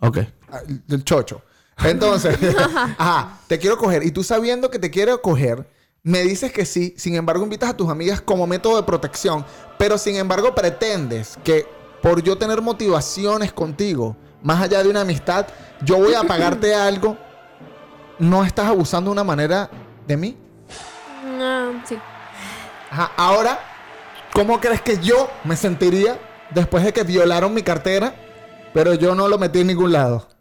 Ok. 0.00 0.18
ah, 0.50 0.60
el 0.88 1.04
chocho. 1.04 1.42
Entonces, 1.84 2.36
ajá, 2.98 3.40
te 3.48 3.58
quiero 3.58 3.76
coger. 3.78 4.04
Y 4.04 4.12
tú 4.12 4.22
sabiendo 4.22 4.70
que 4.70 4.78
te 4.78 4.90
quiero 4.90 5.20
coger, 5.20 5.68
me 6.04 6.22
dices 6.22 6.52
que 6.52 6.64
sí. 6.64 6.94
Sin 6.96 7.14
embargo, 7.16 7.42
invitas 7.42 7.70
a 7.70 7.76
tus 7.76 7.88
amigas 7.88 8.20
como 8.20 8.46
método 8.46 8.76
de 8.76 8.82
protección. 8.84 9.44
Pero 9.78 9.98
sin 9.98 10.16
embargo, 10.16 10.54
pretendes 10.54 11.38
que 11.42 11.66
por 12.02 12.22
yo 12.22 12.36
tener 12.38 12.60
motivaciones 12.62 13.52
contigo, 13.52 14.16
más 14.42 14.60
allá 14.62 14.82
de 14.82 14.88
una 14.90 15.00
amistad, 15.00 15.46
yo 15.84 15.98
voy 15.98 16.14
a 16.14 16.22
pagarte 16.24 16.74
algo. 16.74 17.16
¿No 18.22 18.44
estás 18.44 18.66
abusando 18.66 19.10
de 19.10 19.14
una 19.14 19.24
manera 19.24 19.68
de 20.06 20.16
mí? 20.16 20.36
No, 21.38 21.72
sí. 21.84 21.98
Ajá, 22.88 23.10
ahora, 23.16 23.58
¿cómo 24.32 24.60
crees 24.60 24.80
que 24.80 24.96
yo 25.00 25.28
me 25.42 25.56
sentiría 25.56 26.20
después 26.50 26.84
de 26.84 26.92
que 26.92 27.02
violaron 27.02 27.52
mi 27.52 27.62
cartera, 27.64 28.14
pero 28.72 28.94
yo 28.94 29.16
no 29.16 29.26
lo 29.26 29.38
metí 29.38 29.60
en 29.62 29.66
ningún 29.66 29.90
lado? 29.92 30.28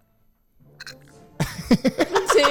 Sí. 2.34 2.44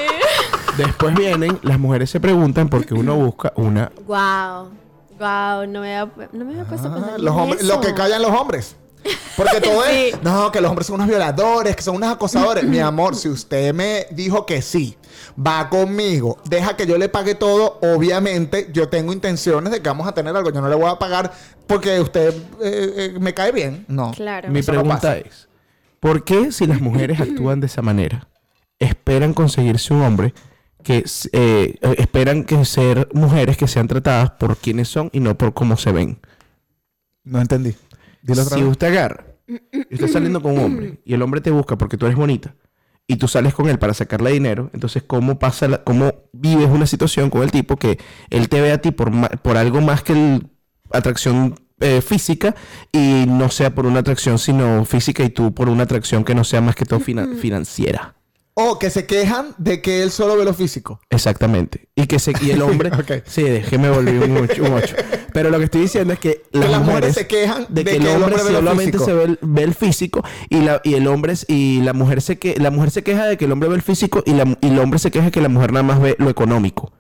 Después 0.76 1.14
vienen, 1.14 1.58
las 1.62 1.78
mujeres 1.78 2.10
se 2.10 2.20
preguntan 2.20 2.68
por 2.68 2.84
qué 2.84 2.94
uno 2.94 3.14
busca 3.16 3.52
una... 3.56 3.90
Wow. 4.06 4.70
Wow, 5.18 5.66
no 5.68 5.80
me 5.80 5.96
había, 5.96 6.12
no 6.32 6.44
me 6.44 6.52
había 6.52 6.64
puesto 6.64 6.88
a 6.88 6.90
Ah, 6.90 6.94
pensar 6.94 7.20
los 7.20 7.34
hombres, 7.36 7.62
eso. 7.62 7.74
lo 7.74 7.80
que 7.80 7.94
callan 7.94 8.20
los 8.22 8.30
hombres. 8.30 8.76
Porque 9.36 9.60
todo 9.62 9.84
es, 9.84 10.22
no, 10.22 10.50
que 10.52 10.60
los 10.60 10.70
hombres 10.70 10.86
son 10.86 10.96
unos 10.96 11.08
violadores, 11.08 11.76
que 11.76 11.82
son 11.82 11.96
unos 11.96 12.12
acosadores. 12.12 12.64
Mi 12.64 12.78
amor, 12.78 13.16
si 13.16 13.28
usted 13.28 13.74
me 13.74 14.06
dijo 14.10 14.46
que 14.46 14.62
sí, 14.62 14.96
va 15.38 15.68
conmigo, 15.68 16.38
deja 16.44 16.76
que 16.76 16.86
yo 16.86 16.98
le 16.98 17.08
pague 17.08 17.34
todo, 17.34 17.78
obviamente 17.82 18.68
yo 18.72 18.88
tengo 18.88 19.12
intenciones 19.12 19.72
de 19.72 19.80
que 19.80 19.88
vamos 19.88 20.06
a 20.06 20.12
tener 20.12 20.34
algo. 20.34 20.50
Yo 20.50 20.60
no 20.60 20.68
le 20.68 20.74
voy 20.74 20.90
a 20.90 20.98
pagar 20.98 21.32
porque 21.66 22.00
usted 22.00 22.34
eh, 22.62 23.14
eh, 23.14 23.16
me 23.20 23.34
cae 23.34 23.52
bien. 23.52 23.84
No. 23.88 24.12
Claro. 24.12 24.50
Mi 24.50 24.60
Eso 24.60 24.72
pregunta 24.72 25.16
es, 25.16 25.48
¿por 26.00 26.24
qué 26.24 26.52
si 26.52 26.66
las 26.66 26.80
mujeres 26.80 27.20
actúan 27.20 27.60
de 27.60 27.66
esa 27.66 27.82
manera, 27.82 28.28
esperan 28.78 29.34
conseguirse 29.34 29.94
un 29.94 30.02
hombre 30.02 30.34
que 30.82 31.04
eh, 31.32 31.76
eh, 31.80 31.94
esperan 31.98 32.44
que 32.44 32.64
ser 32.64 33.08
mujeres 33.12 33.56
que 33.56 33.68
sean 33.68 33.88
tratadas 33.88 34.30
por 34.32 34.56
quienes 34.56 34.88
son 34.88 35.10
y 35.12 35.20
no 35.20 35.36
por 35.36 35.54
cómo 35.54 35.76
se 35.76 35.92
ven? 35.92 36.18
No 37.24 37.40
entendí. 37.40 37.74
Dilo 38.22 38.42
otra 38.42 38.56
Si 38.56 38.62
vez. 38.62 38.70
usted 38.70 38.86
agarra 38.88 39.24
y 39.46 39.94
está 39.94 40.08
saliendo 40.08 40.40
con 40.42 40.52
un 40.52 40.64
hombre 40.64 41.00
y 41.04 41.14
el 41.14 41.22
hombre 41.22 41.40
te 41.40 41.50
busca 41.50 41.76
porque 41.76 41.96
tú 41.96 42.06
eres 42.06 42.16
bonita 42.16 42.54
y 43.06 43.16
tú 43.16 43.26
sales 43.26 43.54
con 43.54 43.68
él 43.68 43.78
para 43.78 43.92
sacarle 43.94 44.30
dinero, 44.30 44.70
entonces 44.72 45.02
cómo 45.04 45.38
pasa 45.38 45.66
la- 45.66 45.82
cómo 45.82 46.12
vives 46.32 46.68
una 46.68 46.86
situación 46.86 47.28
con 47.30 47.42
el 47.42 47.50
tipo 47.50 47.76
que 47.76 47.98
él 48.30 48.48
te 48.48 48.60
ve 48.60 48.70
a 48.72 48.78
ti 48.80 48.92
por, 48.92 49.10
por 49.40 49.56
algo 49.56 49.80
más 49.80 50.02
que 50.02 50.12
el- 50.12 50.46
atracción 50.92 51.54
eh, 51.80 52.02
física 52.02 52.54
y 52.92 53.24
no 53.26 53.48
sea 53.48 53.74
por 53.74 53.86
una 53.86 54.00
atracción 54.00 54.38
sino 54.38 54.84
física 54.84 55.24
y 55.24 55.30
tú 55.30 55.54
por 55.54 55.68
una 55.70 55.84
atracción 55.84 56.24
que 56.24 56.34
no 56.34 56.44
sea 56.44 56.60
más 56.60 56.76
que 56.76 56.84
todo 56.84 57.00
fina- 57.00 57.28
financiera. 57.40 58.14
O 58.54 58.78
que 58.78 58.90
se 58.90 59.06
quejan 59.06 59.54
de 59.58 59.80
que 59.80 60.02
él 60.02 60.10
solo 60.10 60.36
ve 60.36 60.44
lo 60.44 60.52
físico. 60.52 61.00
Exactamente. 61.08 61.88
Y 61.94 62.06
que 62.06 62.18
se, 62.18 62.32
y 62.42 62.50
el 62.50 62.62
hombre. 62.62 62.90
Sí, 63.26 63.42
déjeme 63.42 63.90
volver 63.90 64.28
un 64.28 64.36
8. 64.38 64.94
Pero 65.32 65.50
lo 65.50 65.58
que 65.58 65.64
estoy 65.64 65.82
diciendo 65.82 66.12
es 66.12 66.18
que 66.18 66.42
las, 66.52 66.70
las 66.70 66.80
mujeres 66.80 66.94
mujeres 66.94 67.14
se 67.14 67.26
quejan 67.26 67.66
de, 67.68 67.84
que, 67.84 67.90
que 67.92 67.96
el 67.96 68.06
el 68.06 68.08
hombre, 68.14 68.34
hombre 68.36 68.42
ve 68.44 68.58
solamente 68.58 68.98
se 68.98 69.12
ve 69.12 69.24
el, 69.24 69.38
ve 69.40 69.62
el 69.62 69.74
físico 69.74 70.24
y 70.48 70.60
la 70.60 70.80
y 70.84 70.94
el 70.94 71.06
hombre 71.06 71.34
y 71.48 71.80
la 71.82 71.92
mujer 71.92 72.20
se 72.20 72.38
que 72.38 72.56
la 72.56 72.70
mujer 72.70 72.90
se 72.90 73.02
queja 73.02 73.26
de 73.26 73.36
que 73.36 73.44
el 73.44 73.52
hombre 73.52 73.68
ve 73.68 73.76
el 73.76 73.82
físico 73.82 74.22
y, 74.26 74.32
la, 74.32 74.58
y 74.60 74.68
el 74.68 74.78
hombre 74.78 74.98
se 74.98 75.10
queja 75.10 75.26
de 75.26 75.30
que 75.30 75.40
la 75.40 75.48
mujer 75.48 75.72
nada 75.72 75.82
más 75.82 76.00
ve 76.00 76.16
lo 76.18 76.28
económico. 76.28 76.92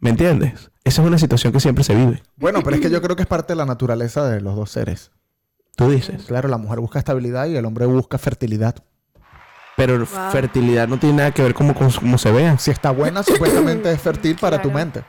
¿Me 0.00 0.10
entiendes? 0.10 0.70
Esa 0.82 1.02
es 1.02 1.08
una 1.08 1.18
situación 1.18 1.52
que 1.52 1.60
siempre 1.60 1.84
se 1.84 1.94
vive. 1.94 2.22
Bueno, 2.36 2.62
pero 2.64 2.74
es 2.76 2.82
que 2.82 2.90
yo 2.90 3.02
creo 3.02 3.16
que 3.16 3.22
es 3.22 3.28
parte 3.28 3.52
de 3.52 3.56
la 3.56 3.66
naturaleza 3.66 4.28
de 4.28 4.40
los 4.40 4.56
dos 4.56 4.70
seres. 4.70 5.10
Tú 5.76 5.90
dices. 5.90 6.24
Claro, 6.24 6.48
la 6.48 6.58
mujer 6.58 6.80
busca 6.80 6.98
estabilidad 6.98 7.46
y 7.46 7.56
el 7.56 7.64
hombre 7.64 7.86
busca 7.86 8.18
fertilidad. 8.18 8.76
Pero 9.76 9.98
Wow. 9.98 10.30
fertilidad 10.32 10.88
no 10.88 10.98
tiene 10.98 11.16
nada 11.16 11.30
que 11.30 11.42
ver 11.42 11.54
como 11.54 11.74
con 11.74 11.90
cómo 11.90 12.18
se 12.18 12.30
vea. 12.30 12.58
Si 12.58 12.70
está 12.70 12.90
buena, 12.90 13.22
supuestamente 13.22 13.90
es 13.92 14.00
fértil 14.00 14.36
para 14.36 14.60
tu 14.60 14.68
Claro. 14.70 14.78
mente. 14.84 15.04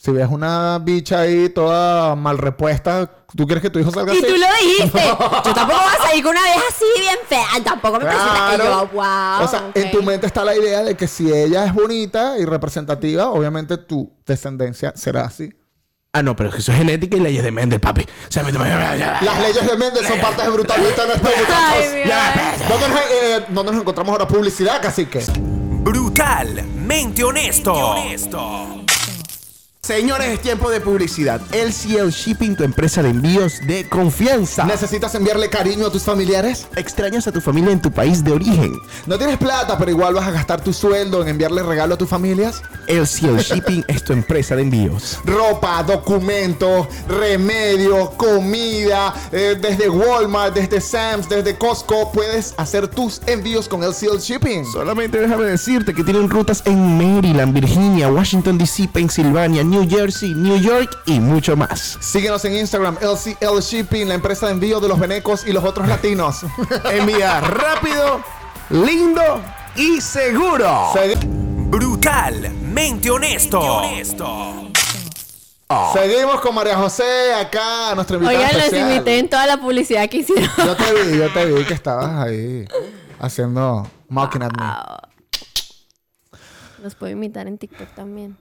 Si 0.00 0.12
ves 0.12 0.28
una 0.30 0.78
bicha 0.78 1.20
ahí 1.20 1.48
toda 1.48 2.14
mal 2.14 2.38
repuesta, 2.38 3.10
¿tú 3.36 3.46
quieres 3.46 3.62
que 3.62 3.68
tu 3.70 3.80
hijo 3.80 3.90
salga 3.90 4.14
Y 4.14 4.18
así? 4.18 4.26
tú 4.28 4.36
lo 4.36 4.46
dijiste. 4.62 5.02
Yo 5.44 5.54
tampoco 5.54 5.80
voy 5.80 5.92
a 5.98 6.02
salir 6.06 6.22
con 6.22 6.30
una 6.30 6.42
vieja 6.44 6.62
así 6.68 6.84
bien 7.00 7.16
fea. 7.26 7.46
Tampoco 7.64 7.98
me 7.98 8.04
presenta 8.04 8.50
que 8.52 8.58
yo, 8.64 8.86
wow. 8.92 9.42
O 9.44 9.48
sea, 9.48 9.70
en 9.74 9.90
tu 9.90 10.02
mente 10.04 10.26
está 10.28 10.44
la 10.44 10.56
idea 10.56 10.84
de 10.84 10.96
que 10.96 11.08
si 11.08 11.32
ella 11.32 11.64
es 11.66 11.74
bonita 11.74 12.38
y 12.38 12.44
representativa, 12.44 13.30
obviamente 13.30 13.76
tu 13.76 14.12
descendencia 14.24 14.92
será 14.94 15.22
así. 15.24 15.52
Ah, 16.14 16.22
no, 16.22 16.34
pero 16.34 16.48
es 16.48 16.54
que 16.54 16.60
eso 16.62 16.72
es 16.72 16.78
genética 16.78 17.16
y 17.18 17.20
leyes 17.20 17.44
de 17.44 17.50
Mendel, 17.52 17.80
papi. 17.80 18.00
O 18.02 18.06
sea, 18.32 18.42
me- 18.42 18.50
Las 18.52 19.40
leyes 19.40 19.66
de 19.66 19.76
Méndez 19.76 20.08
son 20.08 20.18
partes 20.20 20.50
brutalmente 20.50 21.00
de 21.02 21.06
muchachos. 21.06 21.94
mi 21.94 22.08
Ya, 22.08 22.54
¿Dónde 22.68 22.88
nos, 22.88 22.98
eh, 22.98 23.44
dónde 23.50 23.72
nos 23.72 23.80
encontramos 23.82 24.12
ahora? 24.12 24.26
Publicidad, 24.26 24.80
cacique. 24.80 25.22
Brutalmente 25.38 27.22
honesto. 27.22 28.77
Señores, 29.88 30.28
es 30.28 30.42
tiempo 30.42 30.68
de 30.68 30.82
publicidad. 30.82 31.40
LCL 31.50 32.10
Shipping, 32.10 32.56
tu 32.56 32.62
empresa 32.62 33.02
de 33.02 33.08
envíos 33.08 33.58
de 33.66 33.88
confianza. 33.88 34.66
¿Necesitas 34.66 35.14
enviarle 35.14 35.48
cariño 35.48 35.86
a 35.86 35.90
tus 35.90 36.02
familiares? 36.02 36.68
¿Extrañas 36.76 37.26
a 37.26 37.32
tu 37.32 37.40
familia 37.40 37.72
en 37.72 37.80
tu 37.80 37.90
país 37.90 38.22
de 38.22 38.32
origen? 38.32 38.74
¿No 39.06 39.16
tienes 39.16 39.38
plata, 39.38 39.78
pero 39.78 39.90
igual 39.90 40.12
vas 40.12 40.28
a 40.28 40.30
gastar 40.30 40.60
tu 40.60 40.74
sueldo 40.74 41.22
en 41.22 41.28
enviarle 41.28 41.62
regalo 41.62 41.94
a 41.94 41.96
tus 41.96 42.06
familias? 42.06 42.60
LCL 42.86 43.38
Shipping 43.38 43.82
es 43.88 44.04
tu 44.04 44.12
empresa 44.12 44.54
de 44.56 44.60
envíos. 44.60 45.20
Ropa, 45.24 45.82
documentos, 45.82 46.86
remedios, 47.08 48.10
comida, 48.10 49.14
eh, 49.32 49.56
desde 49.58 49.88
Walmart, 49.88 50.54
desde 50.54 50.82
Sam's, 50.82 51.30
desde 51.30 51.56
Costco, 51.56 52.12
puedes 52.12 52.52
hacer 52.58 52.88
tus 52.88 53.22
envíos 53.24 53.66
con 53.66 53.82
LCL 53.82 54.18
Shipping. 54.18 54.66
Solamente 54.66 55.18
déjame 55.18 55.46
decirte 55.46 55.94
que 55.94 56.04
tienen 56.04 56.28
rutas 56.28 56.62
en 56.66 56.98
Maryland, 56.98 57.54
Virginia, 57.54 58.12
Washington 58.12 58.58
DC, 58.58 58.86
Pensilvania, 58.92 59.64
New 59.64 59.77
Jersey, 59.86 60.34
New 60.34 60.58
York 60.58 60.98
y 61.06 61.20
mucho 61.20 61.56
más. 61.56 61.98
Síguenos 62.00 62.44
en 62.44 62.56
Instagram, 62.56 62.96
LCL 63.00 63.60
Shipping, 63.60 64.08
la 64.08 64.14
empresa 64.14 64.46
de 64.46 64.52
envío 64.52 64.80
de 64.80 64.88
los 64.88 64.98
venecos 64.98 65.46
y 65.46 65.52
los 65.52 65.64
otros 65.64 65.86
latinos. 65.88 66.46
Envía 66.90 67.40
rápido, 67.40 68.22
lindo 68.70 69.22
y 69.76 70.00
seguro. 70.00 70.92
Brutalmente 71.68 73.10
honesto. 73.10 73.60
Seguimos 75.92 76.40
con 76.40 76.54
María 76.54 76.76
José 76.76 77.34
acá, 77.34 77.94
nuestra 77.94 78.16
invitada 78.16 78.38
Oigan, 78.38 78.58
los 78.58 78.72
imité 78.72 79.18
en 79.18 79.28
toda 79.28 79.46
la 79.46 79.58
publicidad 79.58 80.08
que 80.08 80.18
hicieron. 80.18 80.48
Yo 80.56 80.74
te 80.74 80.94
vi, 80.94 81.18
yo 81.18 81.30
te 81.30 81.44
vi 81.44 81.64
que 81.64 81.74
estabas 81.82 82.26
ahí 82.26 82.64
haciendo 83.18 83.86
mocking 84.08 84.42
at 84.42 84.52
me. 84.58 84.64
Los 86.82 86.94
puedo 86.94 87.12
imitar 87.12 87.46
en 87.46 87.58
TikTok 87.58 87.94
también. 87.94 88.38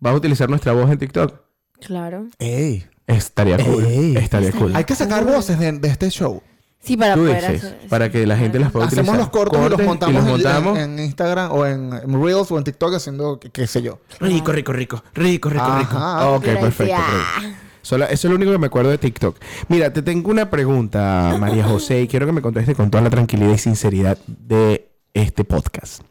¿Vas 0.00 0.12
a 0.12 0.16
utilizar 0.16 0.48
nuestra 0.48 0.72
voz 0.72 0.90
en 0.90 0.98
TikTok? 0.98 1.34
Claro. 1.80 2.26
Ey, 2.38 2.86
Estaría 3.06 3.56
cool. 3.58 3.84
Ey. 3.84 4.16
Estaría 4.16 4.52
cool. 4.52 4.74
hay 4.74 4.84
que 4.84 4.94
sacar 4.94 5.24
voces 5.24 5.58
de, 5.58 5.72
de 5.72 5.88
este 5.88 6.10
show. 6.10 6.42
Sí, 6.80 6.96
para 6.96 7.14
Tú 7.14 7.20
poder 7.20 7.36
dices, 7.52 7.64
hacer. 7.64 7.88
para 7.88 8.10
que 8.10 8.26
la 8.26 8.36
gente 8.36 8.58
las 8.60 8.70
pueda 8.70 8.86
Hacemos 8.86 9.08
utilizar. 9.08 9.18
los 9.20 9.28
cortos 9.30 9.58
y 9.58 9.62
los 9.62 9.70
Cortes 9.70 9.86
montamos, 9.86 10.14
los 10.14 10.24
en- 10.24 10.30
montamos. 10.30 10.78
En, 10.78 10.98
en 10.98 11.04
Instagram 11.04 11.52
o 11.52 11.66
en, 11.66 11.92
en 11.92 12.22
Reels 12.24 12.50
o 12.52 12.58
en 12.58 12.64
TikTok 12.64 12.94
haciendo 12.94 13.40
qué, 13.40 13.50
qué 13.50 13.66
sé 13.66 13.82
yo. 13.82 13.98
Rico, 14.20 14.52
rico, 14.52 14.72
rico. 14.72 15.02
Rico, 15.14 15.48
rico, 15.48 15.78
rico. 15.78 15.96
Ajá. 15.96 16.30
Ok, 16.30 16.44
perfecto. 16.44 16.94
Gracias. 16.94 17.32
perfecto. 17.34 17.58
Solo- 17.82 18.04
eso 18.04 18.28
es 18.28 18.30
lo 18.30 18.36
único 18.36 18.52
que 18.52 18.58
me 18.58 18.66
acuerdo 18.66 18.90
de 18.90 18.98
TikTok. 18.98 19.36
Mira, 19.68 19.92
te 19.92 20.02
tengo 20.02 20.30
una 20.30 20.48
pregunta, 20.50 21.36
María 21.40 21.64
José, 21.64 22.02
y 22.02 22.08
quiero 22.08 22.26
que 22.26 22.32
me 22.32 22.42
conteste 22.42 22.74
con 22.74 22.90
toda 22.90 23.02
la 23.02 23.10
tranquilidad 23.10 23.52
y 23.54 23.58
sinceridad 23.58 24.18
de 24.26 24.88
este 25.14 25.44
podcast. 25.44 26.02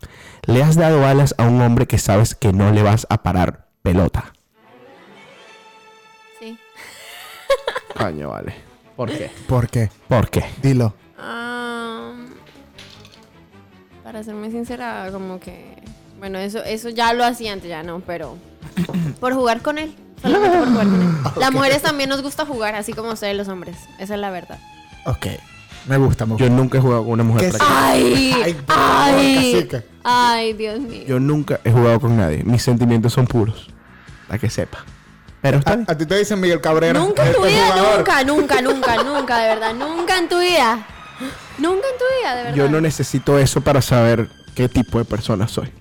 ¿Le 0.46 0.62
has 0.64 0.76
dado 0.76 1.06
alas 1.06 1.36
a 1.38 1.44
un 1.48 1.62
hombre 1.62 1.86
que 1.88 1.98
sabes 2.00 2.36
que 2.36 2.52
no 2.54 2.72
le 2.72 2.84
vas 2.84 3.08
a 3.10 3.24
parar 3.24 3.65
pelota? 3.86 4.34
Sí. 6.40 6.58
Coño, 7.96 8.30
vale. 8.30 8.56
¿Por 8.96 9.10
qué? 9.12 9.30
¿Por 9.48 9.70
qué? 9.70 9.90
¿Por 10.10 10.30
qué? 10.30 10.44
Dilo. 10.62 10.96
Ah, 11.20 12.14
par 14.04 14.14
para 14.14 14.24
ser 14.24 14.34
muy 14.34 14.50
sincera, 14.50 15.10
como 15.12 15.40
que. 15.40 15.84
Bueno, 16.18 16.40
eso, 16.40 16.64
eso 16.64 16.90
ya 16.90 17.14
lo 17.14 17.24
hacía 17.24 17.54
antes, 17.54 17.70
ya 17.70 17.84
no, 17.84 18.00
pero. 18.00 18.38
Por 19.20 19.34
jugar 19.34 19.62
con 19.62 19.78
él. 19.78 19.96
Solamente 20.22 20.58
por 20.58 20.68
jugar 20.70 20.88
con 20.88 21.02
él. 21.02 21.10
Las 21.40 21.52
mujeres 21.52 21.82
también 21.84 22.10
nos 22.10 22.24
gusta 22.24 22.46
jugar, 22.46 22.74
así 22.74 22.92
como 22.94 23.12
ustedes 23.12 23.38
los 23.38 23.48
hombres. 23.48 23.78
Esa 24.00 24.16
es 24.16 24.20
la 24.20 24.32
verdad. 24.32 24.60
Ok. 25.06 25.28
Me 25.88 25.98
gusta, 25.98 26.26
gusta. 26.26 26.44
Yo 26.44 26.50
nunca 26.50 26.80
he 26.80 26.82
jugado 26.82 27.04
con 27.04 27.12
una 27.14 27.24
mujer 27.24 27.52
¿Qué 27.52 27.58
para 27.60 27.64
que- 27.64 27.70
¡Ay! 27.70 28.34
Ay, 28.44 28.56
¡Ay! 28.68 29.70
¡Ay, 30.04 30.54
Dios 30.54 30.80
mío! 30.80 31.04
Yo 31.08 31.20
nunca 31.20 31.60
he 31.64 31.72
jugado 31.72 32.00
con 32.00 32.18
nadie. 32.18 32.44
Mis 32.44 32.64
sentimientos 32.64 33.14
son 33.14 33.28
puros. 33.28 33.70
Para 34.28 34.40
que 34.40 34.50
sepa. 34.50 34.84
Pero 35.42 35.60
está 35.60 35.76
bien. 35.76 35.86
A, 35.88 35.94
a 35.94 35.98
ti 35.98 36.06
te 36.06 36.18
dicen 36.18 36.40
Miguel 36.40 36.62
Cabrera. 36.62 37.00
Nunca 37.00 37.26
en 37.26 37.34
tu 37.34 37.44
vida, 37.44 37.68
jugador. 37.68 37.98
nunca, 37.98 38.24
nunca, 38.24 38.62
nunca, 38.62 39.04
nunca, 39.04 39.38
de 39.38 39.48
verdad. 39.50 39.74
Nunca 39.74 40.18
en 40.18 40.30
tu 40.30 40.40
vida. 40.40 40.88
Nunca 41.58 41.88
en 41.88 41.98
tu 41.98 42.06
vida, 42.20 42.36
de 42.36 42.44
verdad. 42.44 42.56
Yo 42.56 42.70
no 42.70 42.82
necesito 42.82 43.38
eso 43.38 43.62
para 43.62 43.82
saber 43.82 44.28
qué 44.56 44.68
tipo 44.68 44.98
de 44.98 45.06
persona 45.06 45.48
soy. 45.48 45.72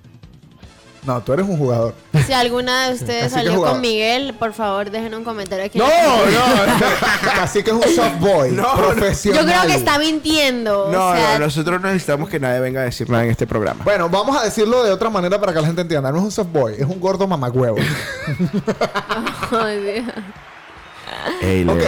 No, 1.07 1.23
tú 1.23 1.35
eres 1.35 1.47
un 1.47 1.59
jugador. 1.59 1.95
Si 2.27 2.33
alguna 2.33 2.89
de 2.89 2.95
ustedes 2.95 3.33
salió 3.33 3.63
con 3.63 3.81
Miguel, 3.81 4.35
por 4.39 4.55
favor, 4.55 4.91
dejen 4.91 5.15
un 5.15 5.25
comentario 5.25 5.67
aquí. 5.67 5.79
no. 5.79 5.87
Así 7.41 7.63
que 7.63 7.71
es 7.71 7.77
un 7.77 7.83
soft 7.95 8.19
boy. 8.21 8.53
No, 8.53 8.63
no. 8.75 8.89
profesional. 8.89 9.43
Yo 9.43 9.47
creo 9.47 9.63
que 9.67 9.75
está 9.75 9.99
mintiendo. 9.99 10.91
No, 10.91 11.09
o 11.09 11.15
sea, 11.15 11.39
no, 11.39 11.45
nosotros 11.45 11.81
no 11.81 11.89
necesitamos 11.89 12.29
que 12.31 12.41
nadie 12.41 12.61
venga 12.61 12.81
a 12.81 12.85
decir 12.85 13.11
nada 13.11 13.25
en 13.25 13.31
este 13.31 13.47
programa. 13.47 13.85
Bueno, 13.85 14.09
vamos 14.09 14.37
a 14.37 14.45
decirlo 14.45 14.83
de 14.83 14.93
otra 14.93 15.11
manera 15.11 15.39
para 15.39 15.53
que 15.53 15.61
la 15.61 15.67
gente 15.67 15.83
entienda. 15.83 16.11
No 16.11 16.19
es 16.19 16.25
un 16.25 16.33
soft 16.33 16.53
boy, 16.53 16.75
es 16.75 16.87
un 16.87 16.99
gordo 17.01 17.27
mamagüevo. 17.27 17.77
ay, 19.51 19.81
Dios. 19.81 20.05
Ey, 21.43 21.65
Leo. 21.65 21.75
ok. 21.75 21.83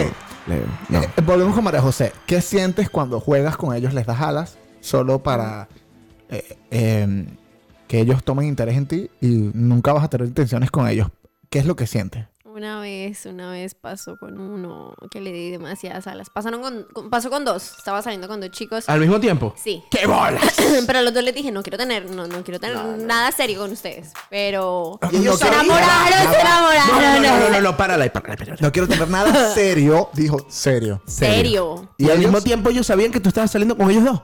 Leo, 0.47 0.65
no. 0.89 1.01
Eh, 1.01 1.09
volvemos 1.25 1.55
con 1.55 1.63
María 1.63 1.81
José. 1.81 2.13
¿Qué 2.25 2.41
sientes 2.41 2.89
cuando 2.89 3.19
juegas 3.19 3.57
con 3.57 3.75
ellos? 3.75 3.93
¿Les 3.93 4.05
das 4.05 4.21
alas 4.21 4.57
solo 4.79 5.23
para 5.23 5.67
eh, 6.29 6.57
eh, 6.71 7.25
que 7.87 7.99
ellos 7.99 8.23
tomen 8.23 8.47
interés 8.47 8.77
en 8.77 8.87
ti 8.87 9.09
y 9.21 9.27
nunca 9.53 9.93
vas 9.93 10.03
a 10.03 10.09
tener 10.09 10.27
intenciones 10.27 10.71
con 10.71 10.87
ellos? 10.87 11.07
¿Qué 11.49 11.59
es 11.59 11.65
lo 11.65 11.75
que 11.75 11.87
sientes? 11.87 12.25
Una 12.43 12.79
vez, 12.79 13.27
una 13.27 13.51
vez 13.51 13.75
pasó 13.75 14.17
con 14.17 14.39
uno 14.39 14.95
que 15.11 15.21
le 15.21 15.31
di 15.31 15.51
demasiadas 15.51 16.07
alas. 16.07 16.31
Pasaron 16.31 16.59
con, 16.59 16.87
con- 16.91 17.09
pasó 17.11 17.29
con 17.29 17.45
dos. 17.45 17.75
Estaba 17.77 18.01
saliendo 18.01 18.27
con 18.27 18.41
dos 18.41 18.49
chicos. 18.49 18.89
¿Al 18.89 18.99
mismo 18.99 19.19
tiempo? 19.19 19.53
Sí. 19.55 19.83
¡Qué 19.91 20.07
bolas! 20.07 20.55
Pero 20.87 20.97
a 20.97 21.01
los 21.03 21.13
dos 21.13 21.23
les 21.23 21.35
dije, 21.35 21.51
no 21.51 21.61
quiero 21.61 21.77
tener, 21.77 22.09
no, 22.09 22.25
no 22.25 22.43
quiero 22.43 22.59
tener 22.59 22.75
nada 22.97 23.31
serio 23.31 23.59
con 23.59 23.71
ustedes. 23.71 24.11
Pero 24.31 24.99
Y 25.11 25.17
ellos 25.17 25.37
se 25.37 25.47
enamoraron, 25.47 26.33
se 26.33 26.39
enamoraron. 26.41 26.87
No, 26.89 26.99
no, 26.99 27.19
no, 27.21 27.39
no, 27.41 27.49
no, 27.51 27.61
no, 27.61 27.77
párala 27.77 28.03
ahí, 28.05 28.09
párala 28.09 28.31
ahí, 28.33 28.37
párala. 28.39 28.57
No 28.59 28.71
quiero 28.71 28.87
tener 28.87 29.07
nada 29.07 29.53
serio. 29.53 30.09
Dijo, 30.13 30.43
serio. 30.49 31.03
Serio. 31.05 31.93
Y 31.99 32.09
al 32.09 32.17
mismo 32.17 32.41
tiempo 32.41 32.71
ellos 32.71 32.87
sabían 32.87 33.11
que 33.11 33.19
tú 33.19 33.29
estabas 33.29 33.51
saliendo 33.51 33.77
con 33.77 33.91
ellos 33.91 34.03
dos. 34.03 34.21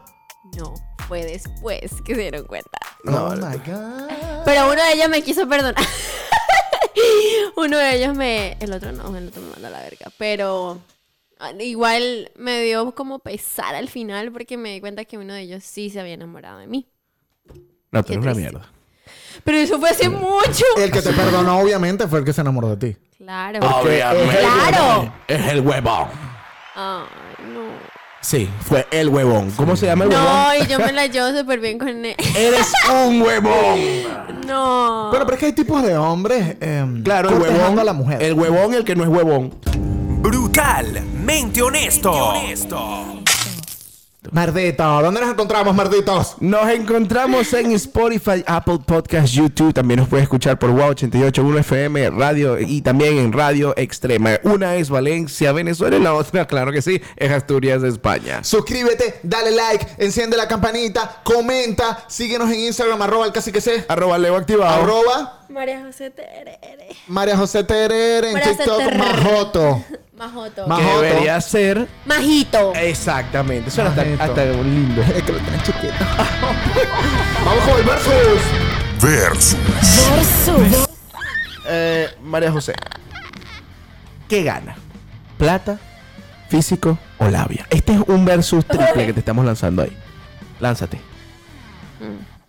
No, 0.58 0.74
fue 1.08 1.24
después 1.24 2.02
que 2.06 2.16
se 2.16 2.22
dieron 2.22 2.46
cuenta. 2.46 2.80
No, 3.04 3.26
oh 3.26 3.36
my 3.36 3.58
God. 3.58 4.44
Pero 4.46 4.66
uno 4.72 4.82
de 4.84 4.94
ellos 4.94 5.10
me 5.10 5.22
quiso 5.22 5.48
perdonar. 5.48 5.76
uno 7.58 7.78
de 7.78 7.96
ellos 7.96 8.16
me. 8.16 8.58
El 8.60 8.74
otro 8.74 8.92
no, 8.92 9.16
el 9.18 9.28
otro 9.30 9.42
me 9.42 9.50
mandó 9.52 9.68
a 9.68 9.70
la 9.72 9.80
verga. 9.80 10.12
Pero 10.18 10.80
igual 11.60 12.32
me 12.36 12.62
dio 12.62 12.94
como 12.96 13.20
pesar 13.20 13.76
al 13.76 13.89
final 13.89 14.32
porque 14.32 14.58
me 14.58 14.74
di 14.74 14.80
cuenta 14.80 15.06
que 15.06 15.18
uno 15.18 15.34
de 15.34 15.42
ellos 15.42 15.63
sí 15.63 15.89
se 15.89 16.00
había 16.00 16.13
enamorado 16.13 16.60
de 16.60 16.68
mí. 16.68 16.88
No, 17.92 18.00
eres 18.00 18.18
una 18.18 18.34
triste. 18.34 18.39
mierda. 18.39 18.72
Pero 19.44 19.58
eso 19.58 19.80
fue 19.80 19.89
hace 19.89 20.10
mucho. 20.10 20.66
El 20.78 20.92
que 20.92 21.02
te 21.02 21.12
perdonó, 21.12 21.60
obviamente, 21.60 22.08
fue 22.08 22.20
el 22.20 22.26
que 22.26 22.34
se 22.34 22.42
enamoró 22.42 22.76
de 22.76 22.78
ti. 22.78 22.98
Claro. 23.18 23.60
Obviamente. 23.60 24.38
Claro. 24.38 25.13
Es 25.28 25.48
el 25.48 25.62
huevón. 25.62 26.08
Ay, 26.76 27.06
no. 27.06 27.23
Sí, 28.24 28.50
fue 28.62 28.88
el 28.92 29.10
huevón. 29.10 29.52
¿Cómo 29.52 29.76
se 29.76 29.86
llama 29.86 30.06
el 30.06 30.10
huevón? 30.12 30.26
No, 30.26 30.56
y 30.64 30.68
yo 30.68 30.80
me 30.80 30.94
la 30.94 31.08
llevo 31.08 31.38
súper 31.38 31.60
bien 31.60 31.78
con 31.78 31.90
él. 31.90 32.16
Eres 32.38 32.72
un 33.06 33.22
huevón. 33.22 33.80
No. 34.48 35.10
Bueno, 35.10 35.26
pero 35.26 35.34
es 35.36 35.40
que 35.42 35.46
hay 35.48 35.54
tipos 35.54 35.84
de 35.84 35.98
hombres. 35.98 36.56
em, 36.62 37.04
Claro, 37.04 37.30
el 37.30 37.36
huevón. 37.36 37.78
a 37.80 37.84
la 37.84 37.94
mujer. 37.94 38.24
El 38.24 38.34
huevón 38.34 38.74
y 38.74 38.78
el 38.78 38.86
que 38.86 38.96
no 38.96 39.04
es 39.04 39.10
huevón. 39.10 39.54
Brutalmente 40.22 41.62
honesto. 41.62 42.12
Mardito, 44.34 44.84
¿dónde 45.04 45.22
nos 45.22 45.30
encontramos, 45.30 45.76
marditos? 45.76 46.38
Nos 46.39 46.67
encontramos 46.72 47.54
en 47.54 47.72
Spotify, 47.74 48.43
Apple 48.48 48.80
Podcast, 48.84 49.32
YouTube. 49.32 49.76
También 49.76 50.00
nos 50.00 50.10
puedes 50.10 50.24
escuchar 50.24 50.58
por 50.58 50.72
Wow 50.72 50.88
881 50.88 51.60
FM, 51.60 52.10
radio 52.10 52.58
y 52.60 52.82
también 52.82 53.19
en 53.19 53.32
Radio 53.32 53.76
Extrema. 53.78 54.39
Una 54.41 54.76
es 54.78 54.89
Valencia, 54.89 55.52
Venezuela 55.52 55.98
y 55.98 56.00
la 56.00 56.15
otra, 56.15 56.48
claro 56.48 56.72
que 56.72 56.82
sí, 56.82 57.00
es 57.15 57.32
Asturias, 57.32 57.84
España. 57.84 58.43
Suscríbete, 58.43 59.19
dale 59.22 59.52
like, 59.52 59.86
enciende 60.00 60.36
la 60.36 60.48
campanita, 60.48 61.22
comenta, 61.24 62.04
síguenos 62.08 62.50
en 62.52 62.62
Instagram, 62.62 63.00
arroba 63.04 63.28
el 63.28 63.34
cacique 63.34 63.62
C, 63.62 63.86
Arroba 63.88 64.17
Leo 64.17 64.36
activado. 64.36 64.82
arroba 64.82 65.41
María 65.50 65.84
José 65.86 66.10
Terere. 66.10 66.58
María 67.06 67.38
José 67.38 67.63
Terere, 67.63 68.30
en 68.30 68.34
María 68.34 68.48
José 68.48 68.63
TikTok, 68.63 68.78
Terere. 68.80 68.98
Majoto. 68.98 69.84
Majoto. 70.17 70.67
Ma- 70.67 70.78
que 70.78 70.84
Majoto. 70.84 71.02
debería 71.02 71.41
ser 71.41 71.88
Majito. 72.06 72.73
exactamente. 72.76 73.71
Suena 73.71 73.89
hasta, 73.89 74.04
lindo. 74.45 75.02
Es 75.15 75.23
que 75.23 75.32
lo 75.32 75.39
tienen 75.39 75.62
chiquito. 75.63 75.93
Vamos 77.45 77.63
con 77.65 77.80
el 77.80 77.84
versus. 77.84 78.41
Versus. 79.02 79.58
Versus. 80.10 80.89
Eh, 81.67 82.10
María 82.21 82.52
José, 82.52 82.73
¿qué 84.28 84.43
gana? 84.43 84.76
¿Plata, 85.38 85.80
físico 86.49 86.97
o 87.17 87.28
labia? 87.28 87.65
Este 87.69 87.93
es 87.93 87.99
un 88.08 88.26
versus 88.26 88.65
triple 88.65 89.06
que 89.08 89.13
te 89.13 89.19
estamos 89.19 89.45
lanzando 89.45 89.82
ahí. 89.82 89.97
Lánzate. 90.60 90.99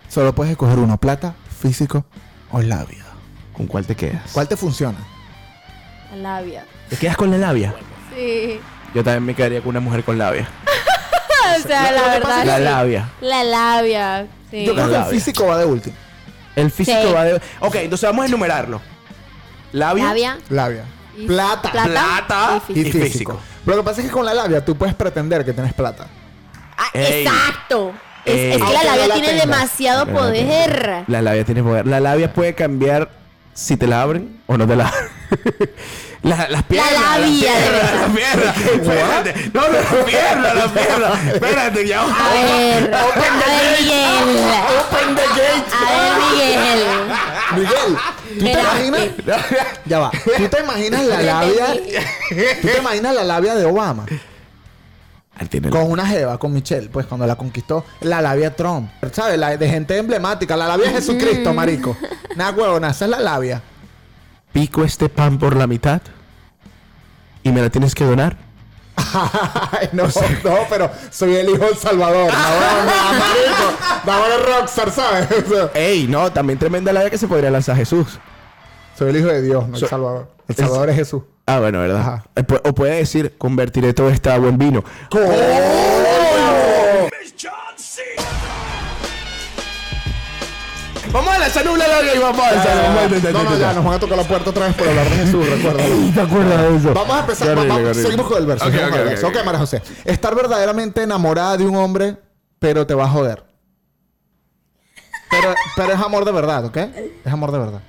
Solo 0.09 0.35
puedes 0.35 0.53
escoger 0.53 0.79
uno, 0.79 0.97
plata, 0.99 1.35
físico 1.61 2.05
o 2.51 2.61
labia. 2.61 3.05
¿Con 3.53 3.67
cuál 3.67 3.87
te 3.87 3.95
quedas? 3.97 4.33
¿Cuál 4.33 4.49
te 4.49 4.57
funciona? 4.57 4.99
La 6.15 6.39
labia. 6.39 6.65
¿Te 6.89 6.97
quedas 6.97 7.17
con 7.17 7.31
la 7.31 7.39
labia? 7.39 7.75
Sí. 8.15 8.61
Yo 8.95 9.03
también 9.03 9.25
me 9.25 9.35
quedaría 9.35 9.61
con 9.61 9.71
una 9.71 9.81
mujer 9.81 10.05
con 10.05 10.19
labia. 10.19 10.49
O 11.57 11.69
sea, 11.69 11.93
la 11.93 12.03
verdad. 12.09 12.45
La 12.47 12.57
sí. 12.57 12.63
labia. 12.63 13.09
La 13.21 13.45
labia. 13.45 14.27
Sí. 14.51 14.65
Yo 14.65 14.75
creo 14.75 14.89
que 14.89 14.97
el 14.97 15.05
físico 15.05 15.47
va 15.47 15.59
de 15.59 15.67
último. 15.67 15.95
El 16.57 16.71
físico 16.71 16.99
Sí. 17.07 17.13
va 17.13 17.25
de... 17.25 17.35
Ok, 17.61 17.75
entonces 17.77 18.09
vamos 18.09 18.25
a 18.25 18.29
enumerarlo. 18.29 18.81
Labia. 19.73 20.05
Labia. 20.07 20.39
Labia. 20.49 20.85
y- 21.19 21.27
Plata. 21.27 21.71
Plata. 21.71 22.63
Y 22.69 22.73
Y 22.73 22.85
físico. 22.85 22.99
Y 22.99 23.01
físico. 23.03 23.05
físico. 23.35 23.41
Lo 23.67 23.77
que 23.77 23.83
pasa 23.83 24.01
es 24.01 24.07
que 24.07 24.13
con 24.13 24.25
la 24.25 24.33
labia 24.33 24.65
tú 24.65 24.75
puedes 24.75 24.95
pretender 24.95 25.45
que 25.45 25.53
tienes 25.53 25.75
plata. 25.75 26.07
Ah, 26.79 26.89
Ey. 26.95 27.27
exacto. 27.27 27.93
Es, 28.25 28.33
Ey. 28.35 28.51
es 28.53 28.57
que 28.57 28.59
la 28.59 28.65
Aunque 28.65 28.79
no 28.79 28.85
labia 28.91 29.07
la 29.09 29.15
tiene 29.15 29.29
tengas. 29.29 29.47
demasiado 29.47 30.07
No 30.07 30.13
poder. 30.15 31.05
La 31.09 31.21
labia 31.23 31.45
tiene 31.45 31.63
poder. 31.63 31.87
La 31.87 32.01
labia 32.01 32.33
puede 32.33 32.55
cambiar 32.55 33.11
si 33.53 33.77
te 33.77 33.87
la 33.87 34.01
abren 34.01 34.41
o 34.47 34.57
no 34.57 34.67
te 34.67 34.77
la 34.77 34.89
abren. 34.89 35.11
La- 36.25 36.49
las 36.49 36.63
piernas. 36.65 36.93
labia, 36.93 37.53
Las 37.53 37.61
de 37.63 37.69
piernas, 37.71 37.95
las 37.95 38.11
piernas. 38.11 38.57
Espérate. 38.65 39.51
No, 39.53 39.61
no, 39.61 39.73
las 39.73 40.05
piernas, 40.05 40.55
las 40.57 40.73
piernas. 40.73 41.27
Espérate, 41.35 41.87
ya. 41.87 42.01
A 42.03 42.33
ver, 42.33 42.95
a 42.95 43.05
ver, 43.05 43.79
Miguel. 43.79 44.39
Open 44.81 45.15
the 45.15 45.23
gate. 45.23 45.65
A 45.75 45.93
ver, 45.93 46.13
Miguel. 46.31 46.81
Miguel, 47.57 47.99
¿tú 48.39 48.45
te 48.45 48.61
imaginas? 48.61 49.01
Ya 49.85 49.99
va. 49.99 50.11
¿Tú 50.11 50.49
te 50.49 50.61
imaginas 50.61 51.05
la 51.05 51.23
labia? 51.23 51.67
¿Tú 52.63 52.69
te 52.69 52.79
imaginas 52.79 53.15
la 53.15 53.25
labia 53.25 53.55
de 53.55 53.65
Obama? 53.67 54.07
Con 55.71 55.91
una 55.91 56.07
jeva, 56.07 56.39
con 56.39 56.53
Michelle, 56.53 56.89
pues 56.89 57.07
cuando 57.07 57.27
la 57.27 57.35
conquistó, 57.37 57.85
la 58.01 58.23
labia 58.23 58.55
Trump. 58.55 58.89
¿Sabes? 59.13 59.37
La 59.39 59.57
de 59.57 59.69
gente 59.69 59.97
emblemática. 59.99 60.57
La 60.57 60.69
labia 60.69 60.87
de 60.89 60.95
Jesucristo, 60.95 61.53
marico. 61.53 61.97
Nada 62.37 62.53
huevona, 62.53 62.91
esa 62.91 63.05
es 63.05 63.11
la 63.11 63.21
labia. 63.21 63.61
Pico 64.55 64.85
este 64.85 65.11
pan 65.11 65.39
por 65.39 65.55
la 65.57 65.67
mitad 65.67 66.01
y 67.43 67.51
me 67.51 67.61
la 67.61 67.69
tienes 67.69 67.95
que 67.95 68.05
donar. 68.05 68.39
Ay, 68.97 69.89
no, 69.93 70.05
no, 70.05 70.57
pero 70.71 70.91
soy 71.11 71.35
el 71.35 71.51
hijo 71.51 71.65
del 71.67 71.77
Salvador. 71.77 72.31
El 74.07 74.45
rockstar, 74.47 74.91
¿sabes? 74.91 75.29
O 75.47 75.55
sea, 75.55 75.71
Ey, 75.75 76.07
no, 76.07 76.31
también 76.33 76.59
tremenda 76.59 76.93
labia 76.93 77.11
que 77.11 77.19
se 77.19 77.27
podría 77.27 77.51
lanzar 77.51 77.77
Jesús. 77.77 78.19
soy 78.97 79.11
el 79.11 79.17
hijo 79.17 79.29
de 79.29 79.43
Dios, 79.43 79.69
no 79.69 79.77
el 79.77 79.87
Salvador. 79.89 80.31
El 80.49 80.55
Salvador 80.55 80.91
es 80.91 80.97
Jesús. 80.97 81.23
Ah, 81.47 81.59
bueno, 81.61 81.81
¿verdad? 81.81 82.01
Ajá. 82.01 82.25
Eh, 82.37 82.45
O 82.65 82.75
puede 82.75 82.97
decir, 82.97 83.35
convertiré 83.37 83.93
todo 83.93 84.09
este 84.11 84.31
agua 84.31 84.49
en 84.49 84.59
vino. 84.59 84.85
Vamos 91.15 91.33
a 91.33 91.39
lanzar 91.39 91.69
una 91.69 91.87
larga 91.87 92.13
y 92.15 92.19
vamos 92.19 92.45
a 92.45 92.53
lanzar. 92.53 92.77
vamos 92.83 92.99
a 92.99 93.05
intentar, 93.05 93.33
No, 93.33 93.45
no, 93.45 93.57
ya, 93.57 93.73
nos 93.73 93.85
van 93.85 93.95
a 93.95 93.99
tocar 94.01 94.19
la 94.19 94.25
puerta 94.25 94.51
otra 94.51 94.67
vez 94.67 94.75
por 94.77 94.89
hablar 94.89 95.09
de 95.09 95.17
Jesús, 95.17 95.49
recuerda. 95.51 95.85
¿Te 96.15 96.21
acuerdas 96.21 96.61
de 96.63 96.77
eso? 96.77 96.93
Vamos 96.95 97.17
a 97.17 97.21
empezar. 97.21 97.47
Qué 97.47 97.53
horrible, 97.53 97.69
vamos- 97.69 97.83
qué 97.83 97.89
horrible. 97.91 98.03
seguimos 98.03 98.27
con 98.27 98.39
el 98.39 98.47
verso. 98.47 98.65
Ok, 98.65 98.71
seguimos 98.73 98.91
con 98.91 98.99
el 99.01 99.05
ok, 99.07 99.11
verso. 99.11 99.27
ok, 99.29 99.37
Ok, 99.37 99.45
María 99.45 99.61
José. 99.61 99.83
Estar 100.05 100.35
verdaderamente 100.35 101.03
enamorada 101.03 101.57
de 101.57 101.67
un 101.67 101.77
hombre, 101.77 102.17
pero 102.59 102.85
te 102.87 102.95
va 102.95 103.05
a 103.05 103.09
joder. 103.09 103.45
Pero, 105.31 105.55
pero 105.77 105.93
es 105.93 106.01
amor 106.01 106.25
de 106.25 106.33
verdad, 106.33 106.65
¿ok? 106.65 106.77
Es 107.25 107.33
amor 107.33 107.53
de 107.53 107.59
verdad. 107.59 107.81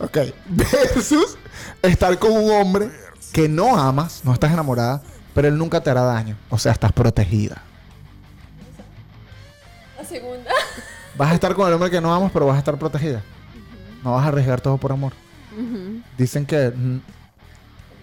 Ok. 0.00 0.18
Versus 0.46 1.36
estar 1.82 2.18
con 2.18 2.32
un 2.32 2.50
hombre 2.50 2.90
que 3.32 3.48
no 3.48 3.76
amas, 3.76 4.22
no 4.24 4.32
estás 4.32 4.52
enamorada, 4.52 5.02
pero 5.34 5.48
él 5.48 5.56
nunca 5.58 5.82
te 5.82 5.90
hará 5.90 6.02
daño. 6.02 6.36
O 6.50 6.58
sea, 6.58 6.72
estás 6.72 6.92
protegida. 6.92 7.62
Vas 11.16 11.30
a 11.30 11.34
estar 11.34 11.54
con 11.54 11.68
el 11.68 11.74
hombre 11.74 11.90
que 11.90 12.00
no 12.00 12.12
amas, 12.14 12.30
pero 12.32 12.46
vas 12.46 12.56
a 12.56 12.58
estar 12.58 12.76
protegida. 12.78 13.22
No 14.02 14.12
vas 14.12 14.24
a 14.24 14.28
arriesgar 14.28 14.60
todo 14.60 14.76
por 14.78 14.92
amor. 14.92 15.12
Dicen 16.18 16.44
que 16.46 16.72
mm, 16.74 17.00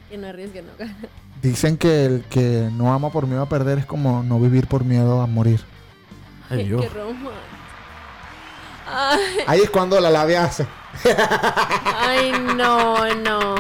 Que 0.10 0.18
no 0.18 0.28
arriesgue, 0.28 0.62
no 0.62 0.72
gana. 0.80 0.96
dicen 1.42 1.78
que 1.78 2.06
el 2.06 2.24
que 2.30 2.70
no 2.72 2.94
ama 2.94 3.10
por 3.12 3.28
miedo 3.28 3.42
a 3.42 3.50
perder 3.50 3.80
es 3.80 3.86
como 3.86 4.24
no 4.24 4.40
vivir 4.40 4.68
por 4.68 4.86
miedo 4.86 5.22
a 5.22 5.28
morir. 5.28 5.62
Ay, 6.50 6.66
Dios. 6.68 6.82
Qué 6.82 6.90
romántico. 6.90 7.32
Ay, 8.88 9.20
Ahí 9.48 9.62
es 9.62 9.70
cuando 9.70 10.00
la 10.00 10.10
labia 10.10 10.44
hace. 10.46 10.66
ay, 11.98 12.32
no, 12.56 13.14
no. 13.16 13.56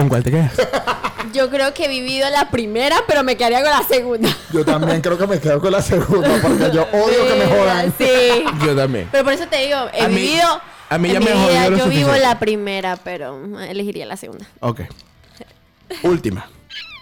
¿Con 0.00 0.08
cuál 0.08 0.22
te 0.24 0.30
quedas? 0.30 0.52
Yo 1.34 1.50
creo 1.50 1.74
que 1.74 1.84
he 1.84 1.88
vivido 1.88 2.28
la 2.30 2.50
primera, 2.50 2.96
pero 3.06 3.22
me 3.22 3.36
quedaría 3.36 3.60
con 3.60 3.70
la 3.70 3.82
segunda. 3.86 4.34
Yo 4.50 4.64
también 4.64 5.02
creo 5.02 5.18
que 5.18 5.26
me 5.26 5.38
quedo 5.38 5.60
con 5.60 5.70
la 5.70 5.82
segunda 5.82 6.38
porque 6.40 6.70
yo 6.72 6.82
odio 6.92 7.28
que 7.28 7.34
me 7.34 7.46
jodan. 7.46 7.94
Sí. 7.98 8.44
Yo 8.66 8.74
también. 8.74 9.08
Pero 9.12 9.24
por 9.24 9.32
eso 9.34 9.46
te 9.46 9.58
digo, 9.66 9.76
he 9.92 10.00
A 10.04 10.08
mí- 10.08 10.14
vivido. 10.16 10.60
a 10.88 10.98
mí 10.98 11.12
ya 11.12 11.20
me 11.20 11.26
jodió 11.32 11.62
Yo 11.64 11.70
vivo 11.70 11.84
suficiente. 11.84 12.20
la 12.20 12.38
primera, 12.38 12.96
pero 12.96 13.60
elegiría 13.60 14.06
la 14.06 14.16
segunda. 14.16 14.46
Ok. 14.60 14.80
Última. 16.02 16.48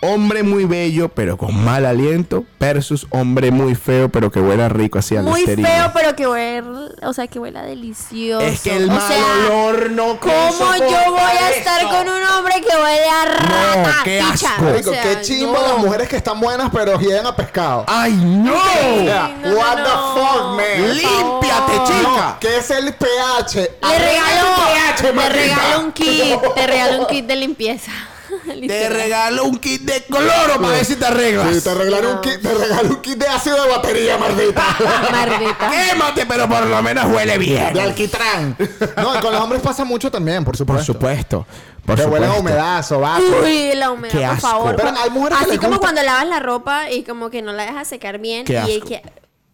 Hombre 0.00 0.44
muy 0.44 0.64
bello, 0.64 1.08
pero 1.08 1.36
con 1.36 1.64
mal 1.64 1.84
aliento, 1.84 2.44
versus 2.60 3.08
hombre 3.10 3.50
muy 3.50 3.74
feo, 3.74 4.08
pero 4.08 4.30
que 4.30 4.38
huela 4.40 4.68
rico 4.68 5.00
así 5.00 5.16
a 5.16 5.22
Muy 5.22 5.40
listerina. 5.40 5.68
feo, 5.68 5.90
pero 5.92 6.14
que 6.14 6.28
huela, 6.28 6.88
o 7.02 7.12
sea, 7.12 7.26
que 7.26 7.40
huela 7.40 7.62
delicioso. 7.64 8.46
Es 8.46 8.60
que 8.60 8.76
el 8.76 8.88
o 8.88 8.92
mal 8.92 9.02
sea, 9.08 9.24
olor 9.48 9.90
no 9.90 10.20
¿Cómo 10.20 10.76
yo 10.76 11.10
voy 11.10 11.20
a 11.40 11.50
estar 11.50 11.82
con 11.88 12.08
un 12.08 12.22
hombre 12.28 12.54
que 12.60 12.76
huele 12.76 13.08
a 13.08 13.24
rata? 13.24 13.94
qué 14.04 14.22
picha? 14.32 14.50
asco. 14.54 14.88
O 14.88 14.92
sea, 14.92 15.02
qué 15.02 15.20
chimbo 15.22 15.54
no. 15.54 15.62
las 15.66 15.78
mujeres 15.78 16.08
que 16.08 16.16
están 16.16 16.38
buenas 16.38 16.70
pero 16.72 16.96
hieden 17.00 17.26
a 17.26 17.34
pescado. 17.34 17.84
¡Ay, 17.88 18.12
no! 18.12 18.54
O 18.54 19.04
sea, 19.04 19.34
no, 19.42 19.48
no, 19.50 19.56
what 19.56 19.78
no. 19.78 19.84
the 19.84 20.20
fuck, 20.20 20.42
man. 20.56 20.96
¡Límpiate, 20.96 21.72
chica! 21.88 22.02
No, 22.04 22.36
¿Qué 22.38 22.56
es 22.58 22.70
el 22.70 22.94
pH? 22.94 23.54
Le 23.82 23.98
regalo, 23.98 24.48
pH, 24.54 25.02
te 25.02 25.28
regalo 25.28 25.80
un 25.84 25.90
kit, 25.92 26.40
te 26.54 26.66
regalo 26.68 27.00
un 27.00 27.06
kit 27.08 27.26
de 27.26 27.34
limpieza. 27.48 27.90
Te 28.66 28.88
regalo 28.88 29.44
un 29.44 29.58
kit 29.58 29.82
de 29.82 30.02
cloro 30.04 30.56
para 30.60 30.68
ver 30.68 30.84
si 30.84 30.96
te 30.96 31.06
arreglas. 31.06 31.54
Sí, 31.54 31.60
te 31.62 31.74
regalo 31.74 32.14
un 32.14 32.20
kit, 32.20 32.40
te 32.42 32.54
regalo 32.54 32.88
un 32.90 33.02
kit 33.02 33.18
de 33.18 33.26
ácido 33.28 33.62
de 33.62 33.70
batería, 33.70 34.18
maldita. 34.18 34.62
Mardita. 35.12 35.70
Quémate, 35.70 36.26
pero 36.26 36.48
por 36.48 36.66
lo 36.66 36.82
menos 36.82 37.06
huele 37.06 37.38
bien. 37.38 37.72
de 37.72 37.80
alquitrán. 37.80 38.56
No, 38.96 39.16
y 39.16 39.20
con 39.20 39.32
los 39.32 39.40
hombres 39.42 39.62
pasa 39.62 39.84
mucho 39.84 40.10
también, 40.10 40.44
por 40.44 40.56
Por 40.66 40.82
supuesto. 40.84 41.46
Por 41.86 41.96
Que 41.96 42.02
supuesto. 42.02 42.08
huelen 42.12 42.30
a 42.30 42.34
humedad, 42.40 42.84
sobaco. 42.84 43.22
Uy, 43.42 43.72
la 43.74 43.90
humedad, 43.90 44.12
Qué 44.12 44.18
por 44.18 44.26
asco. 44.36 44.40
favor. 44.48 44.76
Pero 44.76 44.88
hay 44.98 45.10
mujeres 45.10 45.38
que 45.38 45.44
Así 45.44 45.50
les 45.52 45.60
como 45.60 45.70
gusta. 45.72 45.80
cuando 45.86 46.02
lavas 46.02 46.26
la 46.28 46.40
ropa 46.40 46.90
y 46.90 47.02
como 47.02 47.30
que 47.30 47.40
no 47.40 47.52
la 47.52 47.64
dejas 47.64 47.88
secar 47.88 48.18
bien. 48.18 48.44
Qué 48.44 48.52
y 48.52 48.56
asco. 48.56 48.86
que... 48.88 49.02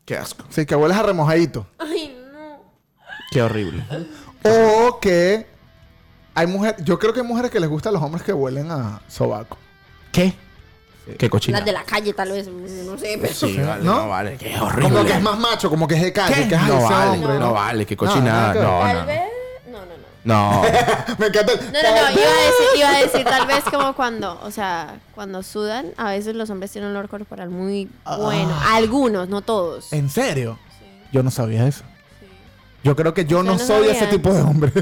Qué 0.05 0.17
asco. 0.19 0.45
Sí, 0.51 0.67
que 0.67 0.75
hueles 0.75 0.97
a 0.97 1.03
remojadito. 1.05 1.67
Ay, 1.79 2.15
no. 2.33 2.61
Qué 3.31 3.41
horrible. 3.41 3.85
O 4.43 4.99
que 5.01 5.47
hay 6.35 6.47
mujeres, 6.47 6.85
yo 6.85 6.99
creo 6.99 7.13
que 7.13 7.21
hay 7.21 7.27
mujeres 7.27 7.51
que 7.51 7.61
les 7.61 7.69
gustan 7.69 7.93
los 7.95 8.03
hombres 8.03 8.23
que 8.25 8.33
huelen 8.33 8.71
a 8.71 9.01
sobaco. 9.09 9.57
¿Qué? 10.13 10.35
Qué 11.19 11.29
cochina. 11.29 11.59
Las 11.59 11.67
de 11.67 11.73
la 11.73 11.85
calle, 11.85 12.15
tal 12.15 12.31
vez. 12.31 12.49
No 12.49 12.97
sé, 12.97 13.19
pero. 13.21 13.35
Sí, 13.35 13.59
vale, 13.59 13.85
¿No? 13.85 13.95
no, 14.03 14.09
vale. 14.09 14.37
Qué 14.39 14.59
horrible. 14.59 14.91
Como 14.91 15.05
que 15.05 15.13
es 15.13 15.23
más 15.23 15.39
macho, 15.39 15.69
como 15.69 15.87
que 15.87 15.97
es 15.97 16.03
de 16.03 16.13
calle, 16.13 16.35
¿Qué? 16.45 16.49
que 16.49 16.55
es 16.55 16.63
No 16.63 16.83
vale, 16.83 17.11
hombre, 17.19 17.39
no 17.39 17.53
vale, 17.53 17.85
qué 17.87 17.97
cochinada. 17.97 18.25
nada 18.25 18.53
que 18.55 18.59
ver. 18.61 18.67
No, 18.69 18.81
Tal 18.81 18.97
no. 19.01 19.07
vez. 19.07 19.21
No, 19.67 19.79
no, 19.81 19.85
no. 19.87 20.05
No. 20.25 20.63
Me 21.19 21.27
encanta. 21.27 21.53
el- 21.53 21.73
No, 21.73 21.83
no, 21.83 21.91
no, 21.91 22.11
iba 22.13 22.31
a, 22.31 22.45
decir, 22.47 22.67
iba 22.77 22.89
a 22.89 22.99
decir 23.01 23.25
tal 23.25 23.47
vez 23.47 23.65
como 23.71 23.93
cuando, 23.95 24.41
o 24.43 24.51
sea, 24.51 24.99
cuando 25.15 25.43
sudan, 25.43 25.89
a 25.99 26.11
veces 26.11 26.35
los 26.37 26.49
hombres 26.49 26.71
tienen 26.73 26.91
un 26.91 26.97
olor 26.97 27.11
corporal 27.11 27.51
muy 27.51 27.91
bueno. 28.19 28.55
Ah. 28.63 28.77
Algunos, 28.77 29.29
no 29.29 29.43
todos. 29.43 29.93
¿En 29.93 30.09
serio? 30.09 30.59
Yo 31.13 31.23
no 31.23 31.31
sabía 31.31 31.67
eso. 31.67 31.85
Yo 32.85 32.95
creo 32.95 33.13
que 33.15 33.25
yo 33.25 33.43
no, 33.43 33.53
no 33.55 33.59
soy 33.59 33.89
ese 33.89 34.07
tipo 34.07 34.33
de 34.33 34.43
hombre. 34.43 34.73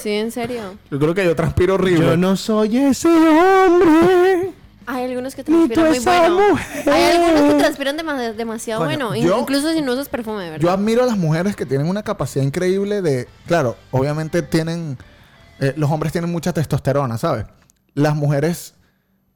Sí, 0.00 0.10
en 0.10 0.30
serio. 0.30 0.62
yo 0.90 0.98
creo 0.98 1.14
que 1.14 1.24
yo 1.24 1.36
transpiro 1.36 1.74
horrible. 1.74 2.06
Yo 2.06 2.16
no 2.16 2.36
soy 2.36 2.76
ese 2.78 3.08
hombre. 3.08 4.52
Hay 4.86 5.04
algunos 5.04 5.34
que 5.34 5.44
transpiran 5.44 5.90
muy 5.90 5.98
bueno. 6.00 6.48
mujer. 6.50 6.88
Hay 6.92 7.02
algunos 7.16 7.52
que 7.54 7.58
transpiran 7.60 7.96
dema- 7.98 8.32
demasiado 8.34 8.84
Coño, 8.84 9.08
bueno. 9.10 9.14
yo- 9.16 9.38
incluso 9.40 9.72
si 9.72 9.80
no 9.82 9.92
usas 9.92 10.08
perfume, 10.08 10.50
¿verdad? 10.50 10.58
Yo 10.60 10.70
admiro 10.70 11.02
a 11.02 11.06
las 11.06 11.16
mujeres 11.16 11.54
que 11.54 11.66
tienen 11.66 11.88
una 11.88 12.02
capacidad 12.02 12.44
increíble 12.44 13.00
de. 13.02 13.28
Claro, 13.46 13.76
obviamente 13.92 14.42
tienen. 14.42 14.98
eh, 15.60 15.72
los 15.76 15.90
hombres 15.90 16.12
tienen 16.12 16.30
mucha 16.32 16.52
testosterona, 16.52 17.16
¿sabes? 17.18 17.46
Las 17.94 18.16
mujeres 18.16 18.74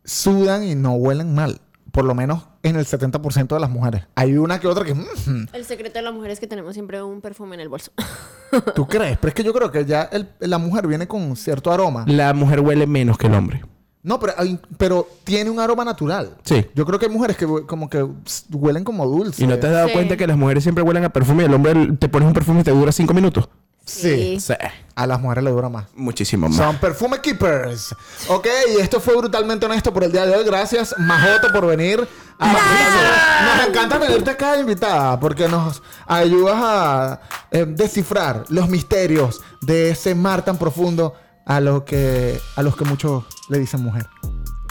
sudan 0.04 0.64
y 0.64 0.74
no 0.74 0.92
huelen 0.94 1.34
mal. 1.34 1.60
Por 1.92 2.04
lo 2.04 2.14
menos 2.14 2.44
en 2.68 2.76
el 2.76 2.86
70% 2.86 3.48
de 3.54 3.60
las 3.60 3.70
mujeres. 3.70 4.02
Hay 4.14 4.36
una 4.36 4.58
que 4.60 4.66
otra 4.66 4.84
que. 4.84 4.94
mm, 4.94 5.46
El 5.52 5.64
secreto 5.64 5.98
de 5.98 6.02
la 6.02 6.12
mujer 6.12 6.30
es 6.30 6.40
que 6.40 6.46
tenemos 6.46 6.74
siempre 6.74 7.02
un 7.02 7.20
perfume 7.20 7.54
en 7.54 7.60
el 7.60 7.68
bolso. 7.68 7.92
¿Tú 8.74 8.86
crees? 8.86 9.18
Pero 9.18 9.28
es 9.28 9.34
que 9.34 9.44
yo 9.44 9.52
creo 9.52 9.70
que 9.70 9.84
ya 9.84 10.02
el- 10.12 10.28
la 10.40 10.58
mujer 10.58 10.86
viene 10.86 11.06
con 11.08 11.36
cierto 11.36 11.72
aroma. 11.72 12.04
La 12.06 12.32
mujer 12.34 12.60
huele 12.60 12.86
menos 12.86 13.18
que 13.18 13.26
el 13.26 13.34
hombre. 13.34 13.62
No, 14.02 14.20
pero, 14.20 14.34
pero 14.78 15.08
tiene 15.24 15.50
un 15.50 15.58
aroma 15.58 15.84
natural. 15.84 16.36
Sí. 16.44 16.64
Yo 16.76 16.86
creo 16.86 16.98
que 16.98 17.06
hay 17.06 17.12
mujeres 17.12 17.36
que 17.36 17.44
como 17.66 17.90
que 17.90 18.06
huelen 18.52 18.84
como 18.84 19.04
dulce. 19.04 19.42
¿Y 19.42 19.48
no 19.48 19.58
te 19.58 19.66
has 19.66 19.72
dado 19.72 19.88
Sí. 19.88 19.94
cuenta 19.94 20.16
que 20.16 20.26
las 20.28 20.36
mujeres 20.36 20.62
siempre 20.62 20.84
huelen 20.84 21.04
a 21.04 21.08
perfume 21.12 21.42
y 21.42 21.46
el 21.46 21.54
hombre 21.54 21.74
te 21.98 22.08
pones 22.08 22.28
un 22.28 22.32
perfume 22.34 22.60
y 22.60 22.62
te 22.62 22.70
dura 22.70 22.92
cinco 22.92 23.14
minutos? 23.14 23.48
Sí. 23.86 24.38
Sí. 24.40 24.52
A 24.96 25.06
las 25.06 25.20
mujeres 25.20 25.44
le 25.44 25.50
dura 25.50 25.68
más. 25.68 25.84
Muchísimo 25.94 26.48
más. 26.48 26.56
Son 26.58 26.76
Perfume 26.78 27.20
Keepers. 27.20 27.94
Ok, 28.28 28.46
y 28.76 28.80
esto 28.80 28.98
fue 29.00 29.16
brutalmente 29.16 29.64
honesto 29.66 29.92
por 29.92 30.02
el 30.04 30.10
día 30.12 30.26
de 30.26 30.34
hoy. 30.36 30.44
Gracias, 30.44 30.94
Majoto, 30.98 31.52
por 31.52 31.66
venir. 31.66 32.06
a- 32.38 33.56
Nos 33.56 33.68
encanta 33.68 33.98
tenerte 34.00 34.30
acá 34.30 34.58
invitada 34.58 35.18
porque 35.20 35.48
nos 35.48 35.82
ayudas 36.06 36.56
a 36.58 37.20
eh, 37.50 37.64
descifrar 37.68 38.44
los 38.48 38.68
misterios 38.68 39.40
de 39.62 39.90
ese 39.90 40.14
mar 40.14 40.42
tan 40.44 40.56
profundo 40.58 41.14
a 41.46 41.60
lo 41.60 41.84
que 41.84 42.40
a 42.56 42.62
los 42.62 42.76
que 42.76 42.84
muchos 42.84 43.24
le 43.48 43.58
dicen 43.58 43.82
mujer. 43.82 44.06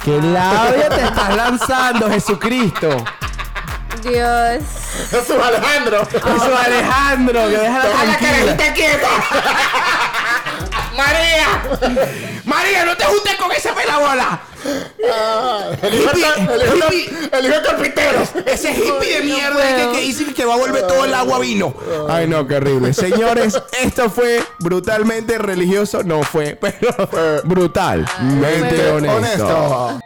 ¡Qué 0.03 0.22
labia 0.22 0.89
te 0.89 1.03
estás 1.03 1.36
lanzando, 1.36 2.09
Jesucristo! 2.09 2.89
Dios. 4.01 4.63
Jesús 5.09 5.35
Alejandro. 5.43 6.01
Eso, 6.13 6.57
Alejandro, 6.57 7.47
que 7.49 7.57
déjala 7.57 8.17
tranquila. 8.17 8.73
quieta. 8.73 9.07
¡María! 10.95 11.61
¡María, 12.45 12.85
no 12.85 12.95
te 12.95 13.03
juntes 13.03 13.35
con 13.35 13.51
esa 13.51 13.73
pelabola! 13.75 14.39
El 15.81 15.93
hijo 15.93 16.11
de- 16.11 17.37
el 17.37 17.45
hijo 17.45 17.55
carpinteros. 17.63 18.29
Ese 18.45 18.71
hippie 18.71 19.17
de 19.17 19.21
mierda 19.23 19.91
que, 19.91 19.99
dice 20.01 20.33
que 20.33 20.45
va 20.45 20.53
a 20.55 20.57
volver 20.57 20.87
todo 20.87 21.05
el 21.05 21.13
agua 21.13 21.39
vino. 21.39 21.73
Ay, 22.09 22.27
no, 22.27 22.47
qué 22.47 22.55
horrible. 22.55 22.93
Señores, 22.93 23.61
esto 23.83 24.09
fue 24.09 24.41
brutalmente 24.59 25.37
religioso. 25.37 26.01
No 26.03 26.23
fue, 26.23 26.57
pero 26.59 27.41
brutal. 27.43 28.05
Mente 28.21 28.75
fue 28.75 28.91
honesto. 28.91 29.15
Honesto. 29.17 30.01